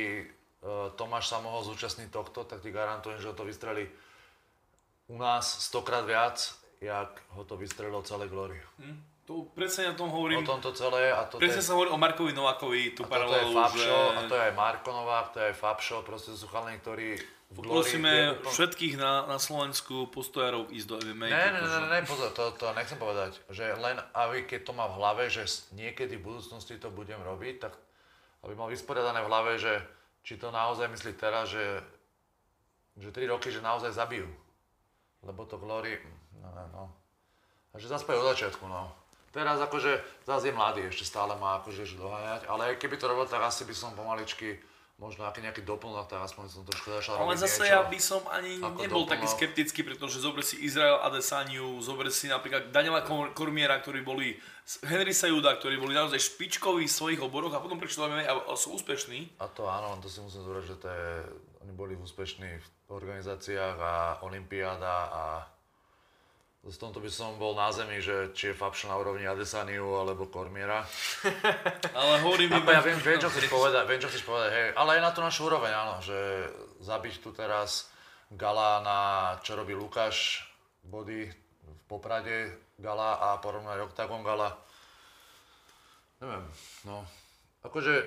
[0.62, 3.90] uh, Tomáš sa mohol zúčastniť tohto, tak ti garantujem, že ho to vystrelí
[5.10, 6.38] u nás stokrát viac,
[6.78, 8.62] jak ho to vystrelilo celé Glory.
[8.78, 9.11] Hm?
[9.32, 10.44] To presne o tom hovorím.
[10.44, 11.08] O tomto celé.
[11.08, 13.88] A to presne je, sa hovorí o Markovi Novákovi, tú paralelu, že...
[13.88, 17.16] A to je aj Marko Novák, to je aj Fabšo, proste to sú chalani, ktorí
[17.52, 21.28] Poprosíme všetkých na, na Slovensku postojárov ísť do MMA.
[21.28, 24.88] Ne, ne, ne, ne, pozor, to, to nechcem povedať, že len aby keď to má
[24.88, 25.44] v hlave, že
[25.76, 27.76] niekedy v budúcnosti to budem robiť, tak
[28.48, 29.84] aby mal vysporiadané v hlave, že
[30.24, 31.84] či to naozaj myslí teraz, že,
[32.96, 34.32] že 3 roky, že naozaj zabijú.
[35.22, 36.00] Lebo to Glory,
[36.40, 36.84] no, no, no.
[37.72, 39.01] A že zase od začiatku, no.
[39.32, 43.40] Teraz akože zase je mladý, ešte stále má akože doháňať, ale keby to robil, tak
[43.40, 44.60] asi by som pomaličky
[45.02, 48.22] možno aký nejaký doplnok, tak aspoň som trošku začal Ale zase niečo, ja by som
[48.30, 49.10] ani nebol doplnok.
[49.10, 53.02] taký skeptický, pretože zober si Izrael Adesaniu, zober si napríklad Daniela
[53.34, 54.38] Kormiera, ktorí boli,
[54.86, 58.78] Henry Sajuda, ktorí boli naozaj špičkoví v svojich oboroch a potom prišli do a sú
[58.78, 59.42] úspešní.
[59.42, 61.08] A to áno, to si musím zúrať, že to je,
[61.66, 65.22] oni boli úspešní v organizáciách a Olympiáda a
[66.62, 70.30] v tomto by som bol na zemi, že či je Fabšo na úrovni Adesaniu alebo
[70.30, 70.86] Kormiera.
[71.98, 72.78] ale hovorím iba...
[72.78, 74.68] Ja viem, viem, čo chceš povedať, viem, čo chceš povedať, hej.
[74.78, 76.14] Ale aj na tú našu úroveň, áno, že
[76.78, 77.90] zabiť tu teraz
[78.30, 78.98] Gala na
[79.42, 80.46] čo robí Lukáš,
[80.86, 81.26] body
[81.66, 84.54] v Poprade Gala a porovnať Octagon Gala.
[86.22, 86.46] Neviem,
[86.86, 87.02] no.
[87.66, 88.06] Akože,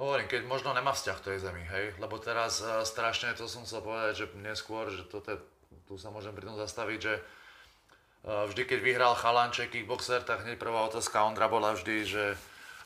[0.00, 3.68] hovorím, keď možno nemá vzťah k tej zemi, hej, lebo teraz uh, strašne, to som
[3.68, 5.38] chcel povedať, že neskôr, že toto je
[5.86, 7.22] tu sa môžem pri tom zastaviť, že e,
[8.26, 12.24] vždy, keď vyhral chalanček kickboxer, tak hneď prvá otázka Ondra bola vždy, že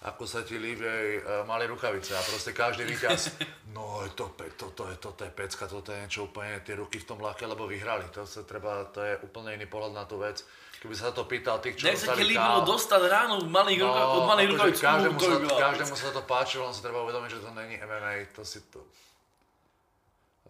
[0.01, 2.16] ako sa ti líbi aj e, malé rukavice.
[2.16, 3.36] A proste každý víťaz,
[3.77, 7.20] no to, toto je, toto je pecka, toto je niečo úplne, tie ruky v tom
[7.20, 10.40] ľahké, lebo vyhrali, to sa treba, to je úplne iný pohľad na tú vec.
[10.81, 13.93] Keby sa to pýtal tých, čo Nech sa ti líbilo dostať ráno v malých no,
[13.93, 17.31] ruka, od malých akože rukavic, každému, sa, každému sa to páčilo, len sa treba uvedomiť,
[17.36, 18.81] že to není MMA, to si to,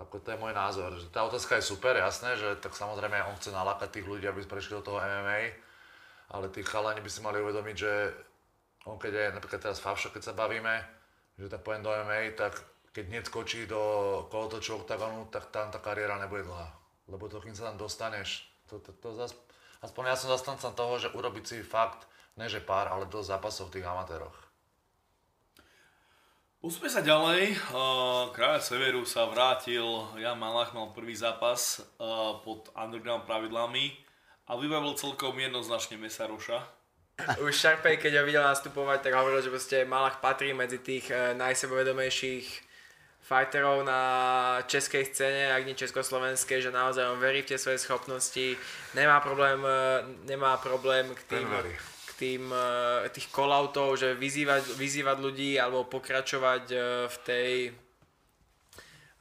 [0.00, 0.96] ako to je môj názor.
[1.12, 4.80] Tá otázka je super, jasné, že tak samozrejme on chce nalákať tých ľudí, aby prešli
[4.80, 5.52] do toho MMA,
[6.32, 7.92] ale tí chalani by si mali uvedomiť, že
[8.88, 10.80] on keď je napríklad teraz Favšo, keď sa bavíme,
[11.36, 12.56] že tak poviem do MMA, tak
[12.96, 13.80] keď hneď skočí do
[14.32, 16.72] kolotoču oktagonu, tak tam tá kariéra nebude dlhá.
[17.12, 19.36] Lebo to, kým sa tam dostaneš, to, to, to zas,
[19.84, 22.08] aspoň ja som zastancom toho, že urobiť si fakt,
[22.40, 24.36] ne pár, ale dosť zápasov v tých amatéroch.
[26.60, 27.56] Pusme sa ďalej.
[27.72, 29.80] Uh, Kráľ Severu sa vrátil,
[30.20, 33.96] Jan Malach mal prvý zápas uh, pod underground pravidlami
[34.44, 36.60] a vybavil celkom jednoznačne Mesaroša.
[37.40, 41.32] Už Sharpay, keď ho videl nastupovať, tak hovoril, že proste Malach patrí medzi tých uh,
[41.32, 42.68] najsebovedomejších
[43.24, 44.00] fighterov na
[44.68, 48.60] českej scéne, ak nie československej, že naozaj on verí v tie svoje schopnosti,
[48.92, 49.64] nemá problém,
[50.28, 51.72] nemá problém k tým, Ten verí.
[52.20, 57.50] Tým uh, tých call-outov, že vyzývať, vyzývať ľudí alebo pokračovať uh, v tej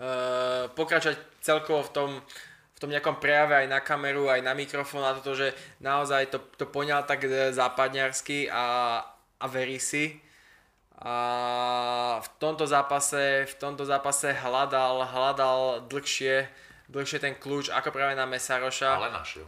[0.03, 2.09] uh, pokračovať celkovo v tom,
[2.79, 5.51] v tom nejakom prejave aj na kameru, aj na mikrofón a toto, že
[5.83, 8.99] naozaj to, to poňal tak e, západňarsky a,
[9.35, 10.15] a verí si.
[10.99, 16.47] A v tomto zápase, v tomto zápase hľadal, hľadal dlhšie,
[16.87, 19.47] dlhšie ten kľúč ako práve na Mesaroša Ale našiel.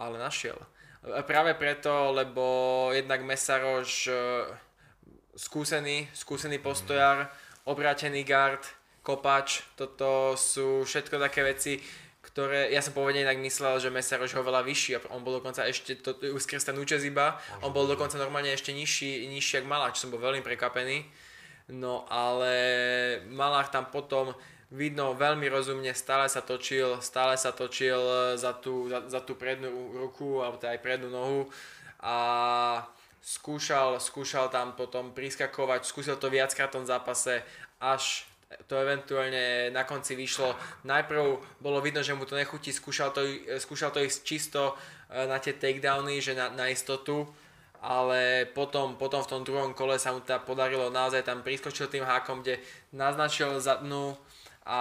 [0.00, 0.56] ale našiel.
[1.04, 4.16] Práve preto, lebo jednak Mesaroš e,
[5.36, 7.28] skúsený, skúsený postojar,
[7.68, 8.64] obrátený guard,
[9.04, 11.76] kopač, toto sú všetko také veci,
[12.24, 15.68] ktoré, ja som pôvodne inak myslel, že Mesaroš ho veľa vyšší a on bol dokonca
[15.68, 19.68] ešte, to, už skrz ten účes iba, on bol dokonca normálne ešte nižší, nižší jak
[19.68, 21.04] Malach, čo som bol veľmi prekapený.
[21.68, 22.52] No ale
[23.28, 24.32] Malach tam potom
[24.74, 29.38] vidno veľmi rozumne, stále sa točil, stále sa točil e, za tú, za, za tú
[29.38, 31.46] prednú ruku, alebo teda aj prednú nohu.
[32.02, 32.16] A
[33.22, 37.46] skúšal, skúšal tam potom priskakovať, skúsil to viackrát v tom zápase,
[37.78, 38.26] až
[38.66, 40.54] to eventuálne na konci vyšlo.
[40.86, 41.22] Najprv
[41.62, 43.22] bolo vidno, že mu to nechutí, skúšal to,
[43.62, 44.74] skúšal to ísť čisto
[45.08, 47.30] e, na tie takedowny, že na, na istotu,
[47.78, 52.02] ale potom, potom v tom druhom kole sa mu teda podarilo naozaj tam priskočil tým
[52.02, 52.58] hákom, kde
[52.90, 54.18] naznačil zadnú
[54.64, 54.80] a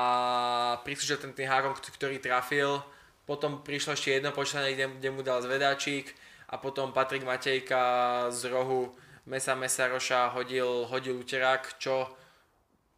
[0.88, 2.80] priskočil ten tým hákom, ktorý trafil.
[3.24, 6.12] Potom prišlo ešte jedno počítanie, kde, kde mu dal zvedáčik
[6.52, 8.92] a potom Patrik Matejka z rohu
[9.24, 12.12] Mesa Mesaroša hodil, hodil uterák, čo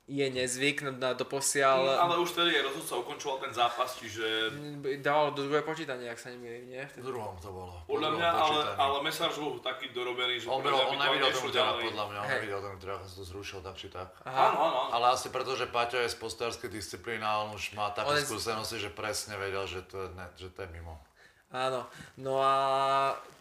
[0.06, 1.98] je nezvyk na, doposiaľ.
[1.98, 4.54] Ale už tedy rozhodca ukončoval ten zápas, čiže
[5.02, 6.84] Dával do druhé počítanie, ak sa nemýlim, nie?
[7.02, 7.74] V druhom to bolo.
[7.90, 11.50] podľa Po mňa, ale, ale Mesaroš bol taký dorobený, že On, bol, on nevidel ten
[11.50, 11.84] ďalej.
[11.90, 14.14] podľa mňa, on nevidel ten on sa to zrušil tak či tak.
[14.30, 14.92] Áno, áno, áno.
[14.94, 18.22] Ale asi preto, že Paťo je z postárskej disciplíny a on už má také On
[18.22, 21.02] skúsenosti, že presne vedel, že to je, ne, že to je mimo.
[21.50, 21.90] Áno,
[22.22, 22.54] no a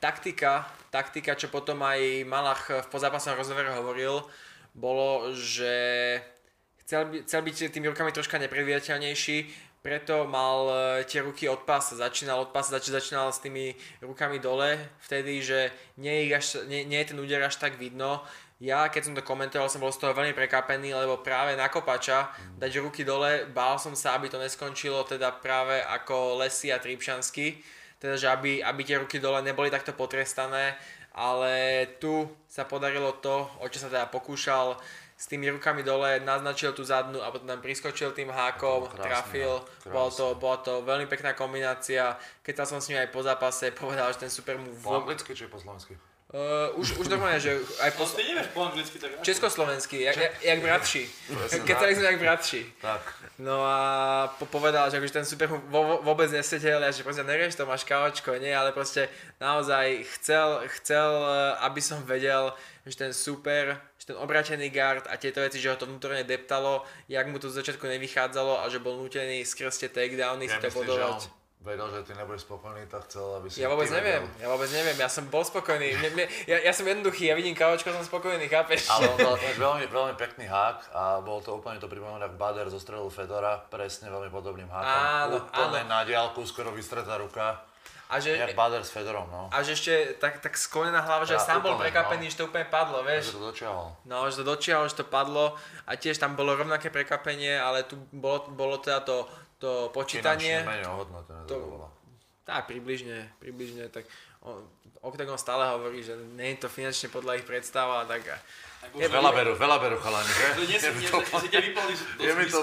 [0.01, 4.24] taktika, taktika, čo potom aj Malach v pozápasnom rozhovore hovoril,
[4.73, 5.74] bolo, že
[6.85, 9.36] chcel, by, chcel byť tými rukami troška nepredvidateľnejší,
[9.85, 10.74] preto mal e,
[11.05, 15.69] tie ruky od pása, začínal od pása, zač- začínal s tými rukami dole, vtedy, že
[16.01, 18.24] nie, je až, nie, nie je ten úder až tak vidno.
[18.65, 22.32] Ja, keď som to komentoval, som bol z toho veľmi prekápený, lebo práve na kopača
[22.56, 27.61] dať ruky dole, bál som sa, aby to neskončilo teda práve ako Lesy a Tripšansky,
[28.01, 30.81] teda že aby, aby tie ruky dole neboli takto potrestané,
[31.12, 34.81] ale tu sa podarilo to, o čo sa teda pokúšal,
[35.25, 39.57] s tými rukami dole, naznačil tú zadnú a potom tam priskočil tým hákom, Krásny trafil,
[39.57, 42.13] hák, bola to, bola to veľmi pekná kombinácia,
[42.45, 45.49] keď som s ním aj po zápase, povedal, že ten super mu Po anglicky či
[45.49, 45.97] po slovensky?
[46.35, 48.05] Uh, už, už normálne, že aj po...
[48.05, 49.23] No, ty nevieš po anglicky, tak?
[49.23, 51.03] Československý, jak, jak, jak bratši.
[51.69, 51.95] Keď tak.
[51.95, 52.61] sme jak bratši.
[52.83, 53.03] Tak.
[53.39, 53.79] No a
[54.35, 57.71] po, povedal, že akože ten super mu vo, vôbec nesedel a že proste nerieš to,
[57.71, 59.07] máš kávočko, nie, ale proste
[59.39, 62.51] naozaj chcel, chcel, eh, aby som vedel,
[62.85, 66.85] že ten super, že ten obratený guard a tieto veci, že ho to vnútorne deptalo,
[67.06, 70.61] jak mu to z začiatku nevychádzalo a že bol nutený skrz tie takedowny si Ja
[70.61, 71.20] to že on bodovať.
[71.65, 74.36] vedel, že ty nebudeš spokojný, tak chcel, aby si Ja vôbec neviem, vedel.
[74.36, 77.56] ja vôbec neviem, ja som bol spokojný, mne, mne, ja, ja som jednoduchý, ja vidím
[77.56, 78.85] kávočko, som spokojný, chápeš?
[78.93, 82.69] Ale on tiež veľmi, veľmi pekný hák a bol to úplne to pripomínal, ak Bader
[82.69, 84.93] zostrelil Fedora, presne veľmi podobným hákom.
[84.93, 85.89] Áno, úplne áno.
[85.89, 87.65] na diálku, skoro vystretá ruka.
[88.15, 89.51] A že, Jak Bader s Fedorom, no.
[89.51, 92.31] a že ešte tak, tak sklonená hlava, že Ja, sám bol úplne, prekapený, no.
[92.31, 93.24] že to úplne padlo, Že vieš?
[93.28, 93.86] to dočiahol.
[94.07, 97.99] No, že to dočiahol, že to padlo a tiež tam bolo rovnaké prekapenie, ale tu
[98.09, 99.27] bolo, bolo teda to,
[99.59, 100.62] to počítanie.
[100.62, 101.86] Finančne menej ohodnotené to, To- bolo.
[102.45, 104.07] Tak, približne, približne, tak
[104.41, 104.62] on,
[105.01, 108.39] Octagon stále hovorí, že nie je to finančne podľa ich predstava, tak a-
[108.94, 110.47] Je Veľa berú, veľa berú chalani, že?
[110.55, 111.93] To nie Je nie, to si ťa vypali
[112.27, 112.61] Je mi to,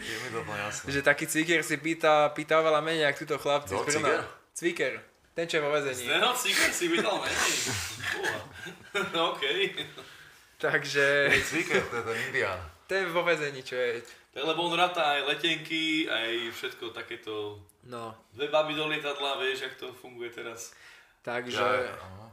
[0.00, 0.86] je mi to úplne jasné.
[0.90, 3.86] že taký cviker si pýta, pýta oveľa menej, ako túto chlapci Brna.
[3.86, 4.20] Cviker?
[4.56, 4.92] Cviker,
[5.32, 6.04] ten čo je vo vezení.
[6.08, 7.54] Zdeno Cigar si vydal menej.
[8.10, 8.38] Fúha.
[9.32, 9.44] OK.
[10.56, 11.04] Takže
[11.44, 12.58] Cviker, to je ten Indián.
[12.88, 14.00] ten vo vezení, čo je,
[14.32, 17.60] Tak lebo on ráta aj letenky, aj všetko takéto.
[17.84, 20.72] no, Dve baby do lietadla, vieš, jak to funguje teraz.
[21.22, 21.60] takže...
[21.60, 22.25] Ja.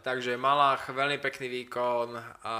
[0.00, 2.56] Takže Malach, veľmi pekný výkon a,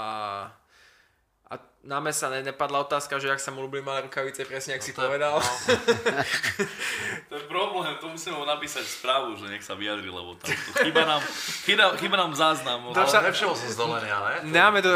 [1.49, 4.83] A na mesa ne, nepadla otázka, že ak sa mu ľúbili malé rukavice, presne ak
[4.83, 5.39] si to je- povedal.
[5.39, 5.49] no.
[7.29, 10.71] To je problém, to musíme mu napísať správu, že nech sa vyjadri, lebo tam tu
[10.77, 11.21] chýba nám,
[11.63, 12.89] chýba, chýba nám záznam.
[12.89, 14.35] To Ale však- nevšimol som zdolenia, ne?
[14.51, 14.89] Nemáme to,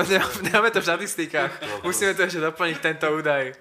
[0.44, 1.52] nemáme to v štatistikách.
[1.82, 3.54] Musíme to ešte doplniť, tento údaj.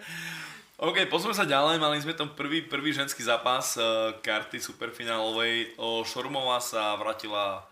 [0.76, 5.78] OK, poďme sa ďalej, mali sme tam prvý, prvý ženský zápas uh, karty superfinálovej.
[5.78, 7.62] O, Šormová sa vrátila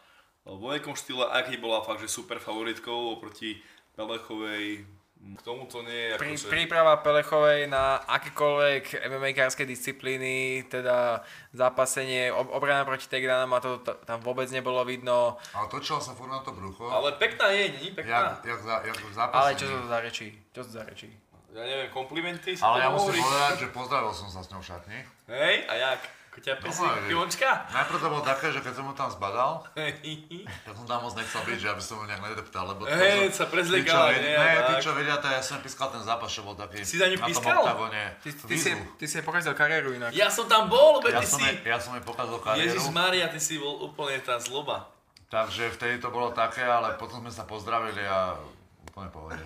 [0.56, 3.62] vo veľkom štýle, aj keď bola fakt, že super favoritkou oproti
[3.94, 4.82] Pelechovej.
[5.20, 6.48] K tomu to nie je Prí, akože...
[6.48, 11.20] príprava Pelechovej na akékoľvek MMA-kárske disciplíny, teda
[11.52, 15.36] zápasenie, ob, obrana proti takedownom a to, to tam vôbec nebolo vidno.
[15.52, 16.88] Ale točila sa furt na to brucho.
[16.88, 17.92] Ale pekná je, nie?
[17.92, 18.40] Jak, Pekná.
[18.40, 19.36] jak, za, jak v zápase.
[19.44, 20.28] Ale čo to za rečí?
[20.56, 21.10] Čo to za rečí?
[21.50, 24.66] Ja neviem, komplimenty si Ale ja musím povedať, že pozdravil som sa s ňou v
[24.72, 24.98] šatni.
[25.28, 26.00] Hej, a jak?
[26.30, 27.10] Ako ťa pesí Normálne.
[27.10, 27.48] pivočka?
[27.68, 29.66] Najprv to bolo také, že keď som mu tam zbadal,
[30.62, 32.86] tak som tam moc nechcel byť, že aby som mu nejak nedeptal, lebo...
[32.86, 33.50] to Hej, sa
[34.06, 36.86] ved- nie, Ne, tí, čo vedia, to ja som pískal ten zápas, čo bol taký...
[36.86, 37.62] Si za ňu na tom pískal?
[38.22, 40.14] Ty, ty, si, ty si pokazil kariéru inak.
[40.14, 41.50] Ja som tam bol, lebo Ja ty som, si...
[41.66, 44.86] ja som jej pokazal kariéru, Ježiš Maria, ty si bol úplne tá zloba.
[45.26, 48.38] takže vtedy to bolo také, ale potom sme sa pozdravili a
[48.86, 49.42] úplne pohode.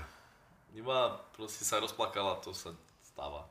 [0.75, 3.49] Iba proste sa rozplakala, to sa stáva.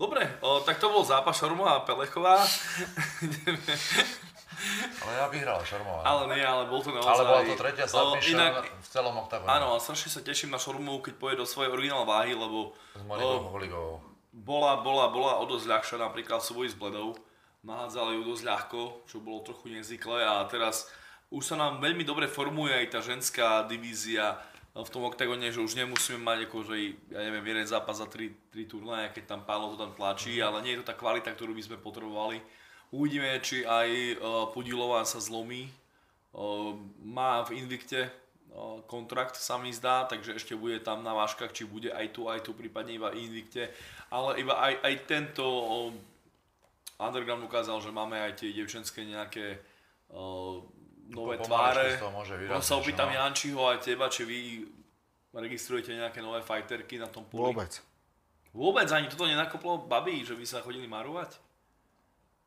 [0.00, 0.08] No.
[0.08, 2.40] Dobre, o, tak to bol zápas Šormová a Pelechová.
[5.00, 6.04] Ale ja vyhral Šarmová.
[6.04, 7.08] ale nie, ale bol to naozaj...
[7.16, 9.48] ale bola to tretia submission inak, v celom oktagóne.
[9.48, 13.00] áno, a strašne sa teším na Šormovú, keď pôjde do svojej originál váhy, lebo S
[13.08, 14.04] Monikou Holigovou.
[14.36, 17.16] bola, bola, bola o dosť ľahšia napríklad v súboji s Bledou.
[17.64, 20.92] Nahádzali ju dosť ľahko, čo bolo trochu nezvyklé a teraz
[21.32, 24.36] už sa nám veľmi dobre formuje aj tá ženská divízia
[24.70, 26.74] v tom oktagóne, že už nemusíme mať akože,
[27.10, 30.62] ja neviem, jeden zápas za tri, tri turnaje, keď tam Pálo to tam tlačí, ale
[30.62, 32.38] nie je to tá kvalita, ktorú by sme potrebovali.
[32.94, 33.88] Uvidíme, či aj
[34.18, 35.66] uh, Podilová sa zlomí.
[36.30, 41.50] Uh, má v Invicte uh, kontrakt sa mi zdá, takže ešte bude tam na váškach,
[41.50, 43.74] či bude aj tu, aj tu, prípadne iba Invicte.
[44.10, 45.44] Ale iba aj, aj tento
[46.98, 49.58] Underground ukázal, že máme aj tie devčenské nejaké
[51.10, 51.98] nové tváre.
[51.98, 53.14] vyrástať, sa opýtam no.
[53.18, 54.38] Jančiho aj teba, či vy
[55.34, 57.54] registrujete nejaké nové fighterky na tom poli.
[57.54, 57.72] Vôbec.
[58.50, 61.38] Vôbec ani toto nenakoplo babi, že by sa chodili marovať?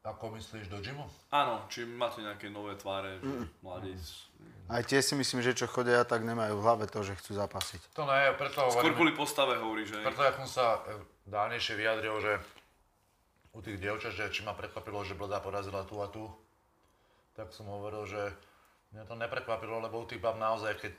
[0.03, 1.07] Ako myslíš do gymu?
[1.31, 3.95] Áno, či máte nejaké nové tváre, že mladí.
[4.68, 7.95] Aj tie si myslím, že čo chodia, tak nemajú v hlave to, že chcú zapasiť.
[7.95, 10.03] To ne, preto Skôr hovorím, kvôli postave hovorí, že...
[10.03, 10.99] preto jak som sa e,
[11.31, 12.34] dávnejšie vyjadril, že
[13.56, 16.27] u tých dievčat, že či ma prekvapilo, že Bleda porazila tu a tu,
[17.40, 18.22] tak som hovoril, že
[18.93, 20.93] mňa to neprekvapilo, lebo u tých bab naozaj, keď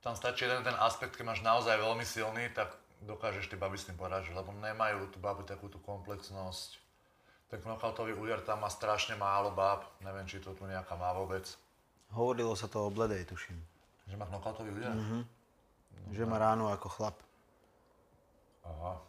[0.00, 2.70] tam stačí jeden ten aspekt, keď máš naozaj veľmi silný, tak
[3.02, 6.78] dokážeš tie baby s tým poražiť, lebo nemajú tu baby takú tú komplexnosť.
[7.50, 11.48] Ten knockoutový úder tam má strašne málo báb, neviem, či to tu nejaká má vôbec.
[12.14, 13.58] Hovorilo sa to o bledej, tuším.
[14.08, 14.94] Že má knockoutový úder?
[16.12, 17.16] Že má ránu ako chlap.
[18.68, 19.00] Aha.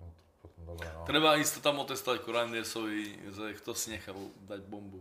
[0.00, 1.04] No, to potom dobre, no.
[1.04, 4.16] Treba ísť to tam otestovať Kurandesovi, že kto si nechal
[4.48, 5.00] dať bombu.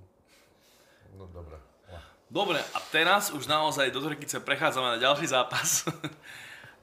[1.16, 1.73] no dobre.
[2.32, 5.88] Dobre, a teraz už naozaj do Trekice prechádzame na ďalší zápas.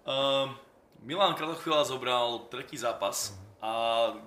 [0.05, 0.53] um,
[1.01, 3.73] Milan Kratochvíľa zobral tretí zápas a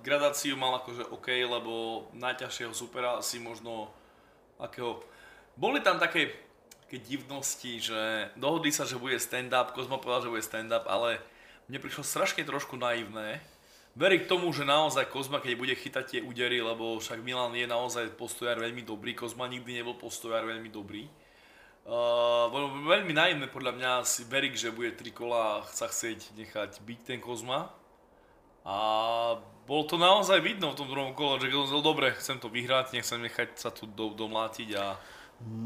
[0.02, 3.90] gradáciu mal akože OK, lebo najťažšieho supera si možno
[4.58, 5.02] akého...
[5.54, 6.34] Boli tam také,
[6.86, 11.22] také divnosti, že dohodli sa, že bude stand-up, Kozma povedal, že bude stand-up, ale
[11.70, 13.38] mne prišlo strašne trošku naivné.
[13.94, 17.62] Verí k tomu, že naozaj Kozma, keď bude chytať tie údery, lebo však Milan je
[17.62, 21.06] naozaj postojár veľmi dobrý, Kozma nikdy nebol postojár veľmi dobrý.
[21.84, 22.50] Uh,
[22.90, 27.20] veľmi naivné podľa mňa si Verik, že bude tri kola sa chcieť nechať byť ten
[27.22, 27.70] Kozma.
[28.64, 28.76] A
[29.68, 32.96] bolo to naozaj vidno v tom druhom kole, že on povedal, dobre, chcem to vyhrať,
[32.96, 34.96] nechcem nechať sa tu do, domlátiť a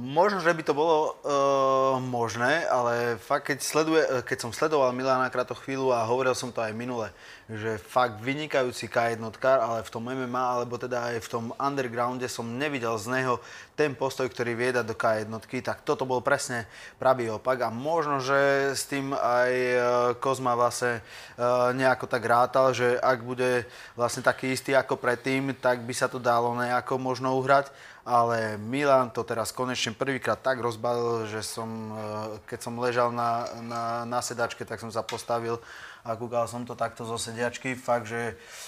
[0.09, 4.91] Možno, že by to bolo uh, možné, ale fakt, keď, sleduje, eh, keď som sledoval
[4.91, 7.15] Milana Krato chvíľu a hovoril som to aj minule,
[7.47, 12.59] že fakt vynikajúci K1, ale v tom MMA, alebo teda aj v tom undergrounde som
[12.59, 13.39] nevidel z neho
[13.79, 15.31] ten postoj, ktorý vie dať do K1,
[15.63, 16.67] tak toto bol presne
[16.99, 19.79] pravý opak a možno, že s tým aj eh,
[20.19, 23.63] Kozma vlastne eh, nejako tak rátal, že ak bude
[23.95, 27.71] vlastne taký istý ako predtým, tak by sa to dalo nejako možno uhrať
[28.09, 33.47] ale Milan to teraz konečne prvýkrát tak rozbalil, že som, eh, keď som ležal na,
[33.63, 35.63] na, na sedačke, tak som sa postavil
[36.03, 37.77] a kúkal som to takto zo sediačky.
[37.77, 38.68] Fakt, že uh,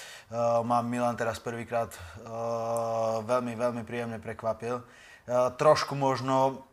[0.63, 4.79] ma Milan teraz prvýkrát uh, veľmi, veľmi príjemne prekvapil.
[4.79, 6.65] Uh, trošku možno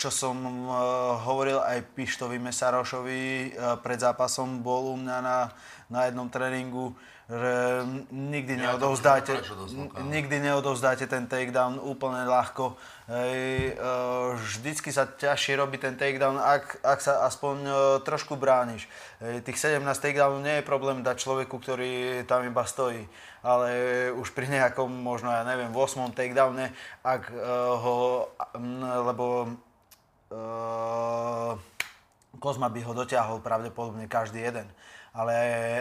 [0.00, 0.40] čo som
[1.28, 3.52] hovoril aj Pištovi Mesarošovi
[3.84, 5.52] pred zápasom, bol u mňa na,
[5.92, 6.96] na jednom tréningu
[7.26, 7.82] že
[8.14, 9.42] nikdy Ja neodovzdáte,
[10.06, 12.78] nikdy neodovzdáte ten takedown úplne ľahko.
[13.10, 13.82] Hej, e,
[14.38, 17.70] vždycky sa ťažšie robí ten takedown, ak, ak sa aspoň e,
[18.06, 18.86] trošku brániš.
[19.18, 23.02] Hej, tých 17 takedownov nie je problém dať človeku, ktorý tam iba stojí.
[23.42, 23.70] Ale
[24.14, 26.70] už pri nejakom, možno ja neviem, 8 takedowne,
[27.02, 27.38] ak e,
[27.82, 28.30] ho,
[29.02, 29.50] lebo
[32.36, 34.66] Kozma by ho dotiahol pravdepodobne každý jeden.
[35.16, 35.34] Ale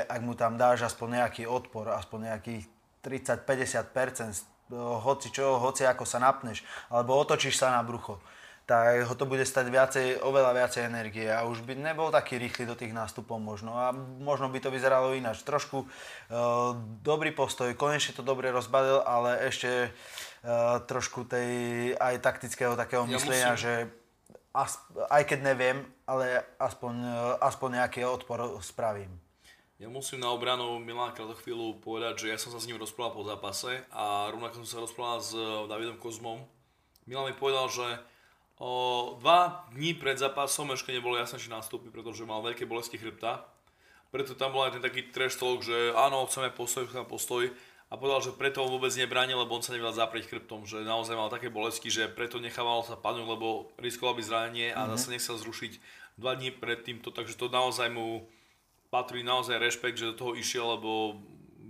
[0.07, 2.63] ak mu tam dáš aspoň nejaký odpor, aspoň nejakých
[3.03, 4.71] 30-50%,
[5.03, 8.17] hoci čo, hoci ako sa napneš, alebo otočíš sa na brucho,
[8.65, 12.65] tak ho to bude stať viacej, oveľa viacej energie a už by nebol taký rýchly
[12.65, 13.93] do tých nástupov možno a
[14.23, 15.45] možno by to vyzeralo ináč.
[15.45, 16.73] Trošku uh,
[17.05, 23.21] dobrý postoj, konečne to dobre rozbalil, ale ešte uh, trošku tej aj taktického takého Ja
[23.21, 23.73] myslenia, musím- že
[24.55, 24.79] as,
[25.11, 27.13] aj keď neviem, ale aspoň, eh,
[27.43, 29.11] aspoň nejaký odpor spravím.
[29.75, 33.11] Ja musím na obranu Milana krátko chvíľu povedať, že ja som sa s ním rozprával
[33.11, 36.47] po zápase a rovnako som sa rozprával s eh, Davidom Kozmom.
[37.03, 37.83] Milan mi povedal, že
[38.55, 38.71] o
[39.19, 43.43] dva dní pred zápasom ešte nebolo jasné, či nastúpi, pretože mal veľké bolesti chrbta.
[44.15, 47.51] Preto tam bol aj ten taký trash talk, že áno, chceme postoj, chceme postoj.
[47.91, 51.19] A povedal, že preto ho vôbec nebránil, lebo on sa nevedel zaprieť chrbtom, že naozaj
[51.19, 55.35] mal také bolesti, že preto nechával sa padnúť, lebo riskoval by zranenie a zase nechcel
[55.35, 55.83] zrušiť
[56.15, 58.23] dva dní pred týmto, takže to naozaj mu
[58.95, 61.19] patrí naozaj rešpekt, že do toho išiel, lebo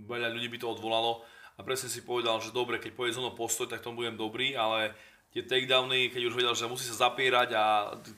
[0.06, 1.26] veľa ľudí by to odvolalo
[1.58, 4.94] a presne si povedal, že dobre, keď so mnou postoj, tak tomu budem dobrý, ale
[5.34, 7.64] tie takedowny, keď už vedel, že musí sa zapierať a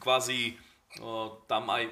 [0.03, 0.59] kvázi
[0.99, 1.87] o, tam aj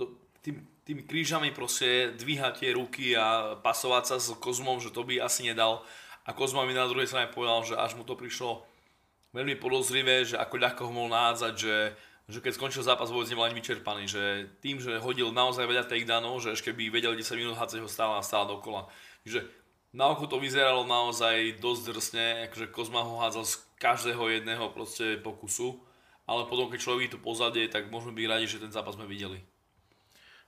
[0.00, 0.08] to,
[0.40, 5.20] tým, tými krížami proste dvíhať tie ruky a pasovať sa s Kozmom, že to by
[5.20, 5.84] asi nedal.
[6.24, 8.64] A Kozma mi na druhej strane povedal, že až mu to prišlo
[9.36, 11.76] veľmi podozrivé, že ako ľahko ho mohol nádzať, že,
[12.30, 14.22] že keď skončil zápas vôbec nebol ani vyčerpaný, že
[14.62, 18.14] tým, že hodil naozaj veľa takedownov, že ešte by vedel 10 minút hádzať ho stále
[18.16, 18.86] a stále dokola.
[19.26, 19.50] Takže
[19.90, 25.18] na oko to vyzeralo naozaj dosť drsne, akože Kozma ho hádzal z každého jedného proste
[25.18, 25.82] pokusu,
[26.30, 29.10] ale potom keď človek vidí to pozadie, tak môžeme byť radi, že ten zápas sme
[29.10, 29.42] videli.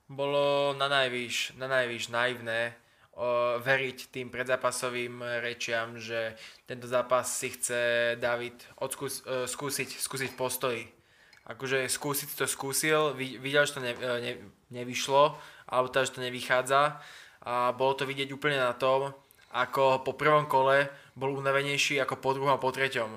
[0.07, 2.79] Bolo na najvyš, na najvyš naivné
[3.19, 6.39] o, veriť tým predzápasovým rečiam, že
[6.71, 11.02] tento zápas si chce David odskús, e, skúsiť, skúsiť postoji.
[11.43, 14.33] Akože skúsiť to skúsil, vi- videl, že to ne, e, ne,
[14.71, 15.35] nevyšlo,
[15.67, 17.03] alebo teda, že to nevychádza
[17.43, 19.11] a bolo to vidieť úplne na tom,
[19.51, 20.87] ako po prvom kole
[21.19, 23.11] bol unavenejší ako po druhom a po treťom.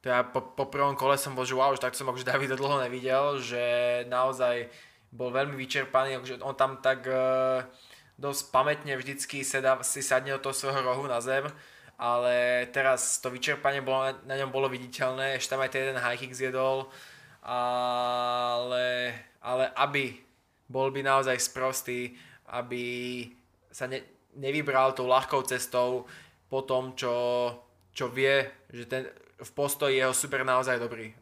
[0.00, 2.54] To ja po, po prvom kole som bol, že wow, že tak som akože Davida
[2.54, 3.62] dlho nevidel, že
[4.06, 4.68] naozaj
[5.10, 7.16] bol veľmi vyčerpaný, akože on tam tak e,
[8.20, 11.46] dosť pamätne vždycky sedá, si sadne do toho svojho rohu na zem,
[11.98, 16.18] ale teraz to vyčerpanie bolo, na ňom bolo viditeľné, ešte tam aj ten jeden high
[16.18, 16.90] kick zjedol,
[17.44, 19.12] ale,
[19.44, 20.16] ale aby
[20.64, 22.16] bol by naozaj sprostý,
[22.48, 22.84] aby
[23.68, 24.00] sa ne,
[24.40, 26.08] nevybral tou ľahkou cestou
[26.48, 27.12] po tom, čo,
[27.92, 29.04] čo vie, že ten,
[29.38, 31.12] v postoji jeho super naozaj dobrý.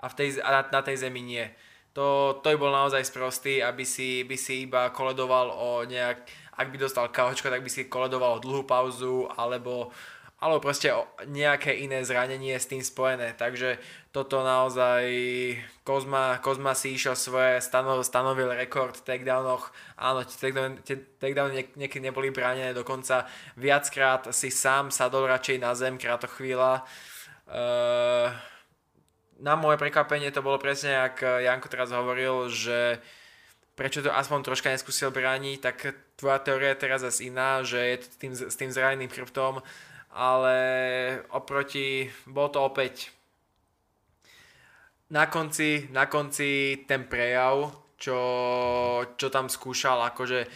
[0.00, 1.44] A, v tej, a na, na tej zemi nie.
[1.92, 6.22] To, to by bol naozaj sprostý, aby si, by si iba koledoval o nejak,
[6.54, 9.90] ak by dostal kaučko, tak by si koledoval o dlhú pauzu, alebo,
[10.38, 13.34] alebo proste o nejaké iné zranenie s tým spojené.
[13.34, 13.82] Takže
[14.18, 15.06] toto naozaj
[15.86, 19.70] Kozma, Kozma si išiel svoje, stano, stanovil rekord v takedownoch.
[19.94, 20.82] Áno, tie takedown-
[21.22, 26.82] takedowny niek- niekedy neboli bránené, dokonca viackrát si sám sadol radšej na zem, kráto chvíľa.
[27.48, 28.28] Uh,
[29.38, 32.98] na moje prekvapenie to bolo presne, ak Janko teraz hovoril, že
[33.78, 37.96] prečo to aspoň troška neskúsil brániť, tak tvoja teória je teraz zase iná, že je
[38.02, 39.62] to tým, s tým zraneným chrbtom,
[40.10, 40.56] ale
[41.30, 43.14] oproti, bol to opäť
[45.08, 48.18] na konci, na konci ten prejav, čo,
[49.16, 50.46] čo tam skúšal, akože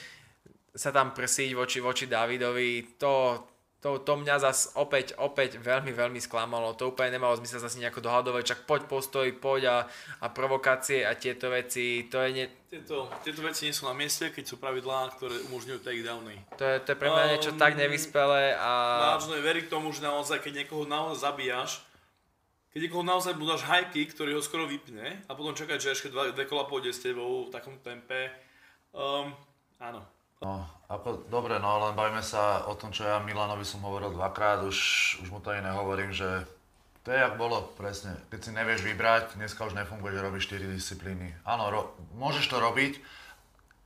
[0.73, 3.45] sa tam prsiť voči, voči Davidovi, to,
[3.83, 6.73] to, to mňa zas opäť, opäť veľmi, veľmi sklamalo.
[6.79, 9.77] To úplne nemalo zmysel sa s ním nejako dohadovať, čak poď postoj, poď a,
[10.23, 14.33] a provokácie a tieto veci, to je, ne, Tieto, tieto veci nie sú na mieste,
[14.33, 16.41] keď sú pravidlá, ktoré umožňujú takedowny.
[16.57, 18.70] to je, to je pre mňa niečo Um, tak nevyspelé a...
[19.20, 21.85] Vážne veriť tomu, že naozaj, keď niekoho naozaj zabíjaš,
[22.73, 26.09] keď niekoho naozaj budáš high kick, ktorý ho skoro vypne a potom čakať, že ešte
[26.09, 28.32] dva, dve kola pôjde s tebou v takom tempe,
[28.97, 29.28] um,
[29.77, 30.01] áno.
[30.43, 34.66] No, ako, dobre, no len bavíme sa o tom, čo ja Milanovi som hovoril dvakrát,
[34.66, 34.78] už,
[35.23, 36.43] už mu to ani nehovorím, že
[37.03, 38.15] to je jak bolo, presne.
[38.31, 41.35] Keď si nevieš vybrať, dneska už nefunguje, že robíš 4 disciplíny.
[41.43, 43.03] Áno, ro- môžeš to robiť,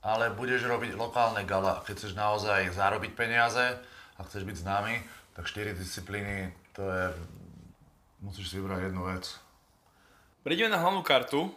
[0.05, 1.81] ale budeš robiť lokálne gala.
[1.89, 3.81] Keď chceš naozaj zarobiť peniaze
[4.17, 5.01] a chceš byť známy,
[5.33, 7.05] tak 4 disciplíny, to je...
[8.21, 9.25] Musíš si vybrať jednu vec.
[10.47, 11.53] Prejdeme na hlavnú kartu.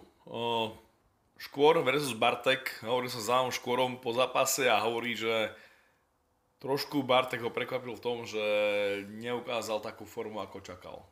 [1.40, 2.84] Škôr versus Bartek.
[2.84, 5.56] Hovoril som s Škôrom po zápase a hovorí, že
[6.60, 8.44] trošku Bartek ho prekvapil v tom, že
[9.08, 11.08] neukázal takú formu, ako čakal.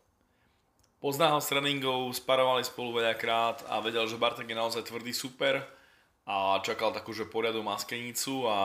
[0.99, 5.61] Pozná ho z tréningov, sparovali spolu veľakrát a vedel, že Bartek je naozaj tvrdý super
[6.27, 8.57] a čakal takú, že poriadu maskenicu a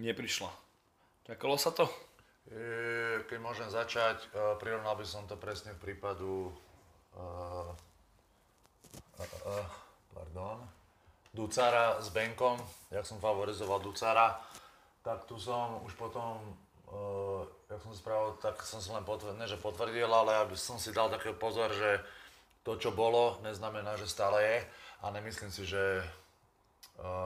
[0.00, 0.50] neprišla.
[1.28, 1.86] Čakalo sa to?
[2.50, 6.50] E, Keď môžem začať, e, prirovnal by som to presne v prípadu
[7.14, 7.70] uh,
[9.20, 9.68] uh, uh,
[10.10, 10.64] pardon,
[11.32, 12.58] Ducara s Benkom,
[12.90, 14.40] jak som favorizoval Ducara,
[15.04, 16.56] tak tu som už potom,
[16.90, 20.76] uh, jak som spravil, tak som si len potvrdil, ne že potvrdil, ale aby som
[20.76, 22.00] si dal taký pozor, že
[22.62, 24.58] to, čo bolo, neznamená, že stále je.
[25.02, 26.06] A nemyslím si, že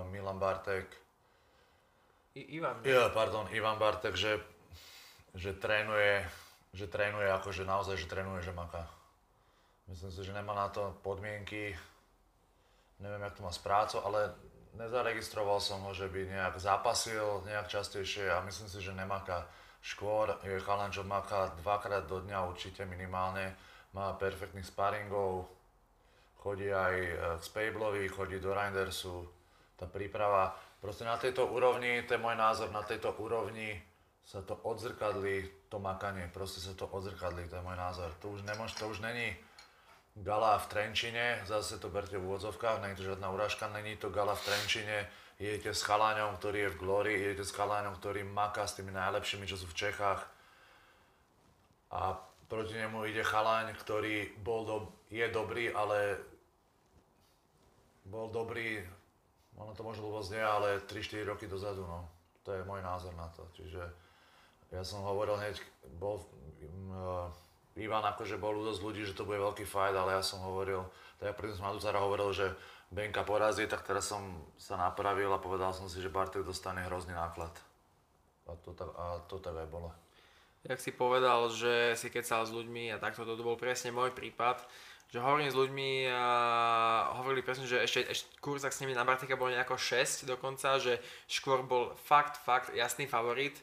[0.09, 0.89] Milan Bartek
[2.37, 4.41] I, Ivan, Ja, pardon, Ivan Bartek, že,
[5.37, 6.25] že trénuje,
[6.73, 8.89] že trénuje akože naozaj, že trénuje, že maká.
[9.87, 11.77] Myslím si, že nemá na to podmienky,
[12.99, 14.35] neviem, jak to má s prácou, ale
[14.75, 19.47] nezaregistroval som ho, že by nejak zápasil nejak častejšie a myslím si, že nemaká.
[19.85, 23.55] Škôr je chalan, čo maká dvakrát do dňa určite minimálne,
[23.95, 25.47] má perfektných sparingov,
[26.43, 29.23] chodí aj e, k Spablovi, chodí do Reindersu,
[29.79, 30.59] tá príprava.
[30.83, 33.79] Proste na tejto úrovni, to je môj názor, na tejto úrovni
[34.27, 38.11] sa to odzrkadlí, to makanie, proste sa to odzrkadlí, to je môj názor.
[38.19, 39.39] To už nemôž, to už není
[40.19, 44.35] gala v Trenčine, zase to berte v úvodzovkách, není to žiadna urážka, není to gala
[44.35, 45.07] v Trenčine,
[45.39, 49.47] idete s chaláňom, ktorý je v Glory, idete s chaláňom, ktorý maká s tými najlepšími,
[49.47, 50.27] čo sú v Čechách.
[51.95, 52.19] A
[52.51, 54.77] proti nemu ide chaláň, ktorý bol do,
[55.07, 56.19] je dobrý, ale
[58.03, 58.83] bol dobrý,
[59.55, 62.11] ono to možno blbosť nie, ale 3-4 roky dozadu, no.
[62.43, 63.43] To je môj názor na to.
[63.59, 64.06] Čiže
[64.77, 65.57] ja som hovoril hneď,
[65.97, 66.21] bol,
[66.61, 67.33] um,
[67.81, 70.85] Ivan akože bol dosť ľudí, že to bude veľký fight, ale ja som hovoril,
[71.17, 72.53] tak ja predtým som Maducara hovoril, že
[72.93, 74.21] Benka porazí, tak teraz som
[74.61, 77.51] sa napravil a povedal som si, že Bartek dostane hrozný náklad.
[78.47, 79.91] A to, tak, a to tak aj bolo.
[80.67, 84.63] Jak si povedal, že si kecal s ľuďmi a takto to bol presne môj prípad,
[85.11, 86.27] že hovorím s ľuďmi a
[87.23, 90.99] hovorili presne, že ešte, ešte kurzak s nimi na Bartika bol nejako 6 dokonca, že
[91.31, 93.55] Škôr bol fakt, fakt jasný favorit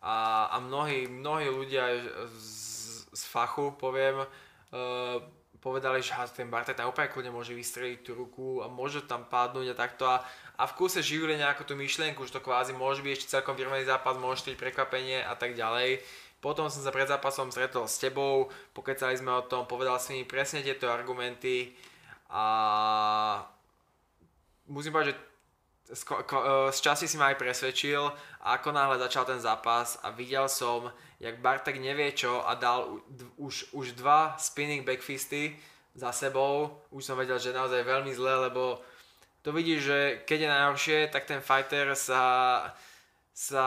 [0.00, 2.00] a, a mnohí, mnohí ľudia
[2.40, 5.20] z, z fachu, poviem, uh,
[5.60, 9.76] povedali, že ten Bartek tam úplne kľudne môže vystreliť tú ruku a môže tam padnúť
[9.76, 10.24] a takto a,
[10.56, 13.84] a v kúse živili nejakú tú myšlienku, že to kvázi môže byť ešte celkom vyrovnaný
[13.84, 16.00] zápas, môže byť prekvapenie a tak ďalej.
[16.40, 20.24] Potom som sa pred zápasom stretol s tebou, pokecali sme o tom, povedal si mi
[20.24, 21.76] presne tieto argumenty
[22.32, 23.44] a
[24.64, 25.20] musím povedať, že
[25.92, 26.02] z,
[26.70, 28.00] z časti si ma aj presvedčil
[28.40, 30.88] ako náhle začal ten zápas a videl som,
[31.18, 33.02] jak Bartek nevie čo a dal
[33.36, 35.58] už, už dva spinning backfisty
[35.94, 38.78] za sebou, už som vedel, že naozaj veľmi zle, lebo
[39.42, 39.98] to vidíš, že
[40.28, 42.22] keď je najhoršie, tak ten fighter sa
[43.40, 43.64] sa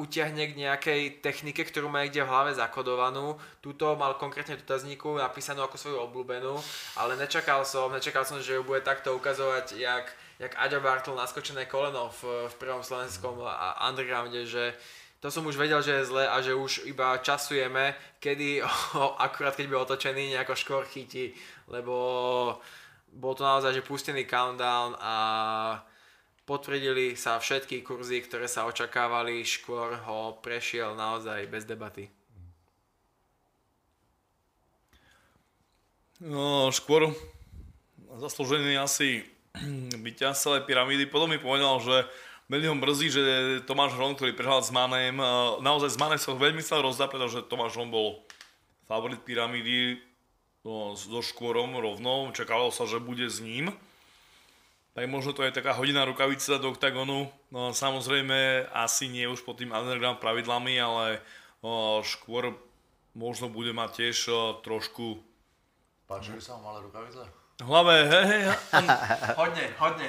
[0.00, 3.36] utiahne k nejakej technike, ktorú má niekde v hlave zakodovanú.
[3.60, 6.56] Tuto mal konkrétne dotazníku napísanú ako svoju obľúbenú,
[6.96, 10.08] ale nečakal som, nečakal som, že ju bude takto ukazovať, jak,
[10.40, 13.44] jak Aďo Bartl naskočené koleno v, v prvom slovenskom
[13.84, 14.72] undergrounde, že
[15.20, 17.92] to som už vedel, že je zle a že už iba časujeme,
[18.24, 18.64] kedy
[18.96, 21.36] ho, akurát keď bude otočený, nejako škôr chytí,
[21.68, 22.56] lebo
[23.12, 25.14] bol to naozaj, že pustený countdown a
[26.48, 32.08] potvrdili sa všetky kurzy, ktoré sa očakávali, Škôr ho prešiel naozaj bez debaty.
[36.24, 37.12] No, Škôr
[38.16, 39.20] zaslúžený asi
[40.06, 41.10] víťaz celej pyramídy.
[41.10, 42.06] Potom mi povedal, že
[42.50, 43.22] veľmi ho mrzí, že
[43.66, 45.18] Tomáš Hron, ktorý prehral s Manem,
[45.62, 48.22] naozaj s Manem sa veľmi chcel rozdať, pretože Tomáš Hron bol
[48.90, 49.98] favorit pyramídy
[50.66, 52.30] no, so Škôrom rovno.
[52.34, 53.70] Čakalo sa, že bude s ním
[54.90, 57.30] tak možno to je taká hodina rukavica do oktagonu.
[57.48, 61.22] No, samozrejme asi nie už pod tým underground pravidlami, ale
[61.62, 62.58] o, skôr
[63.14, 65.22] možno bude mať tiež o, trošku...
[66.10, 67.39] Páčili sa vám malé rukavice?
[67.60, 68.44] Hlave, hej, hej.
[69.40, 70.06] hodne, hodne.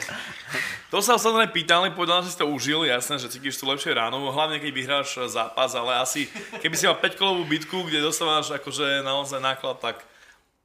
[0.88, 4.24] To sa samozrejme pýtali, povedal, že si to užil, jasné, že cítiš tu lepšie ráno,
[4.32, 6.32] hlavne keď vyhráš zápas, ale asi
[6.64, 10.00] keby si mal 5-kolovú bitku, kde dostávaš akože naozaj náklad, tak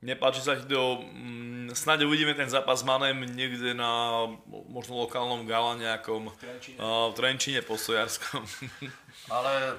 [0.07, 4.25] nepáči sa ti to, mm, snáď uvidíme ten zápas s Manem niekde na
[4.71, 8.47] možno lokálnom gala nejakom v Trenčine, uh, v Trenčine postojarskom.
[9.35, 9.75] Ale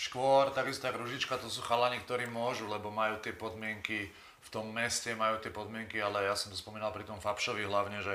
[0.00, 4.23] škôr, takisto tak Ružička, to sú chalani, ktorí môžu, lebo majú tie podmienky v
[4.54, 8.14] tom meste, majú tie podmienky, ale ja som to spomínal pri tom Fabšovi hlavne, že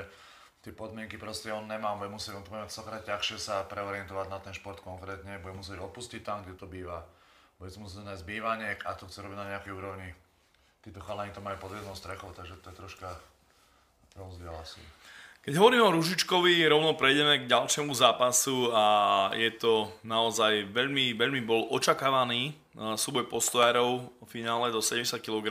[0.64, 4.40] tie podmienky proste on nemá, bude musieť, on to bude mať ťažšie sa preorientovať na
[4.40, 7.04] ten šport konkrétne, bude musieť opustiť tam, kde to býva,
[7.60, 10.08] bude musieť nájsť bývanie a to chce robiť na nejakej úrovni.
[10.80, 13.08] Títo chalani to majú pod jednou strechou, takže to je troška
[14.16, 14.80] rozdiel asi.
[15.40, 18.84] Keď hovoríme o Ružičkovi, rovno prejdeme k ďalšiemu zápasu a
[19.32, 25.48] je to naozaj veľmi, veľmi bol očakávaný uh, súboj postojárov v finále do 70 kg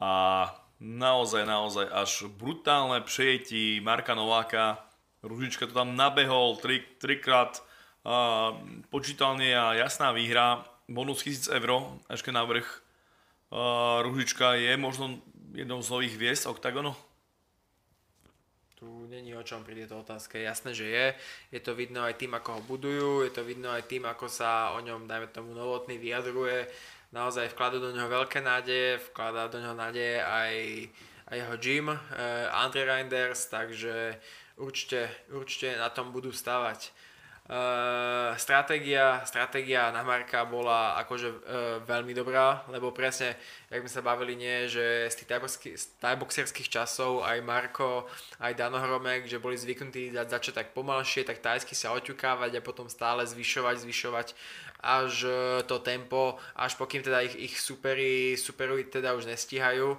[0.00, 0.50] a
[0.80, 4.84] naozaj, naozaj až brutálne přejetí Marka Nováka.
[5.22, 7.64] Ružička to tam nabehol tri, trikrát,
[8.04, 8.60] uh,
[8.92, 11.70] počítalne a jasná výhra, bonus 1000 eur,
[12.12, 12.66] ešte navrh.
[13.48, 15.16] Uh, Ružička je možno
[15.56, 16.92] jednou z nových hviezd OKTAGONu?
[18.74, 20.42] Tu není o čom pri tejto otázke.
[20.42, 21.06] Jasné, že je.
[21.56, 24.76] Je to vidno aj tým, ako ho budujú, je to vidno aj tým, ako sa
[24.76, 26.68] o ňom, dajme tomu, novotný vyjadruje.
[27.14, 30.54] Naozaj vkladá do neho veľké nádeje, vkladá do neho nádeje aj,
[31.30, 31.98] aj jeho gym, uh,
[32.50, 34.18] Andre Reinders, takže
[34.58, 36.90] určite, určite na tom budú stavať.
[37.44, 41.38] Uh, stratégia, stratégia na Marka bola akože uh,
[41.84, 43.36] veľmi dobrá, lebo presne,
[43.68, 45.28] jak sme sa bavili, nie, že z tých
[46.00, 48.08] tajboxerských časov aj Marko,
[48.40, 52.64] aj Dano Hromek, že boli zvyknutí dať začať tak pomalšie, tak tajsky sa oťukávať a
[52.64, 54.26] potom stále zvyšovať, zvyšovať
[54.84, 55.32] až uh,
[55.64, 59.96] to tempo, až pokým teda ich, ich superi, superuj teda už nestíhajú.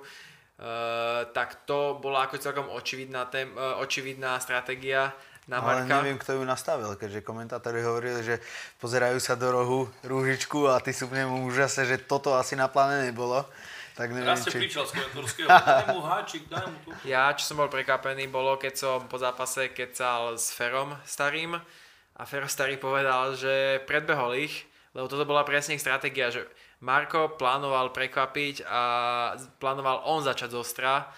[0.55, 5.11] Uh, tak to bola ako celkom očividná, tém, uh, očividná stratégia
[5.45, 6.01] na Ale Marka.
[6.01, 8.41] neviem, kto ju nastavil, keďže komentátori hovorili, že
[8.81, 12.65] pozerajú sa do rohu rúžičku a ty sú v nemu úžase, že toto asi na
[12.65, 13.45] pláne nebolo.
[13.95, 14.59] Tak neviem, Raz či...
[14.59, 16.89] kričal z komentorského, daj mu háčik, daj mu tu.
[17.07, 21.55] Ja, čo som bol prekvapený, bolo, keď som po zápase kecal s Ferom starým
[22.15, 26.47] a Fero starý povedal, že predbehol ich, lebo toto bola presne ich stratégia, že
[26.79, 28.81] Marko plánoval prekvapiť a
[29.59, 31.11] plánoval on začať zo ostra,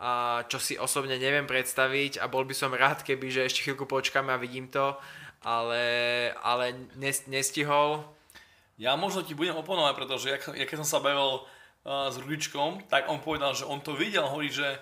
[0.00, 3.84] a čo si osobne neviem predstaviť a bol by som rád, keby že ešte chvíľku
[3.84, 4.96] počkáme a vidím to,
[5.44, 5.84] ale,
[6.40, 8.02] ale nes, nestihol.
[8.80, 12.88] Ja možno ti budem oponovať, pretože jak, jak keď som sa bavil uh, s Rudičkom,
[12.88, 14.80] tak on povedal, že on to videl, hovorí, že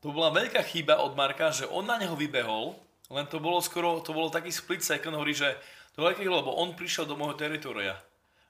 [0.00, 2.74] to bola veľká chyba od Marka, že on na neho vybehol,
[3.12, 5.52] len to bolo skoro, to bolo taký split second, hovorí, že
[5.92, 8.00] to chyba, lebo on prišiel do môjho teritoria.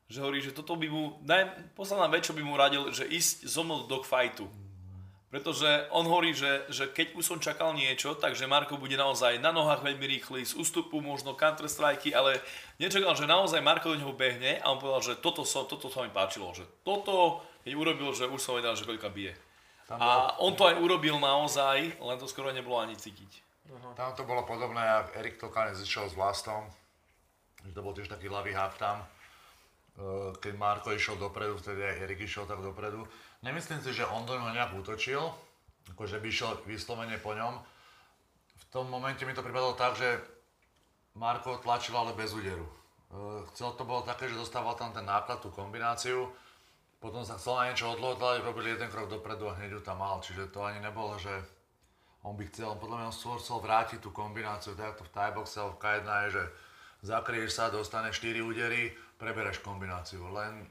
[0.06, 3.48] Že hovorí, že toto by mu, naj, posledná vec, čo by mu radil, že ísť
[3.48, 4.46] so mnou do dogfightu.
[5.32, 9.48] Pretože on hovorí, že, že keď už som čakal niečo, takže Marko bude naozaj na
[9.48, 12.36] nohách veľmi rýchly, z ústupu možno counter strike, ale
[12.76, 16.04] nečakal, že naozaj Marko do neho behne a on povedal, že toto, som, toto sa
[16.04, 19.32] mi páčilo, že toto, keď urobil, že už som vedel, že koľka bije.
[19.88, 23.32] A on to aj urobil naozaj, len to skoro nebolo ani cítiť.
[23.96, 26.68] Tam to bolo podobné, ak Erik Tokanec išiel s vlastom,
[27.70, 28.98] to bol tiež taký ľavý hák tam.
[29.92, 33.06] Eh, Keď Marko išiel dopredu, vtedy aj Erik išiel tak dopredu.
[33.46, 35.20] Nemyslím si, že on do neho nejak útočil,
[35.94, 37.60] akože by išiel vyslovene po ňom.
[38.56, 40.18] V tom momente mi to pripadalo tak, že
[41.14, 42.64] Marko tlačil ale bez úderu.
[43.12, 46.32] Eh, Chcel to bolo také, že dostával tam ten náklad, tú kombináciu,
[47.02, 50.22] potom sa chcel na niečo odlohľadať, robil jeden krok dopredu a hneď ju tam mal.
[50.22, 51.34] Čiže to ani nebolo, že
[52.22, 55.58] on by chcel, podľa mňa on skôr chcel vrátiť tú kombináciu, tak to v Thaiboxe
[55.58, 56.44] alebo v K1 je, že
[57.02, 60.66] zakrieš sa, dostaneš 4 údery, prebereš kombináciu, len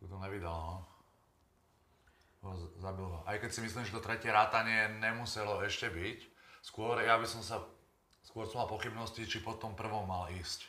[0.00, 0.78] tu to nevydal, no.
[2.40, 3.20] Ho Zabil ho.
[3.28, 6.18] Aj keď si myslím, že to tretie rátanie nemuselo ešte byť,
[6.64, 7.60] skôr ja by som sa,
[8.24, 10.64] skôr som mal pochybnosti, či po tom prvom mal ísť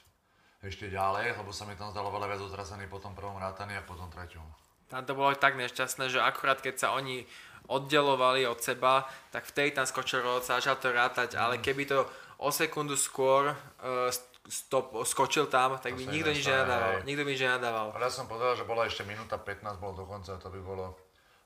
[0.62, 3.88] ešte ďalej, lebo sa mi tam zdalo veľa viac otrasený po tom prvom rátaní a
[3.88, 4.44] po tom treťom.
[4.92, 7.24] Tam to bolo tak nešťastné, že akurát keď sa oni
[7.72, 12.04] oddelovali od seba, tak vtedy tam skočil Roca, začal to rátať, ale keby to
[12.42, 14.10] o sekundu skôr uh,
[14.50, 17.06] stop, skočil tam, tak by nikto nič nenadával.
[17.06, 17.88] Nikto by nič nenadával.
[17.94, 20.98] Ale ja som povedal, že bola ešte minúta 15, bolo dokonca, to by bolo...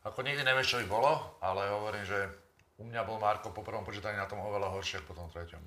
[0.06, 1.12] Ako nikdy nevieš, čo by bolo,
[1.42, 2.30] ale hovorím, že
[2.78, 5.62] u mňa bol Marko po prvom počítaní na tom oveľa horšie ako po tom treťom.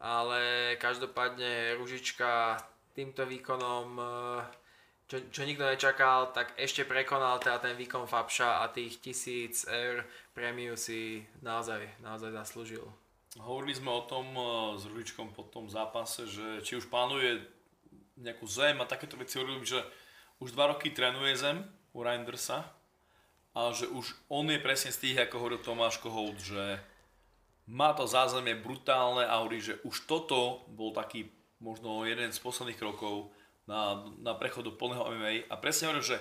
[0.00, 2.58] Ale každopádne Ružička
[2.96, 4.40] týmto výkonom, eh,
[5.04, 9.96] čo, čo nikto nečakal, tak ešte prekonal teda ten výkon Fabša a tých 1000 eur
[10.32, 12.84] prémiu si naozaj, naozaj zaslúžil.
[13.34, 14.44] Hovorili sme o tom eh,
[14.78, 17.42] s Rudičkom po tom zápase, že či už plánuje
[18.14, 19.42] nejakú zem a takéto veci.
[19.42, 19.82] Hovorili, že
[20.38, 22.62] už dva roky trénuje zem u Reindersa
[23.54, 26.78] a že už on je presne z tých, ako hovoril Tomáš Kohout, že
[27.66, 32.78] má to zázemie brutálne a hovorí, že už toto bol taký možno jeden z posledných
[32.78, 33.34] krokov
[33.64, 35.56] na, na prechod do plného MMA a.
[35.56, 36.18] Presne hovoril, že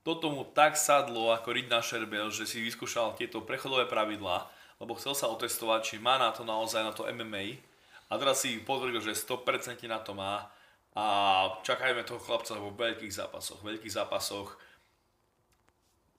[0.00, 4.48] toto mu tak sadlo ako Reed na Sherbel, že si vyskúšal tieto prechodové pravidlá,
[4.80, 7.60] lebo chcel sa otestovať, či má na to naozaj na to MMA
[8.10, 8.18] a.
[8.18, 10.50] Teraz si potvrdil, že 100% na to má.
[10.98, 11.04] A
[11.62, 14.58] čakajme toho chlapca vo veľkých zápasoch, veľkých zápasoch.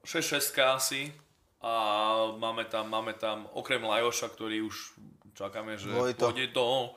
[0.08, 1.02] 6-6 asi.
[1.62, 1.74] A
[2.40, 4.96] máme tam, máme tam okrem Lajoša, ktorý už
[5.36, 6.32] čakáme, že Vojto.
[6.32, 6.96] pôjde do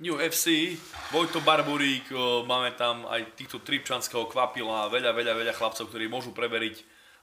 [0.00, 0.78] UFC,
[1.12, 6.32] Vojto Barborík, o, máme tam aj týchto Tripčanského Kvapila, veľa, veľa, veľa chlapcov, ktorí môžu
[6.32, 6.80] preveriť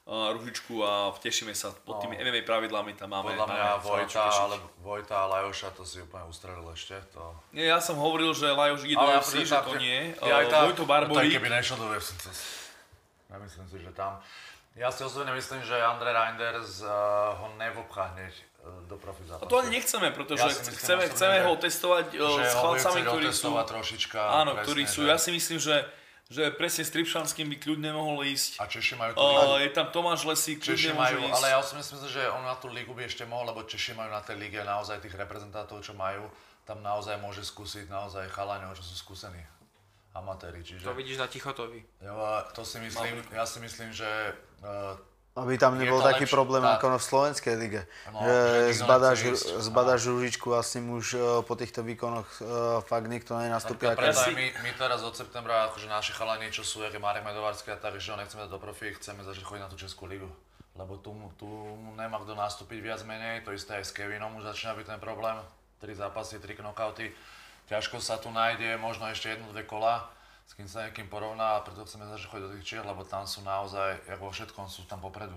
[0.08, 1.76] Ružičku a tešíme sa.
[1.84, 3.36] Pod tými MMA pravidlami tam máme.
[3.36, 6.96] Podľa mňa máme Vojta, ale Vojta a Lajoša to si úplne ustrelil ešte.
[7.12, 7.36] To...
[7.52, 10.16] Nie, ja som hovoril, že Lajoš ide do ja UFC, že to nie.
[10.24, 12.32] Ja, aj Uh, tak, Vojto no Barborík, keby nešiel do UFC, to...
[13.28, 14.24] Ja myslím si, že tam...
[14.78, 18.32] Ja si osobne myslím, že Andre Reinders uh, ho nevobchá hneď
[18.64, 21.54] uh, do profi a to ani nechceme, pretože Ja myslím chceme, osobne, chceme že- ho
[21.58, 23.50] testovať uh, s chlapcami, ktorí sú...
[23.52, 24.20] trošička.
[24.22, 25.76] Áno, presne, ktorí sú, že- ja si myslím, že,
[26.28, 28.60] že presne s Tripšanským by kľudne mohol ísť.
[28.60, 31.36] A Češi majú tú Uh, je tam Tomáš Lesík, Češi majú, ísť.
[31.40, 34.12] ale ja si myslím, že on na tú ligu by ešte mohol, lebo Češi majú
[34.12, 36.28] na tej lige naozaj tých reprezentantov, čo majú,
[36.68, 39.40] tam naozaj môže skúsiť naozaj chalaňov, čo sú skúsení
[40.12, 40.60] amatéri.
[40.66, 41.80] Čiže To vidíš na Tichotovi.
[42.04, 44.10] ja, to si myslím, ja si myslím, že
[44.66, 44.99] uh,
[45.38, 46.82] Aby tam nebol taký lepšie, problém tak.
[46.82, 47.82] ako v slovenskej lige.
[48.10, 49.62] No, že zbadáš, ísť.
[49.70, 52.46] zbadáš Ružičku a s ním už eh, po týchto výkonoch eh,
[52.82, 53.86] fakt nikto nenastúpi.
[53.86, 57.22] Preto aj my, my teraz od septembra, akože naši chalani, čo sú, jak je Marek
[57.22, 60.26] Medovarský a tak, že nechceme dať do profi, chceme začať chodiť na tú Českú ligu.
[60.74, 61.46] Lebo tu, tu
[61.94, 65.38] nemá kto nastúpiť viac menej, to isté aj s Kevinom už začína byť ten problém.
[65.78, 67.14] Tri zápasy, tri knockouty.
[67.70, 70.10] Ťažko sa tu nájde, možno ešte jedno, dve kola,
[70.48, 73.28] s kým sa niekým porovná a preto chceme začať chodiť do tých Čiech, lebo tam
[73.28, 75.36] sú naozaj, ako vo všetkom, sú tam popredu.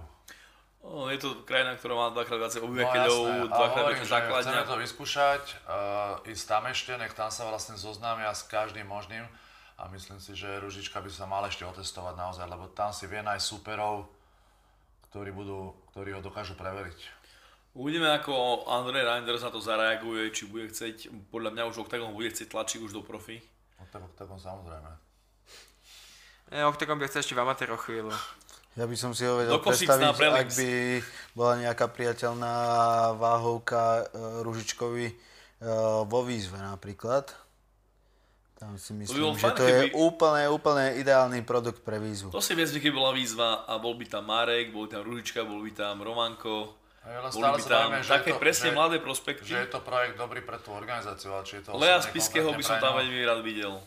[0.81, 4.41] O, je to krajina, ktorá má dvakrát viacej No obyvateľov, a dvakrát že základňa.
[4.41, 9.29] chceme to vyskúšať, uh, ísť tam ešte, nech tam sa vlastne zoznámia s každým možným
[9.77, 13.21] a myslím si, že Ružička by sa mal ešte otestovať naozaj, lebo tam si vie
[13.21, 14.09] nájsť súperov,
[15.11, 17.19] ktorí, budú, ktorí ho dokážu preveriť.
[17.77, 22.33] Uvidíme, ako Andrej Reinders na to zareaguje, či bude chcieť, podľa mňa už Octagon bude
[22.33, 23.43] chcieť tlačiť už do profi.
[23.81, 24.91] No tak, tak on samozrejme.
[26.53, 28.13] E, Octagon by chcel ešte v amatéroch chvíľu.
[28.79, 30.71] Ja by som si ho vedel Do Kosíc predstaviť, ak by
[31.35, 32.55] bola nejaká priateľná
[33.19, 35.17] váhovka eh, Ružičkovi eh,
[36.07, 37.35] vo výzve napríklad.
[38.61, 42.29] Tam si myslím, že fajn, to je keby- úplne, úplne ideálny produkt pre výzvu.
[42.29, 45.49] To si viac, keby bola výzva a bol by tam Marek, bol by tam Ružička,
[45.49, 46.77] bol by tam Romanko,
[47.11, 49.43] A ja len boli stále by sa tam že také to, presne že, mladé prospekty.
[49.51, 52.63] že je to projekt dobrý pre tú organizáciu, ale či je to Lea Spiského by
[52.63, 53.83] som tam veľmi rád videl.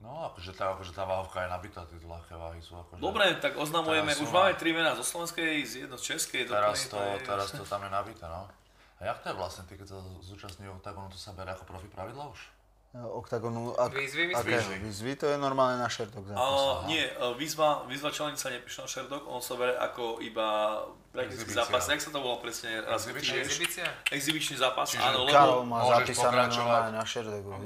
[0.00, 3.00] No, akože tá, akože tá váhovka je nabitá, tieto ľahké váhy sú akože...
[3.04, 6.48] Dobre, tak oznamujeme, už máme tri mená zo slovenskej, z jedno z českej.
[6.48, 8.48] Teraz to, je- teraz to tam je nabité, no.
[9.00, 11.88] A jak to je vlastne, ty keď sa zúčastní Octagonu, to sa bere ako profi
[11.88, 12.40] pravidla už?
[12.90, 14.76] Eh, Oktagonu, ak, Výzvy, aké výzvy.
[14.82, 16.90] výzvy, to je normálne na Sherlock zápas.
[16.90, 20.74] Nie, e, výzva, výzva challenge sa nepíše na Sherdog, on sa berie ako iba
[21.14, 21.62] Exhibícia.
[21.62, 21.86] zápas.
[21.86, 22.82] Jak sa to volá presne?
[22.82, 23.06] Raz?
[24.10, 27.06] Exibičný zápas, Čiže áno, lebo má zapísané normálne na.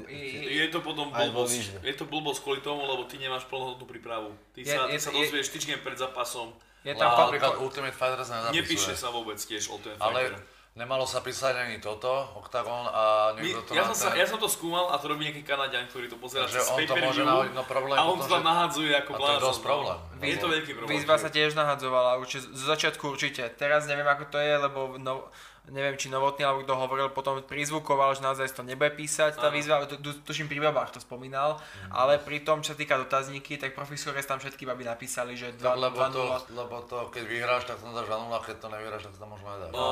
[0.05, 4.29] I- je to potom blbosť, je to blbosť kvôli tomu, lebo ty nemáš plnohodnotnú prípravu.
[4.53, 6.53] Ty Je- sa, ty je- sa dozvieš týždeň pred zápasom,
[6.85, 8.61] Je tam napríklad Ultimate Fighters nezapisuje.
[8.61, 10.37] nepíše sa vôbec tiež o ten Ale fighter.
[10.75, 14.27] Nemalo sa písať ani toto, Octagon a My, niekto to ja, som sa, ten- ja
[14.27, 17.23] som to skúmal a to robí nejaký Kanadian, ktorý to pozerá cez on to môže
[17.23, 19.47] nahodiť, no problém a on to tam nahadzuje ako a to je blázon.
[19.47, 19.97] dosť problém.
[20.03, 20.23] no.
[20.27, 20.91] Je to veľký problém.
[20.99, 23.47] Výzva sa tiež nahadzovala, určite, z začiatku určite.
[23.55, 25.31] Teraz neviem ako to je, lebo no,
[25.67, 29.55] neviem či Novotný alebo kto hovoril, potom prizvukoval, že naozaj to nebude písať, tá Áno.
[29.55, 31.91] výzva, tu, tu, tuším pri babách to spomínal, Mhm.
[31.91, 35.65] ale pri tom, čo sa týka dotazníky, tak profesore tam všetky baby napísali, že 2
[35.75, 39.01] lebo, to, 2 lebo to, keď vyhráš, tak to dáš na nula, keď to nevyhráš,
[39.03, 39.71] tak to tam možno nedáš.
[39.71, 39.87] No,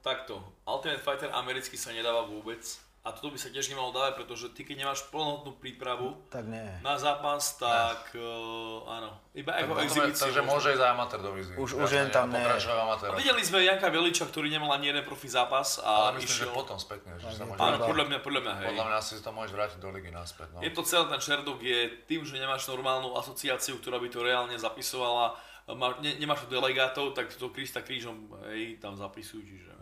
[0.00, 0.34] takto.
[0.64, 2.62] Ultimate Fighter americký sa nedáva vôbec.
[3.06, 6.66] A toto by sa tiež nemalo dávať, pretože ty keď nemáš plnohodnotnú prípravu Tak nie.
[6.82, 9.14] na zápas, tak uh, áno.
[9.30, 10.22] Iba Tak ako exhibíciu.
[10.26, 11.54] takže môže ísť aj amatér do výzvy.
[11.54, 15.30] Už- už jen tam ne- A videli sme Janka Veliča, ktorý nemal ani jeden profi
[15.30, 16.58] zápas a Ale myslím, že išiel...
[16.58, 18.66] potom spätne, že sa môže Áno, podľa mňa, podľa mňa, hej.
[18.74, 20.48] Podľa mňa si to môžeš vrátiť do ligy naspäť.
[20.50, 20.58] No.
[20.66, 21.78] Je to celý ten Sherdog je
[22.10, 25.38] tým, že nemáš normálnu asociáciu, ktorá by to reálne zapisovala,
[25.78, 29.75] má, ne, nemáš tu delegátov, tak to Krista krížom hej, tam zapisujú, čiže...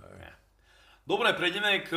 [1.05, 1.93] Dobre, prejdeme k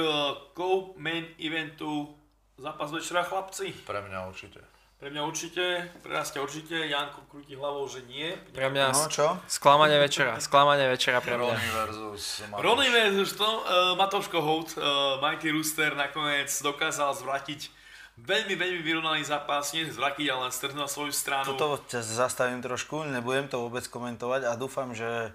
[0.51, 2.11] co-main eventu
[2.59, 3.71] zápas večera, chlapci.
[3.87, 4.59] Pre mňa určite.
[4.97, 8.33] Pre mňa určite, pre nás ťa určite, Janko krúti hlavou, že nie.
[8.51, 9.37] Pre mňa No čo?
[9.47, 11.53] sklamanie večera, sklamanie večera pre mňa.
[11.53, 12.63] Ronny versus Matúš.
[12.65, 17.69] Ronny versus to, uh, Matouš Kohout, uh, Mighty Rooster nakoniec dokázal zvrátiť
[18.17, 21.45] veľmi, veľmi vyrovnaný zápas, nie zvrátiť, ale len strhnúť na svoju stranu.
[21.53, 25.31] Toto ťa zastavím trošku, nebudem to vôbec komentovať a dúfam, že uh,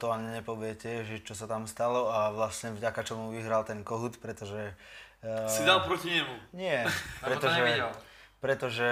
[0.00, 4.16] to ani nepoviete, že čo sa tam stalo a vlastne vďaka čomu vyhral ten Kohut,
[4.16, 4.72] pretože...
[5.20, 6.34] Uh, Si dal proti nemu.
[6.56, 6.88] Nie,
[7.20, 7.60] pretože...
[7.60, 7.92] nevidel.
[8.40, 8.88] Pretože...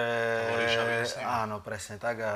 [1.25, 2.35] Áno, presne tak a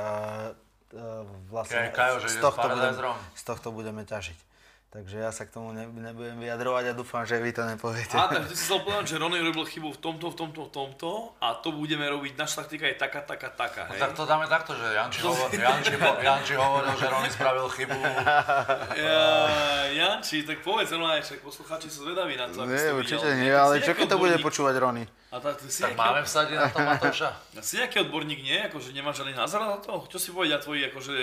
[0.52, 1.92] uh, vlastne
[2.24, 3.18] z, tohto s Paradise budem, Rom.
[3.36, 4.38] z tohto budeme ťažiť.
[4.86, 8.14] Takže ja sa k tomu ne, nebudem vyjadrovať a dúfam, že vy to nepoviete.
[8.14, 11.10] A takže si chcel povedať, že Ronny robil chybu v tomto, v tomto, v tomto
[11.42, 13.98] a to budeme robiť, naša taktika je taká, taká, taká, hej?
[13.98, 17.98] Tak to dáme takto, že Janči, hovor, Janči, Janči hovoril, že Rony spravil chybu.
[18.96, 19.26] Ja,
[19.90, 23.42] Janči, tak povedz, no aj však poslucháči sú zvedaví na to, Nie, určite videl.
[23.42, 25.02] nie, ale čo keď to bude počúvať Rony?
[25.34, 27.28] A tak, ty si Tak nejaký, máme vsadiť na to Matouša?
[27.58, 28.58] si nejaký odborník, nie?
[28.70, 30.06] Akože nemáš žiadny názor na to?
[30.08, 31.14] Čo si povedia tvoji, akože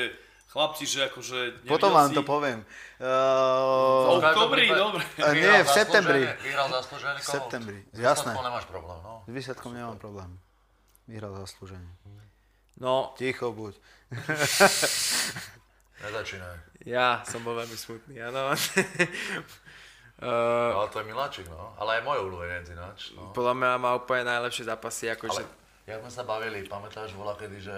[0.54, 2.16] chlapci, že akože Potom vám si...
[2.16, 2.62] to poviem.
[2.62, 5.04] V Uh, oktobri, dobre.
[5.34, 6.24] Nie, v septembri.
[6.24, 8.32] zaslúžený- Vyhral zaslúžený V septembri, S jasné.
[8.32, 9.14] výsledkom nemáš problém, no.
[9.26, 10.32] s výsledkom nemám problém.
[11.10, 11.92] Vyhral zaslúženie.
[12.80, 13.74] No, Ticho buď.
[16.04, 16.58] Nezačínaj.
[16.86, 18.52] ja som bol veľmi smutný, áno.
[20.20, 21.76] Uh, Ale to je Miláčik, no.
[21.76, 23.32] Ale aj môj obľúbenec ináč, no.
[23.32, 25.42] podľa mňa má úplne najlepšie zápasy, akože...
[25.42, 25.52] Ale
[25.88, 27.78] jak sme sa bavili, pamätáš bola kedy, že,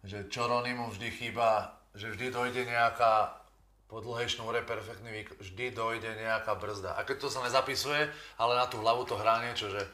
[0.00, 3.36] že čo Rony mu vždy chýba, že vždy dojde nejaká
[3.86, 6.96] po dlhej šnúre perfektný výkon, vždy dojde nejaká brzda.
[6.96, 9.84] A keď to sa nezapisuje, ale na tú hlavu to hrá niečo, že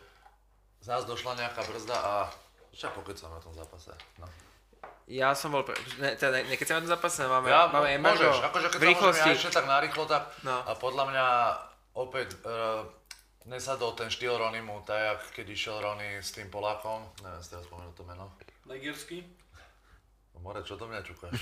[0.79, 2.13] zás došla nejaká brzda a
[2.71, 3.91] však pokecam na tom zápase.
[4.17, 4.31] No.
[5.09, 5.75] Ja som bol, pre...
[5.99, 8.79] ne, teda ne, keď sa na tom zápase, máme, Ja, máme embargo môžeš, akože keď
[8.79, 9.25] v rýchlosti.
[9.25, 10.57] môžeme ešte tak narýchlo, tak No.
[10.63, 11.27] a podľa mňa
[11.97, 12.85] opäť uh,
[13.49, 17.65] nesadol ten štýl Ronymu, tak jak keď išiel Rony s tým Polákom, neviem si teraz
[17.67, 18.31] spomenúť to meno.
[18.69, 19.25] Legersky?
[20.43, 21.35] More, čo do mňa čukáš?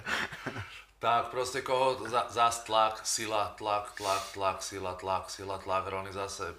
[1.04, 6.12] tak proste koho za, zás tlak, sila, tlak, tlak, tlak, sila, tlak, sila, tlak, Rony
[6.12, 6.56] zase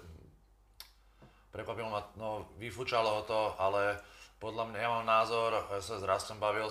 [1.50, 3.98] prekvapilo ma, no vyfúčalo ho to, ale
[4.36, 6.68] podľa mňa, ja mám názor, ja sa s Rastom bavil,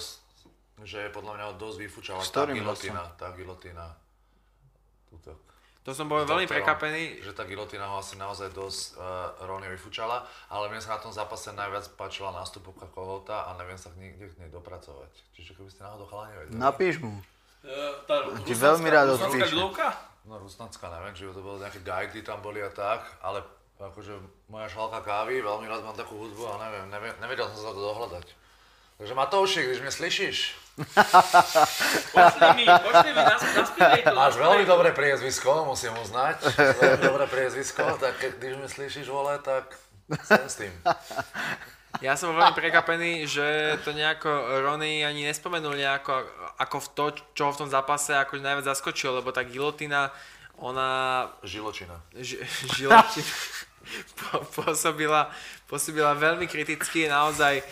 [0.85, 3.97] že podľa mňa ho dosť vyfúčala tá gilotina, tá gilotina.
[5.09, 5.54] Tuto.
[5.85, 7.21] To som bol veľmi prekapený.
[7.21, 11.13] Že tá gilotina ho asi naozaj dosť uh, Rony vyfúčala, ale mne sa na tom
[11.13, 15.13] zápase najviac páčila nástupovka Kohouta a neviem sa nikde k nej dopracovať.
[15.37, 16.57] Čiže keby ste náhodou chalani vedeli.
[16.57, 17.21] Napíš mu.
[17.61, 19.53] Uh, tá Ti veľmi rád odpíše.
[20.25, 23.45] No Rusnacka, neviem, či to bolo nejaké guidy tam boli a tak, ale
[23.77, 24.17] akože
[24.49, 27.81] moja šalka kávy, veľmi rád mám takú hudbu a neviem, neviem nevedel som sa to
[27.85, 28.25] dohľadať.
[28.97, 30.55] Takže Matouši, když mě slyšíš,
[32.11, 34.11] Pošli mi, pošli mi, nás, naspívej to.
[34.11, 36.51] máš veľmi dobré priezvisko, musím uznať,
[36.83, 39.71] veľmi dobré priezvisko, tak když mě slyšíš, vole, tak
[40.23, 40.73] sem s tým.
[42.03, 44.27] Ja som veľmi prekapený, že to nejako
[44.67, 46.27] Rony ani nespomenul nejako
[46.59, 50.11] ako v to, čo ho v tom zápase ako najviac zaskočilo, lebo tá gilotina,
[50.59, 52.03] ona Žiločina.
[52.19, 52.43] ž,
[52.75, 53.31] žilotina
[54.19, 55.31] po, pôsobila,
[55.71, 57.63] pôsobila veľmi kriticky, naozaj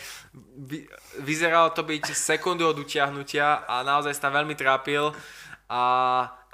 [0.58, 0.86] vy,
[1.22, 5.14] vyzeralo to byť sekundu od utiahnutia a naozaj sa tam veľmi trápil
[5.70, 5.82] a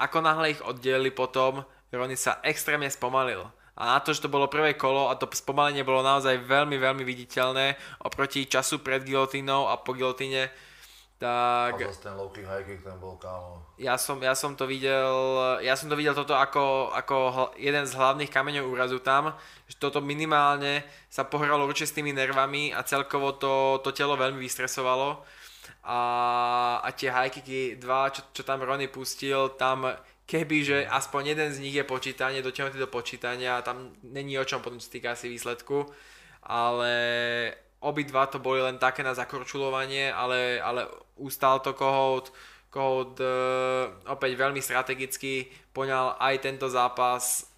[0.01, 3.43] ako náhle ich oddelili potom, Rony sa extrémne spomalil.
[3.81, 7.02] A na to, že to bolo prvé kolo a to spomalenie bolo naozaj veľmi, veľmi
[7.02, 10.52] viditeľné oproti času pred gilotínou a po gilotíne,
[11.20, 13.60] tak zase ten low kick, high kick, ten bol kámo.
[13.76, 17.84] ja som, ja som to videl, ja som to videl toto ako, ako hl- jeden
[17.84, 19.36] z hlavných kameňov úrazu tam,
[19.68, 20.80] že toto minimálne
[21.12, 25.20] sa pohralo určite s tými nervami a celkovo to, to telo veľmi vystresovalo.
[25.84, 26.01] A,
[26.80, 29.92] a tie high kicky, dva, čo, čo tam Rony pustil, tam
[30.24, 34.64] keby, že aspoň jeden z nich je počítanie, dotiahnutý do počítania, tam není o čom
[34.64, 35.84] potom čo týka asi výsledku,
[36.48, 36.92] ale
[37.81, 40.85] obidva to boli len také na zakorčulovanie, ale, ale
[41.16, 42.28] ustal to Kohout,
[42.69, 43.27] Kohout e,
[44.07, 47.48] opäť veľmi strategicky poňal aj tento zápas.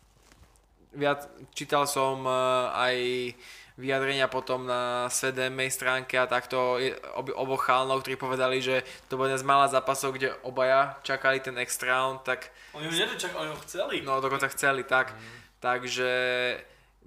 [0.95, 2.33] Viac, čítal som e,
[2.71, 2.97] aj
[3.77, 6.79] vyjadrenia potom na SVDMej stránke a takto
[7.19, 11.43] ob, oboch chálnov, ktorí povedali, že to bol jeden z mála zápasov, kde obaja čakali
[11.43, 13.97] ten extra round, tak Oni ho nečakali, oni ho chceli.
[14.07, 15.13] No dokonca chceli, tak.
[15.61, 16.11] Takže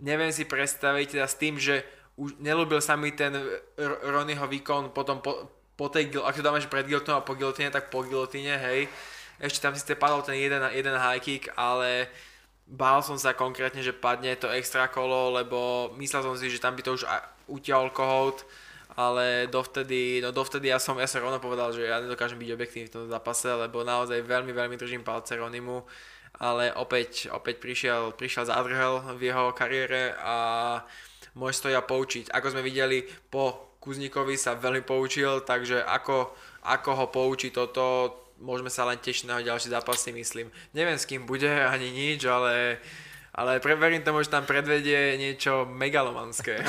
[0.03, 1.81] neviem si predstaviť teda s tým, že
[2.15, 3.35] už nelúbil sa mi ten
[3.75, 7.35] R- Ronnyho výkon potom po, po tej, ak to dáme že pred gilotinou a po
[7.35, 8.87] gilotine, tak po gilotine, hej.
[9.35, 12.07] Ešte tam síce padol ten jeden, jeden high kick, ale
[12.63, 16.73] bál som sa konkrétne, že padne to extra kolo, lebo myslel som si, že tam
[16.73, 17.03] by to už
[17.51, 18.47] utiahol kohout,
[18.95, 22.87] ale dovtedy, no dovtedy ja som, ja som rovno povedal, že ja nedokážem byť objektívny
[22.87, 25.83] v tom zápase, lebo naozaj veľmi, veľmi držím palce Ronimu,
[26.39, 30.35] ale opäť, opäť prišiel, prišiel zádrhel v jeho kariére a
[31.35, 32.31] môže to ja poučiť.
[32.31, 36.33] Ako sme videli, po Kuzníkovi sa veľmi poučil, takže ako,
[36.65, 40.49] ako ho poučí toto, môžeme sa len tešiť na ďalší zápas si myslím.
[40.73, 42.81] Neviem s kým bude ani nič, ale,
[43.35, 46.65] ale pre, verím tomu, že tam predvedie niečo megalomanské.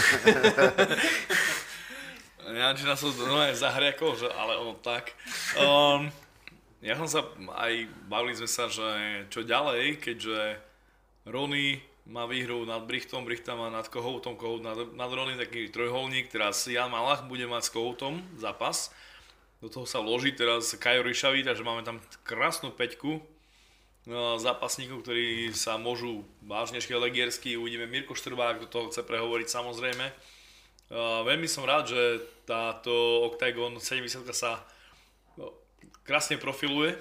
[2.47, 5.11] Janči nás no aj zahriakol, že, ale ono tak.
[5.59, 6.07] Um,
[6.79, 7.27] ja som sa
[7.59, 8.87] aj, bavili sme sa, že
[9.33, 10.63] čo ďalej, keďže
[11.27, 16.31] Rony má výhru nad Brichtom, Brichta má nad Kohoutom, Kohout nad, nad Rony, taký trojholník,
[16.31, 18.95] teraz Jan Malach bude mať s Kohoutom zápas.
[19.59, 23.19] Do toho sa vloží teraz Kajo Ryšavý, takže máme tam krásnu peťku.
[24.07, 27.59] no, zápasníkov, ktorí sa môžu vážne legiersky.
[27.59, 30.07] Uvidíme Mirko Štrbák, kto toho chce prehovoriť samozrejme.
[30.87, 32.95] Uh, veľmi som rád, že táto
[33.27, 34.63] Octagon 70 sa
[35.35, 35.51] no,
[36.07, 36.95] krásne profiluje.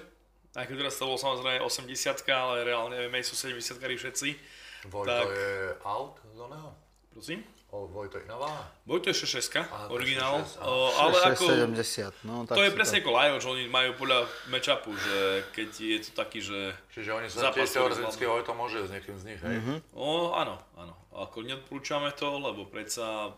[0.58, 4.55] Aj keď teraz to bolo samozrejme 80 ale reálne MMA sú 70 všetci.
[4.90, 5.28] Vojto Tak.
[5.30, 5.50] je
[5.84, 6.68] out z oného?
[7.12, 7.40] Prosím?
[7.72, 8.62] O, Vojto iná váha?
[8.86, 10.70] Vojto je 6 Aha, to je originál, 6, áno.
[10.70, 11.44] uh, ale ako...
[11.74, 14.18] 70, no tak To je presne ako Lion, že oni majú podľa
[14.52, 15.16] matchupu, že
[15.50, 16.76] keď je to taký, že...
[16.94, 18.22] Čiže oni sa tiež teoreticky.
[18.22, 19.82] Vojto môže s niekým z nich, hej?
[19.98, 20.94] O, áno, áno.
[21.10, 23.34] Ako neodporúčame to, lebo predsa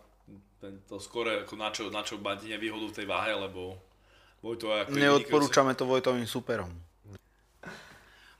[0.58, 3.78] tento skore ako na čo, na čo mať nevýhodu v tej váhe, lebo
[4.42, 6.70] Vojto je ako Neodporúčame to Vojtovým superom.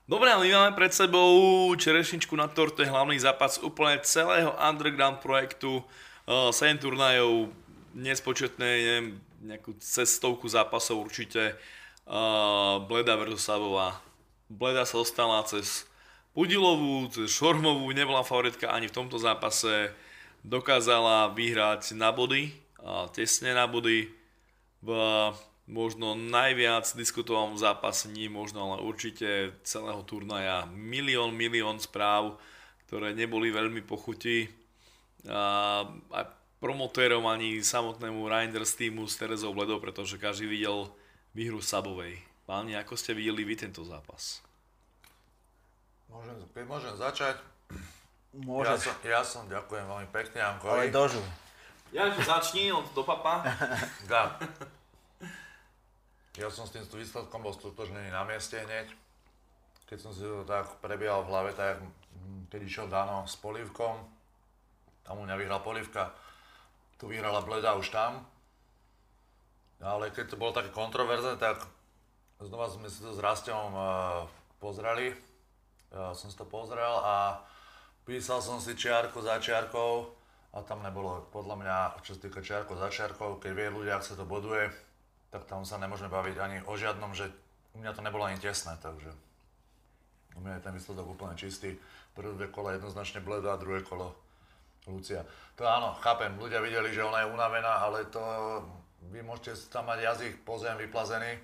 [0.09, 1.36] Dobre, a my máme pred sebou
[1.76, 5.85] čerešničku na torte, hlavný zápas úplne celého underground projektu.
[6.24, 7.52] Uh, 7 turnajov,
[7.93, 11.60] nespočetné, neviem, nejakú cestovku zápasov určite.
[12.09, 14.01] Uh, Bleda versus Sabová.
[14.48, 15.85] Bleda sa dostala cez
[16.32, 19.93] Pudilovú, cez Šormovú, nebola favoritka ani v tomto zápase.
[20.40, 24.09] Dokázala vyhrať na body, a tesne na body
[24.80, 24.89] v
[25.69, 30.65] možno najviac diskutovanom zápase, nie možno, ale určite celého turnaja.
[30.73, 32.40] Milión, milión správ,
[32.89, 34.49] ktoré neboli veľmi pochutí.
[35.28, 36.24] A aj
[36.59, 40.89] promotérom ani samotnému Reinders týmu s Terezou Bledou, pretože každý videl
[41.36, 42.16] výhru Sabovej.
[42.49, 44.40] Páni, ako ste videli vy tento zápas?
[46.09, 47.36] Môžem, keď môžem začať.
[48.32, 50.89] Ja Môžeš, som, ja som, ďakujem veľmi pekne, ale Jankovi.
[50.89, 51.20] dožu.
[51.93, 53.45] Ja začni od do papa.
[54.09, 54.40] Dá.
[56.39, 58.94] Ja som s tým výsledkom bol stotožnený na mieste hneď.
[59.90, 61.82] Keď som si to tak prebiehal v hlave, tak
[62.47, 63.98] keď išiel Dano s polívkom,
[65.02, 66.15] tam u mňa vyhral polívka,
[66.94, 68.23] tu vyhrala Bleda už tam.
[69.82, 71.59] Ale keď to bolo také kontroverzné, tak
[72.39, 74.23] znova sme si to s Rastom uh,
[74.62, 75.19] pozreli.
[75.90, 77.43] Ja som si to pozrel a
[78.06, 80.06] písal som si čiarku za čiarkou
[80.55, 84.06] a tam nebolo podľa mňa, čo sa týka čiarkou za čiarkou, keď vie ľudia, ak
[84.06, 84.70] sa to boduje,
[85.28, 87.28] tak tam sa nemôžeme baviť ani o žiadnom, že
[87.76, 89.12] u mňa to nebolo ani tesné, takže
[90.36, 91.76] u mňa je ten výsledok úplne čistý.
[92.16, 94.16] Prvé dve kola jednoznačne Bleda druhé kolo
[94.88, 95.22] Lucia.
[95.60, 98.22] To áno, chápem, ľudia videli, že ona je unavená, ale to
[99.12, 101.38] vy môžete tam mať jazyk po zem vyplazený,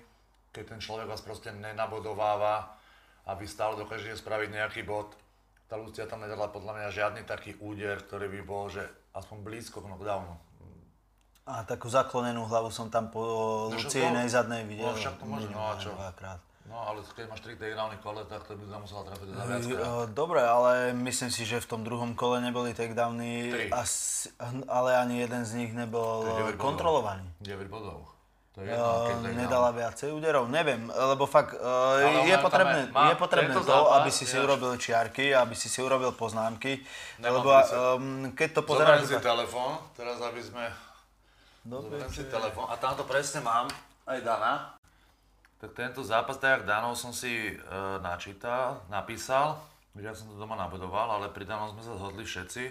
[0.51, 2.75] keď ten človek vás proste nenabodováva
[3.25, 5.13] a vy stále dokážete spraviť nejaký bod.
[5.65, 8.85] Tá Lucia tam nedala podľa mňa žiadny taký úder, ktorý by bol, že
[9.17, 10.35] aspoň blízko k knockdownu.
[11.45, 13.21] A takú zaklonenú hlavu som tam po
[13.69, 14.81] No, Lucienej zadnej videl.
[14.83, 15.93] no, však to môže, no a čo?
[15.93, 16.41] Dvakrát.
[16.65, 19.45] No ale keď máš 3 takedowny kole, tak to by sa musela trafiť za Eh,
[19.45, 20.09] viackrát.
[20.11, 24.33] Dobre, ale myslím si, že v tom druhom kole neboli takedowny, asi,
[24.65, 26.65] ale ani jeden z nich nebol To je eh, 9 bodov.
[26.65, 27.25] kontrolovaný.
[27.39, 28.09] 9 bodov.
[28.51, 29.37] To je Eh, jedno, keď takedown.
[29.37, 34.09] nedala viacej úderov, neviem, lebo fakt uh, je potrebné, má je potrebné to, zápas, aby
[34.09, 36.81] si si urobil čiarky, aby si si urobil poznámky,
[37.19, 37.61] Nemám lebo um,
[38.33, 38.99] keď to Zoberiem pozeráš...
[39.05, 40.65] si telefón, teraz aby sme...
[41.65, 43.65] Dobre, Zoberiem si telefón a tamto presne mám,
[44.05, 44.77] aj Dana.
[45.57, 47.57] Tak tento zápas, tak jak Danov som si e,
[48.05, 49.57] načítal, napísal,
[49.97, 52.69] že ja som to doma nabudoval, ale pri Danom sme sa zhodli všetci.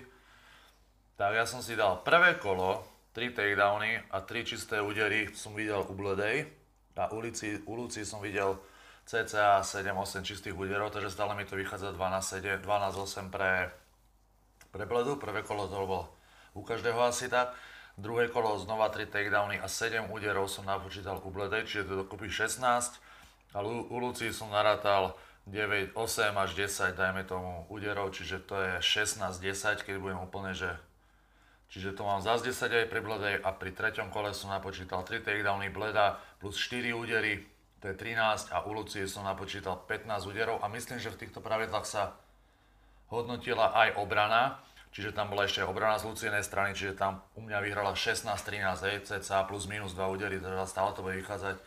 [1.19, 2.87] Tak ja som si dal prvé kolo,
[3.19, 6.47] 3 takedowny a 3 čisté údery som videl u Bledej.
[6.95, 8.63] Na ulici, u Luci som videl
[9.11, 13.75] cca 7-8 čistých úderov, takže stále mi to vychádza 12-7, 12-8 pre,
[14.71, 15.19] pre Bledu.
[15.19, 16.15] Prvé kolo to bolo
[16.55, 17.59] u každého asi tak.
[17.95, 22.27] Druhé kolo znova 3 takedowny a 7 úderov som napočítal u Bledej, čiže to dokopy
[22.27, 22.99] 16.
[23.55, 25.15] A u, u Luci som narátal
[25.47, 30.75] 9, 8 až 10, dajme tomu, úderov, čiže to je 16-10, keď budem úplne, že
[31.75, 35.27] Čiže to mám zás 10 aj pri Bledej a pri treťom kole som napočítal 3
[35.27, 37.43] takedowny Bleda plus 4 údery,
[37.83, 41.43] to je 13 a u Lucie som napočítal 15 úderov a myslím, že v týchto
[41.43, 42.15] pravidlách sa
[43.11, 44.63] hodnotila aj obrana,
[44.95, 48.97] čiže tam bola ešte obrana z Lucienej strany, čiže tam u mňa vyhrala 16-13, hej,
[49.03, 51.59] cca plus minus 2 údery, teda stále to bude vychádzať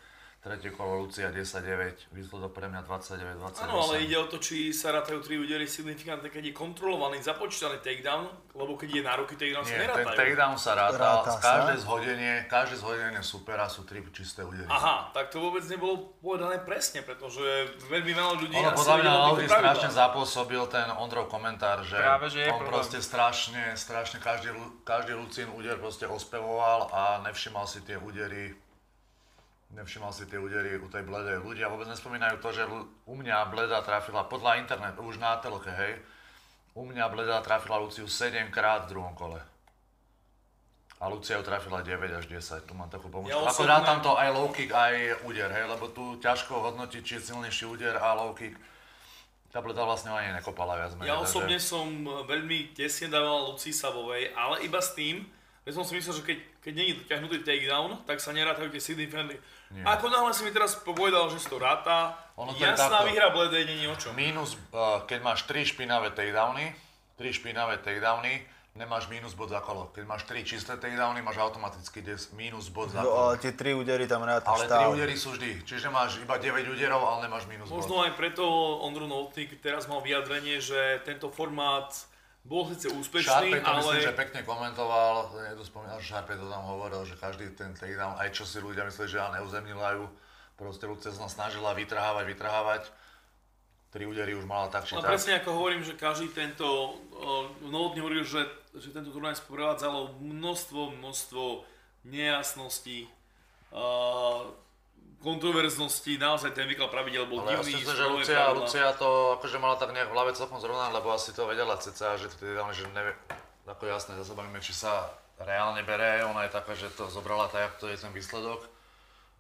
[0.48, 3.64] tretie kolo Lucia 10-9, výsledok pre mňa 29-28.
[3.64, 7.78] Áno, ale ide o to, či sa rátajú tri údery signifikantné, keď je kontrolovaný, započítaný
[7.80, 10.16] takedown, lebo keď je nároky takedown sa Nie, ten nerátajú.
[10.16, 11.44] takedown sa rátal, Ráta z sa?
[11.44, 14.66] každé zhodenie, každé zhodenie supera sú tri čisté údery.
[14.68, 17.44] Aha, tak to vôbec nebolo povedané presne, pretože
[17.86, 19.58] veľmi veľa ľudí Ono asi podľa mňa na pravidlá.
[19.60, 22.72] strašne zapôsobil ten Ondrov komentár, že, Práve, že je on problém.
[22.72, 28.56] proste strašne, strašne každý, každý Lucín úder proste ospevoval a nevšimal si tie údery
[29.76, 31.44] nevšimal si tie údery u tej bledej.
[31.44, 32.64] Ľudia vôbec nespomínajú to, že
[33.04, 36.00] u mňa bleda trafila podľa internetu, už na telke, hej,
[36.78, 39.42] u mňa bleda trafila Luciu 7 krát v druhom kole.
[40.98, 43.30] A Lucia ju trafila 9 až 10, tu mám takú pomočku.
[43.30, 47.14] Ja Ako rátam to aj low kick, aj úder, hej, lebo tu ťažko hodnotiť, či
[47.22, 48.58] je silnejší úder a low kick.
[49.54, 51.14] Tá pleta vlastne ani nekopala viac menej.
[51.14, 51.86] Ja takže- osobne som
[52.26, 55.22] veľmi tesne dával Lucii Savovej, ale iba s tým,
[55.68, 58.80] že som si myslel, že keď, keď nie je dotiahnutý takedown, tak sa nerátajú tie
[58.80, 59.36] Sidney Friendly.
[59.84, 63.12] Ako náhle si mi teraz povedal, že si to ráta, Ono to jasná takto.
[63.12, 64.12] výhra Bledej nie je o čom.
[64.14, 66.72] Mínus, uh, keď máš 3 špinavé takedowny,
[67.16, 69.90] 3 špinavé takedowny, nemáš mínus bod za kolo.
[69.92, 73.20] Keď máš 3 čisté takedowny, máš automaticky des, mínus bod za No, kolo.
[73.28, 74.88] ale tie tri údery tam rátaš Ale 3 stále.
[74.94, 77.82] údery sú vždy, čiže máš iba 9 úderov, ale nemáš mínus bod.
[77.82, 78.46] Možno aj preto
[78.80, 81.90] Ondru Novotník teraz mal vyjadrenie, že tento formát
[82.48, 83.80] bol síce úspešný, Šarpe to ale...
[83.84, 88.16] myslím, že pekne komentoval, niekto spomínal, že Šarpe to tam hovoril, že každý ten takedown,
[88.16, 90.08] aj čo si ľudia mysleli, že ja neuzemnilajú,
[90.56, 92.84] proste Lucia sa snažila vytrhávať, vytrhávať,
[93.92, 95.16] tri údery už mala tak či No tak.
[95.16, 100.96] presne ako hovorím, že každý tento, uh, Novotný hovoril, že, že tento turnaj sprevádzalo množstvo,
[101.04, 101.44] množstvo
[102.08, 103.12] nejasností,
[103.76, 104.48] uh,
[105.22, 107.82] kontroverzností, naozaj ten výklad pravidel bol Ale ja divný.
[107.82, 108.54] myslím, sú že Lucia.
[108.54, 112.18] Lucia to akože mala tak nejak v hlave celkom zrovna, lebo asi to vedela ceca,
[112.18, 113.14] že to takedown, že nevie,
[113.66, 115.10] ako jasné, zase bavíme, či sa
[115.42, 118.62] reálne bere, ona je taká, že to zobrala tak, jak to je ten výsledok.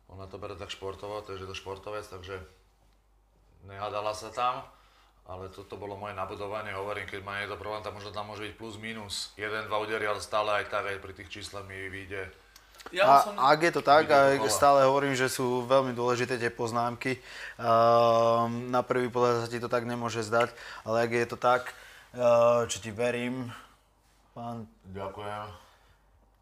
[0.07, 2.39] Ona to bere tak športovo, takže je to športovec, takže
[3.67, 4.63] nehádala sa tam.
[5.27, 8.53] Ale toto bolo moje nabudovanie, hovorím, keď má niekto problém, tak možno tam môže byť
[8.55, 9.35] plus minus.
[9.35, 12.31] Jeden, dva údery, ale stále aj tak, aj pri tých číslach mi vyjde.
[12.91, 16.47] Ja A som, ak je to tak, a stále hovorím, že sú veľmi dôležité tie
[16.47, 17.19] poznámky.
[17.59, 20.55] Ehm, na prvý pohľad sa ti to tak nemôže zdať,
[20.87, 21.61] ale ak je to tak,
[22.15, 23.51] eh, čo ti verím,
[24.31, 25.43] pán Ďakujem.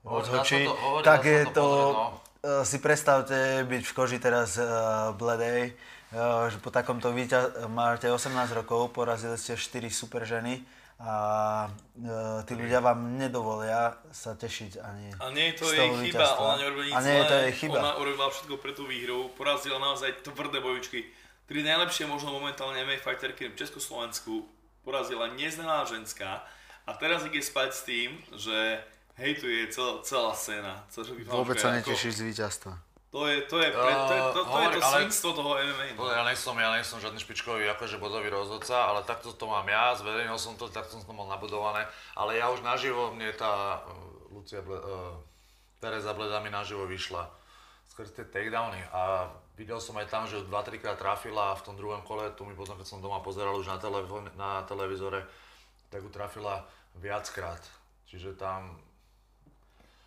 [0.05, 0.69] Odhočí,
[1.01, 2.05] tak je to pozrieť, no.
[2.45, 8.05] eh, si predstavte byť v koži teraz uh, bledej, eh, že po takomto víťaz, máte
[8.05, 10.61] 18 rokov, porazili ste 4 super ženy
[10.95, 11.13] a
[11.67, 16.55] eh, tí ľudia vám nedovolia sa tešiť ani a nie je to jej chyba, ona
[16.55, 17.77] neurobila nič A nie je to jej chyba.
[17.83, 21.03] ona urobila všetko pre tú výhru, porazila naozaj tvrdé bojučky.
[21.45, 24.47] Tri najlepšie možno momentálne MMA fighterky v Československu
[24.87, 26.47] porazila neznaná ženská
[26.87, 28.79] a teraz ide spať s tým, že
[29.19, 30.73] hej, tu je celá, celá scéna.
[30.87, 32.84] Celá, Vôbec sa netešíš z víťazstva.
[33.15, 35.95] To je, to je, pre, to je, to, to, je Hovorím, to svinstvo toho MMA.
[35.95, 36.11] No.
[36.11, 40.35] Ja nejsom, ja nejsom žiadny špičkový akože bodový rozhodca, ale takto to mám ja, zverejnil
[40.35, 41.87] som to, takto som to mal nabudované,
[42.19, 45.15] ale ja už naživo, mne tá uh, Lucia Ble, uh,
[45.79, 47.23] Tereza Bleda mi naživo vyšla
[47.95, 51.63] skrz tie takedowny a videl som aj tam, že ju 2-3 krát trafila a v
[51.63, 55.23] tom druhom kole, tu mi potom, keď som doma pozeral už na, telefón, na televízore,
[55.87, 56.67] tak ju trafila
[56.99, 57.63] viackrát.
[58.11, 58.75] Čiže tam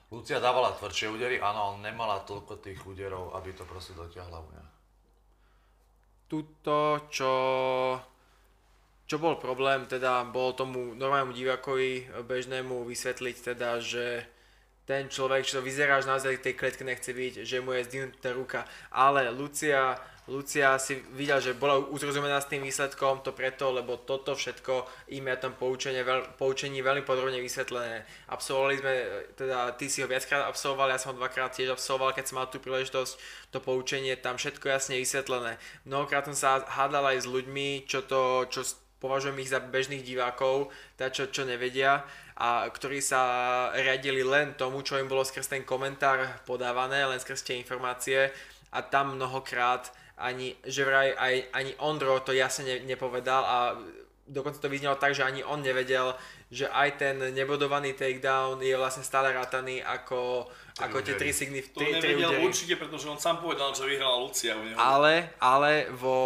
[0.09, 4.64] Lucia dávala tvrdšie údery, áno, ale nemala toľko tých úderov, aby to proste dotiahla mňa.
[6.28, 7.32] Tuto, čo,
[9.05, 14.24] čo bol problém, teda bol tomu normálnemu divákovi bežnému vysvetliť teda, že
[14.89, 18.64] ten človek, čo vyzerá, že naozaj tej kletke nechce byť, že mu je zdvihnutá ruka.
[18.89, 24.37] Ale Lucia, Lucia si videl, že bola uzrozumená s tým výsledkom, to preto, lebo toto
[24.37, 24.85] všetko
[25.17, 28.05] im je tam poučenie, veľ, poučení veľmi podrobne vysvetlené.
[28.29, 28.95] Absolvovali sme,
[29.41, 32.53] teda ty si ho viackrát absolvoval, ja som ho dvakrát tiež absolvoval, keď som mal
[32.53, 33.13] tú príležitosť,
[33.49, 35.57] to poučenie, tam všetko jasne vysvetlené.
[35.89, 38.69] Mnohokrát som sa hádal aj s ľuďmi, čo to, čo
[39.01, 40.69] považujem ich za bežných divákov,
[41.01, 42.05] teda čo, čo nevedia
[42.39, 43.23] a ktorí sa
[43.75, 48.31] riadili len tomu, čo im bolo skrz ten komentár podávané, len skrz tie informácie
[48.71, 53.57] a tam mnohokrát ani, že vraj aj, ani Ondro to jasne ne, nepovedal a
[54.28, 56.12] dokonca to vyznelo tak, že ani on nevedel,
[56.53, 60.45] že aj ten nebodovaný takedown je vlastne stále rátaný ako,
[60.81, 62.45] ako tie tri signif, To tri, tri nevedel údery.
[62.45, 64.77] určite, pretože on sám povedal, že vyhrala Lucia u neho.
[64.77, 66.20] Ale, ale vo,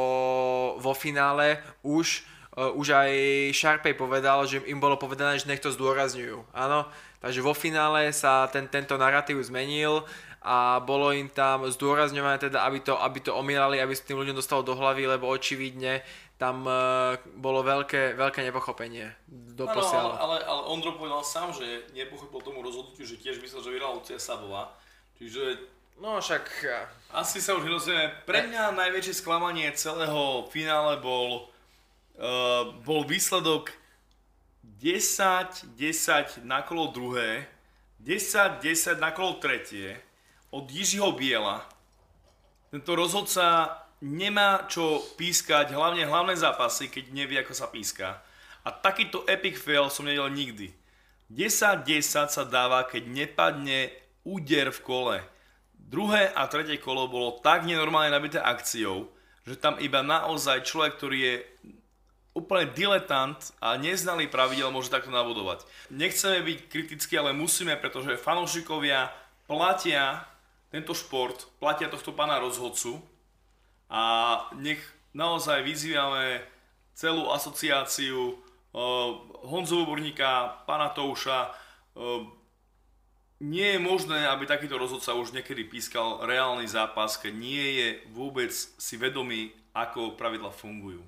[0.83, 2.27] vo finále už,
[2.59, 3.11] uh, už aj
[3.55, 6.43] Sharpay povedal, že im bolo povedané, že nech to zdôrazňujú.
[6.55, 6.91] Áno,
[7.23, 10.03] takže vo finále sa ten, tento narratív zmenil
[10.43, 14.35] a bolo im tam zdôrazňované teda, aby to, aby to omierali, aby sa tým ľuďom
[14.35, 16.03] dostalo do hlavy, lebo očividne
[16.35, 20.11] tam uh, bolo veľké, veľké nepochopenie do Áno, ale, posiaľu.
[20.19, 24.19] ale, ale Ondro povedal sám, že nepochopil tomu rozhodnutiu, že tiež myslel, že vyhrala Lucia
[24.19, 24.75] Savová.
[25.15, 25.71] Čiže
[26.03, 28.11] No však uh, asi sa už nerozumie.
[28.27, 31.47] Pre mňa najväčšie sklamanie celého finále bol,
[32.19, 33.71] uh, bol výsledok
[34.83, 37.47] 10-10 na kolo druhé,
[38.03, 39.95] 10-10 na kolo tretie
[40.53, 41.65] od Jižiho Biela.
[42.69, 43.73] Tento rozhodca
[44.05, 48.21] nemá čo pískať, hlavne hlavné zápasy, keď nevie, ako sa píska.
[48.63, 50.69] A takýto epic fail som nevidel nikdy.
[51.33, 53.89] 10-10 sa dáva, keď nepadne
[54.23, 55.19] úder v kole.
[55.73, 59.09] Druhé a tretie kolo bolo tak nenormálne nabité akciou,
[59.49, 61.35] že tam iba naozaj človek, ktorý je
[62.33, 65.65] úplne diletant a neznalý pravidel môže takto nabudovať.
[65.93, 69.13] Nechceme byť kritickí, ale musíme, pretože fanúšikovia
[69.45, 70.32] platia
[70.73, 72.97] tento šport, platia tohto pána rozhodcu
[73.93, 74.03] a
[74.57, 74.81] nech
[75.13, 76.41] naozaj vyzývame
[76.97, 78.41] celú asociáciu,
[79.45, 81.53] Honzu Burníka, pana Touša,
[83.43, 88.55] nie je možné, aby takýto rozhodca už niekedy pískal reálny zápas, keď nie je vôbec
[88.55, 91.05] si vedomý, ako pravidla fungujú.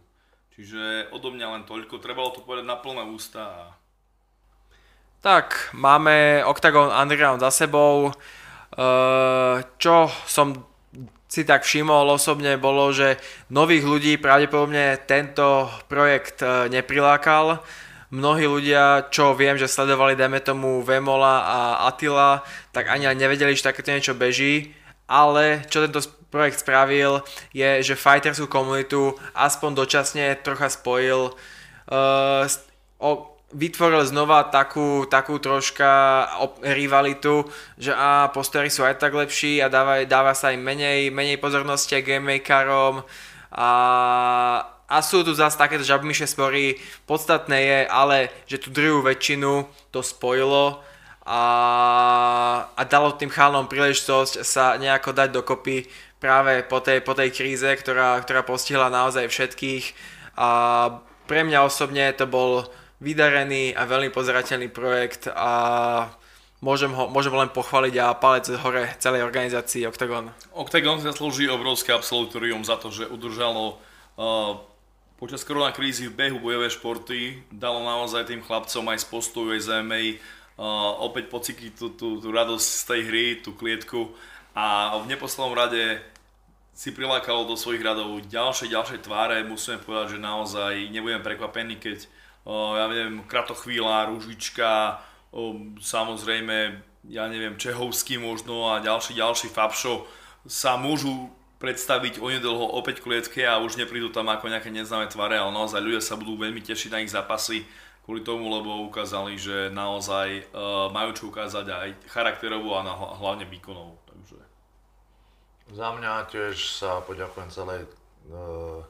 [0.53, 3.73] Čiže odo mňa len toľko, trebalo to povedať na plné ústa.
[5.25, 8.13] Tak, máme Octagon Underground za sebou.
[9.79, 9.97] Čo
[10.27, 10.47] som
[11.31, 13.19] si tak všimol osobne bolo, že
[13.51, 17.59] nových ľudí pravdepodobne tento projekt neprilákal.
[18.15, 21.59] Mnohí ľudia, čo viem, že sledovali, dajme tomu, Vemola a
[21.91, 24.71] Attila, tak ani nevedeli, že takéto niečo beží,
[25.11, 25.99] ale čo tento
[26.31, 32.47] projekt spravil, je, že fighterskú komunitu aspoň dočasne trocha spojil, uh,
[33.55, 36.27] vytvoril znova takú, takú troška
[36.61, 37.47] rivalitu,
[37.79, 42.03] že a postory sú aj tak lepší a dáva, dáva sa im menej, menej pozornosti
[42.03, 43.07] game makerom
[43.55, 43.71] a
[44.85, 46.77] a sú tu zase takéto žabmyšie spory.
[47.09, 50.85] Podstatné je ale, že tú druhú väčšinu to spojilo
[51.25, 51.43] a,
[52.77, 55.89] a dalo tým chalnom príležitosť sa nejako dať dokopy
[56.21, 59.85] práve po tej, po tej kríze, ktorá, ktorá postihla naozaj všetkých.
[60.37, 60.49] A
[61.25, 62.69] pre mňa osobne to bol
[63.05, 65.53] vydarený a veľmi pozerateľný projekt a
[66.65, 70.33] môžem ho, môžem len pochváliť a palec hore celej organizácii Octagon.
[70.57, 73.77] Octagon zaslúži obrovské absolutorium za to, že udržalo
[74.17, 74.57] uh,
[75.21, 79.61] počas korona krízy v behu bojové športy dalo naozaj tým chlapcom aj z postoju, aj
[79.61, 80.03] z MMA
[80.57, 84.17] uh, opäť pocítiť tú, tú, tú radosť z tej hry, tú klietku
[84.57, 86.01] a v neposlednom rade
[86.75, 89.47] si prilákalo do svojich radov ďalšie, ďalšie tváre.
[89.47, 95.01] Musíme povedať, že naozaj nebudem prekvapený, keď uh, ja neviem, Kratochvíľa, Ružička,
[95.81, 96.57] samozrejme,
[97.09, 100.05] ja neviem, Čehovský možno a ďalší, ďalší Fabšo
[100.45, 101.33] sa môžu
[101.65, 106.05] predstaviť onedlho opäť klietke a už neprídu tam ako nejaké neznáme tvare, ale naozaj ľudia
[106.05, 107.65] sa budú veľmi tešiť na ich zápasy
[108.05, 112.85] kvôli tomu, lebo ukázali, že naozaj uh, majú čo ukázať aj charakterovo a
[113.17, 113.97] hlavne výkonovo.
[114.05, 114.37] Takže...
[115.73, 117.89] Za mňa tiež sa poďakujem celej,
[118.29, 118.85] uh,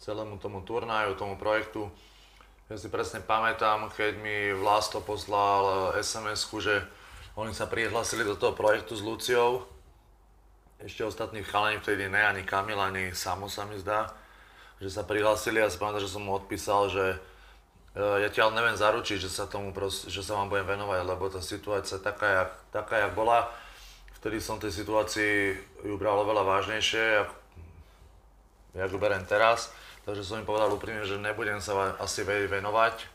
[0.00, 1.92] celému tomu turnaju, tomu projektu.
[2.66, 6.82] Ja si presne pamätám, keď mi Vlasto poslal SMS-ku, že
[7.38, 9.76] oni sa prihlasili do toho projektu s Luciou
[10.76, 14.12] ešte ostatní chalani vtedy ne, ani Kamil, ani Samo sa mi zdá,
[14.76, 17.16] že sa prihlásili a si že som mu odpísal, že
[17.96, 21.00] uh, ja ti ale neviem zaručiť, že sa tomu prost, že sa vám budem venovať,
[21.08, 23.48] lebo tá situácia taká, jak, taká, jak bola.
[24.20, 25.56] Vtedy som tej situácii
[25.88, 27.24] ju bral oveľa vážnejšie,
[28.76, 29.72] jak ju berem teraz.
[30.06, 33.10] Takže som im povedal úprimne, že nebudem sa asi venovať.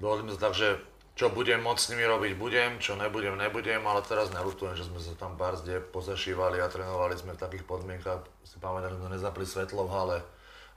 [0.00, 0.80] Dohodli sme sa tak, že
[1.12, 4.96] čo budem môcť s nimi robiť, budem, čo nebudem, nebudem, ale teraz nelutujem, že sme
[4.96, 8.24] sa tam barzde pozašívali a trénovali sme v takých podmienkach.
[8.48, 10.18] Si pamätám, že sme nezapli svetlo v hale,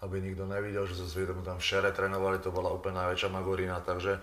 [0.04, 4.20] aby nikto nevidel, že sme tam v šere trénovali, to bola úplne najväčšia magorina, takže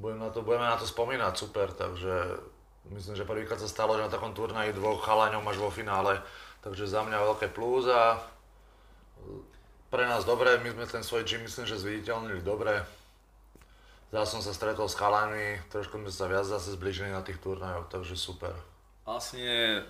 [0.00, 2.40] budem na to, budeme na to spomínať, super, takže
[2.96, 6.24] myslím, že prvýkrát sa stalo, že na takom turnaji dvoch chalaňov máš vo finále,
[6.64, 8.16] takže za mňa veľké plus a
[9.96, 12.84] pre nás dobre, my sme ten svoj gym myslím, že zviditeľnili dobre,
[14.06, 17.90] Zase som sa stretol s chalami, trošku sme sa viac zase zbližili na tých turnajoch,
[17.90, 18.54] takže super.
[19.02, 19.82] Vlastne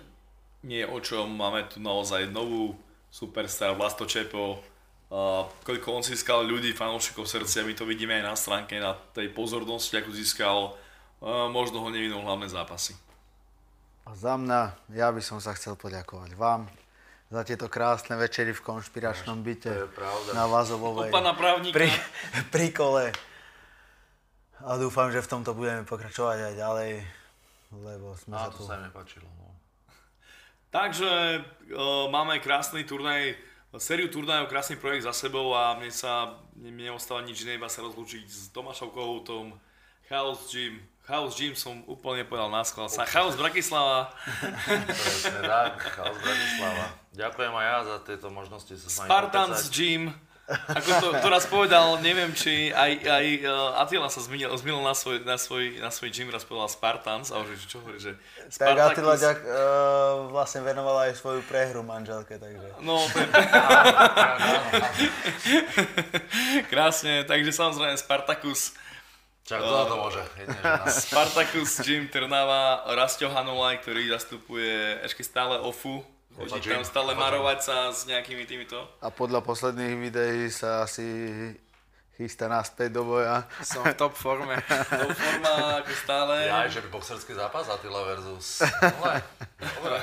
[0.65, 2.73] nie o čom, máme tu naozaj novú
[3.13, 8.33] superstar Vlasto Čepo, uh, koľko on získal ľudí, fanúšikov srdcia, my to vidíme aj na
[8.33, 12.97] stránke, na tej pozornosti, ako získal, uh, možno ho nevinul hlavné zápasy.
[14.09, 16.65] A za mňa, ja by som sa chcel poďakovať vám
[17.27, 19.91] za tieto krásne večery v konšpiračnom byte
[20.31, 21.11] na Vazovovej.
[21.11, 21.75] Od pána právnika.
[21.75, 21.89] Pri,
[22.53, 23.05] pri kole
[24.63, 26.91] a dúfam, že v tomto budeme pokračovať aj ďalej,
[27.77, 28.63] lebo sme a sa to tu...
[28.65, 29.27] sa mi nepáčilo.
[29.37, 29.53] No.
[30.77, 31.11] Takže
[31.75, 33.37] uh, máme krásny turnaj,
[33.77, 37.85] sériu turnajov, krásny projekt za sebou a mne sa mne neostáva nič iné, iba sa
[37.85, 39.53] rozlúčiť s Tomášom Kohoutom,
[40.09, 42.91] Chaos Gym, Chaos Gym som úplne povedal na schvál.
[42.91, 44.11] Sa Chaos Bratislava.
[44.91, 46.99] Presne tak, Chaos Bratislava.
[47.15, 50.11] Ďakujem aj ja za tieto možnosti sa s vami Spartans Gym.
[50.47, 54.95] Ako to, to raz povedal, neviem, či aj, aj uh, Attila sa zmínil, zmínil na
[54.95, 58.15] svoj, na svoj, na svoj gym, raz povedal Spartans, a už čo hovorí, že
[58.47, 58.63] Spartacus...
[58.63, 62.79] Tak Attila ďak, uh, vlastne venoval aj svoju prehru manželke, takže...
[62.79, 63.27] No, to je...
[66.71, 68.71] Krásne, takže samozrejme Spartacus
[69.47, 70.21] Čak, kto to môže?
[70.91, 76.03] Spartacus Gym Trnava, Rastio Hanulaj, ktorý zastupuje ešte stále OFU,
[76.37, 78.77] Chodí tam stále marovať sa s nejakými týmito?
[79.01, 81.01] A podľa posledných videí sa asi
[82.13, 83.49] chystá naspäť do boja.
[83.65, 84.61] Som v top forme.
[85.01, 86.33] top forma ako stále.
[86.45, 88.61] Ja, že by boxerský zápas Attila versus...
[89.81, 89.97] Dobre.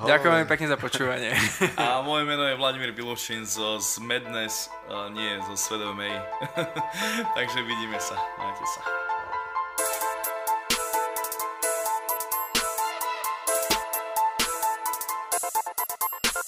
[0.00, 1.36] Ďakujem pekne za počúvanie.
[1.80, 4.72] A moje meno je Vladimír Bilošin zo z Madness,
[5.12, 6.16] nie zo MMA.
[7.36, 8.16] Takže vidíme sa.
[8.40, 9.11] Majte sa.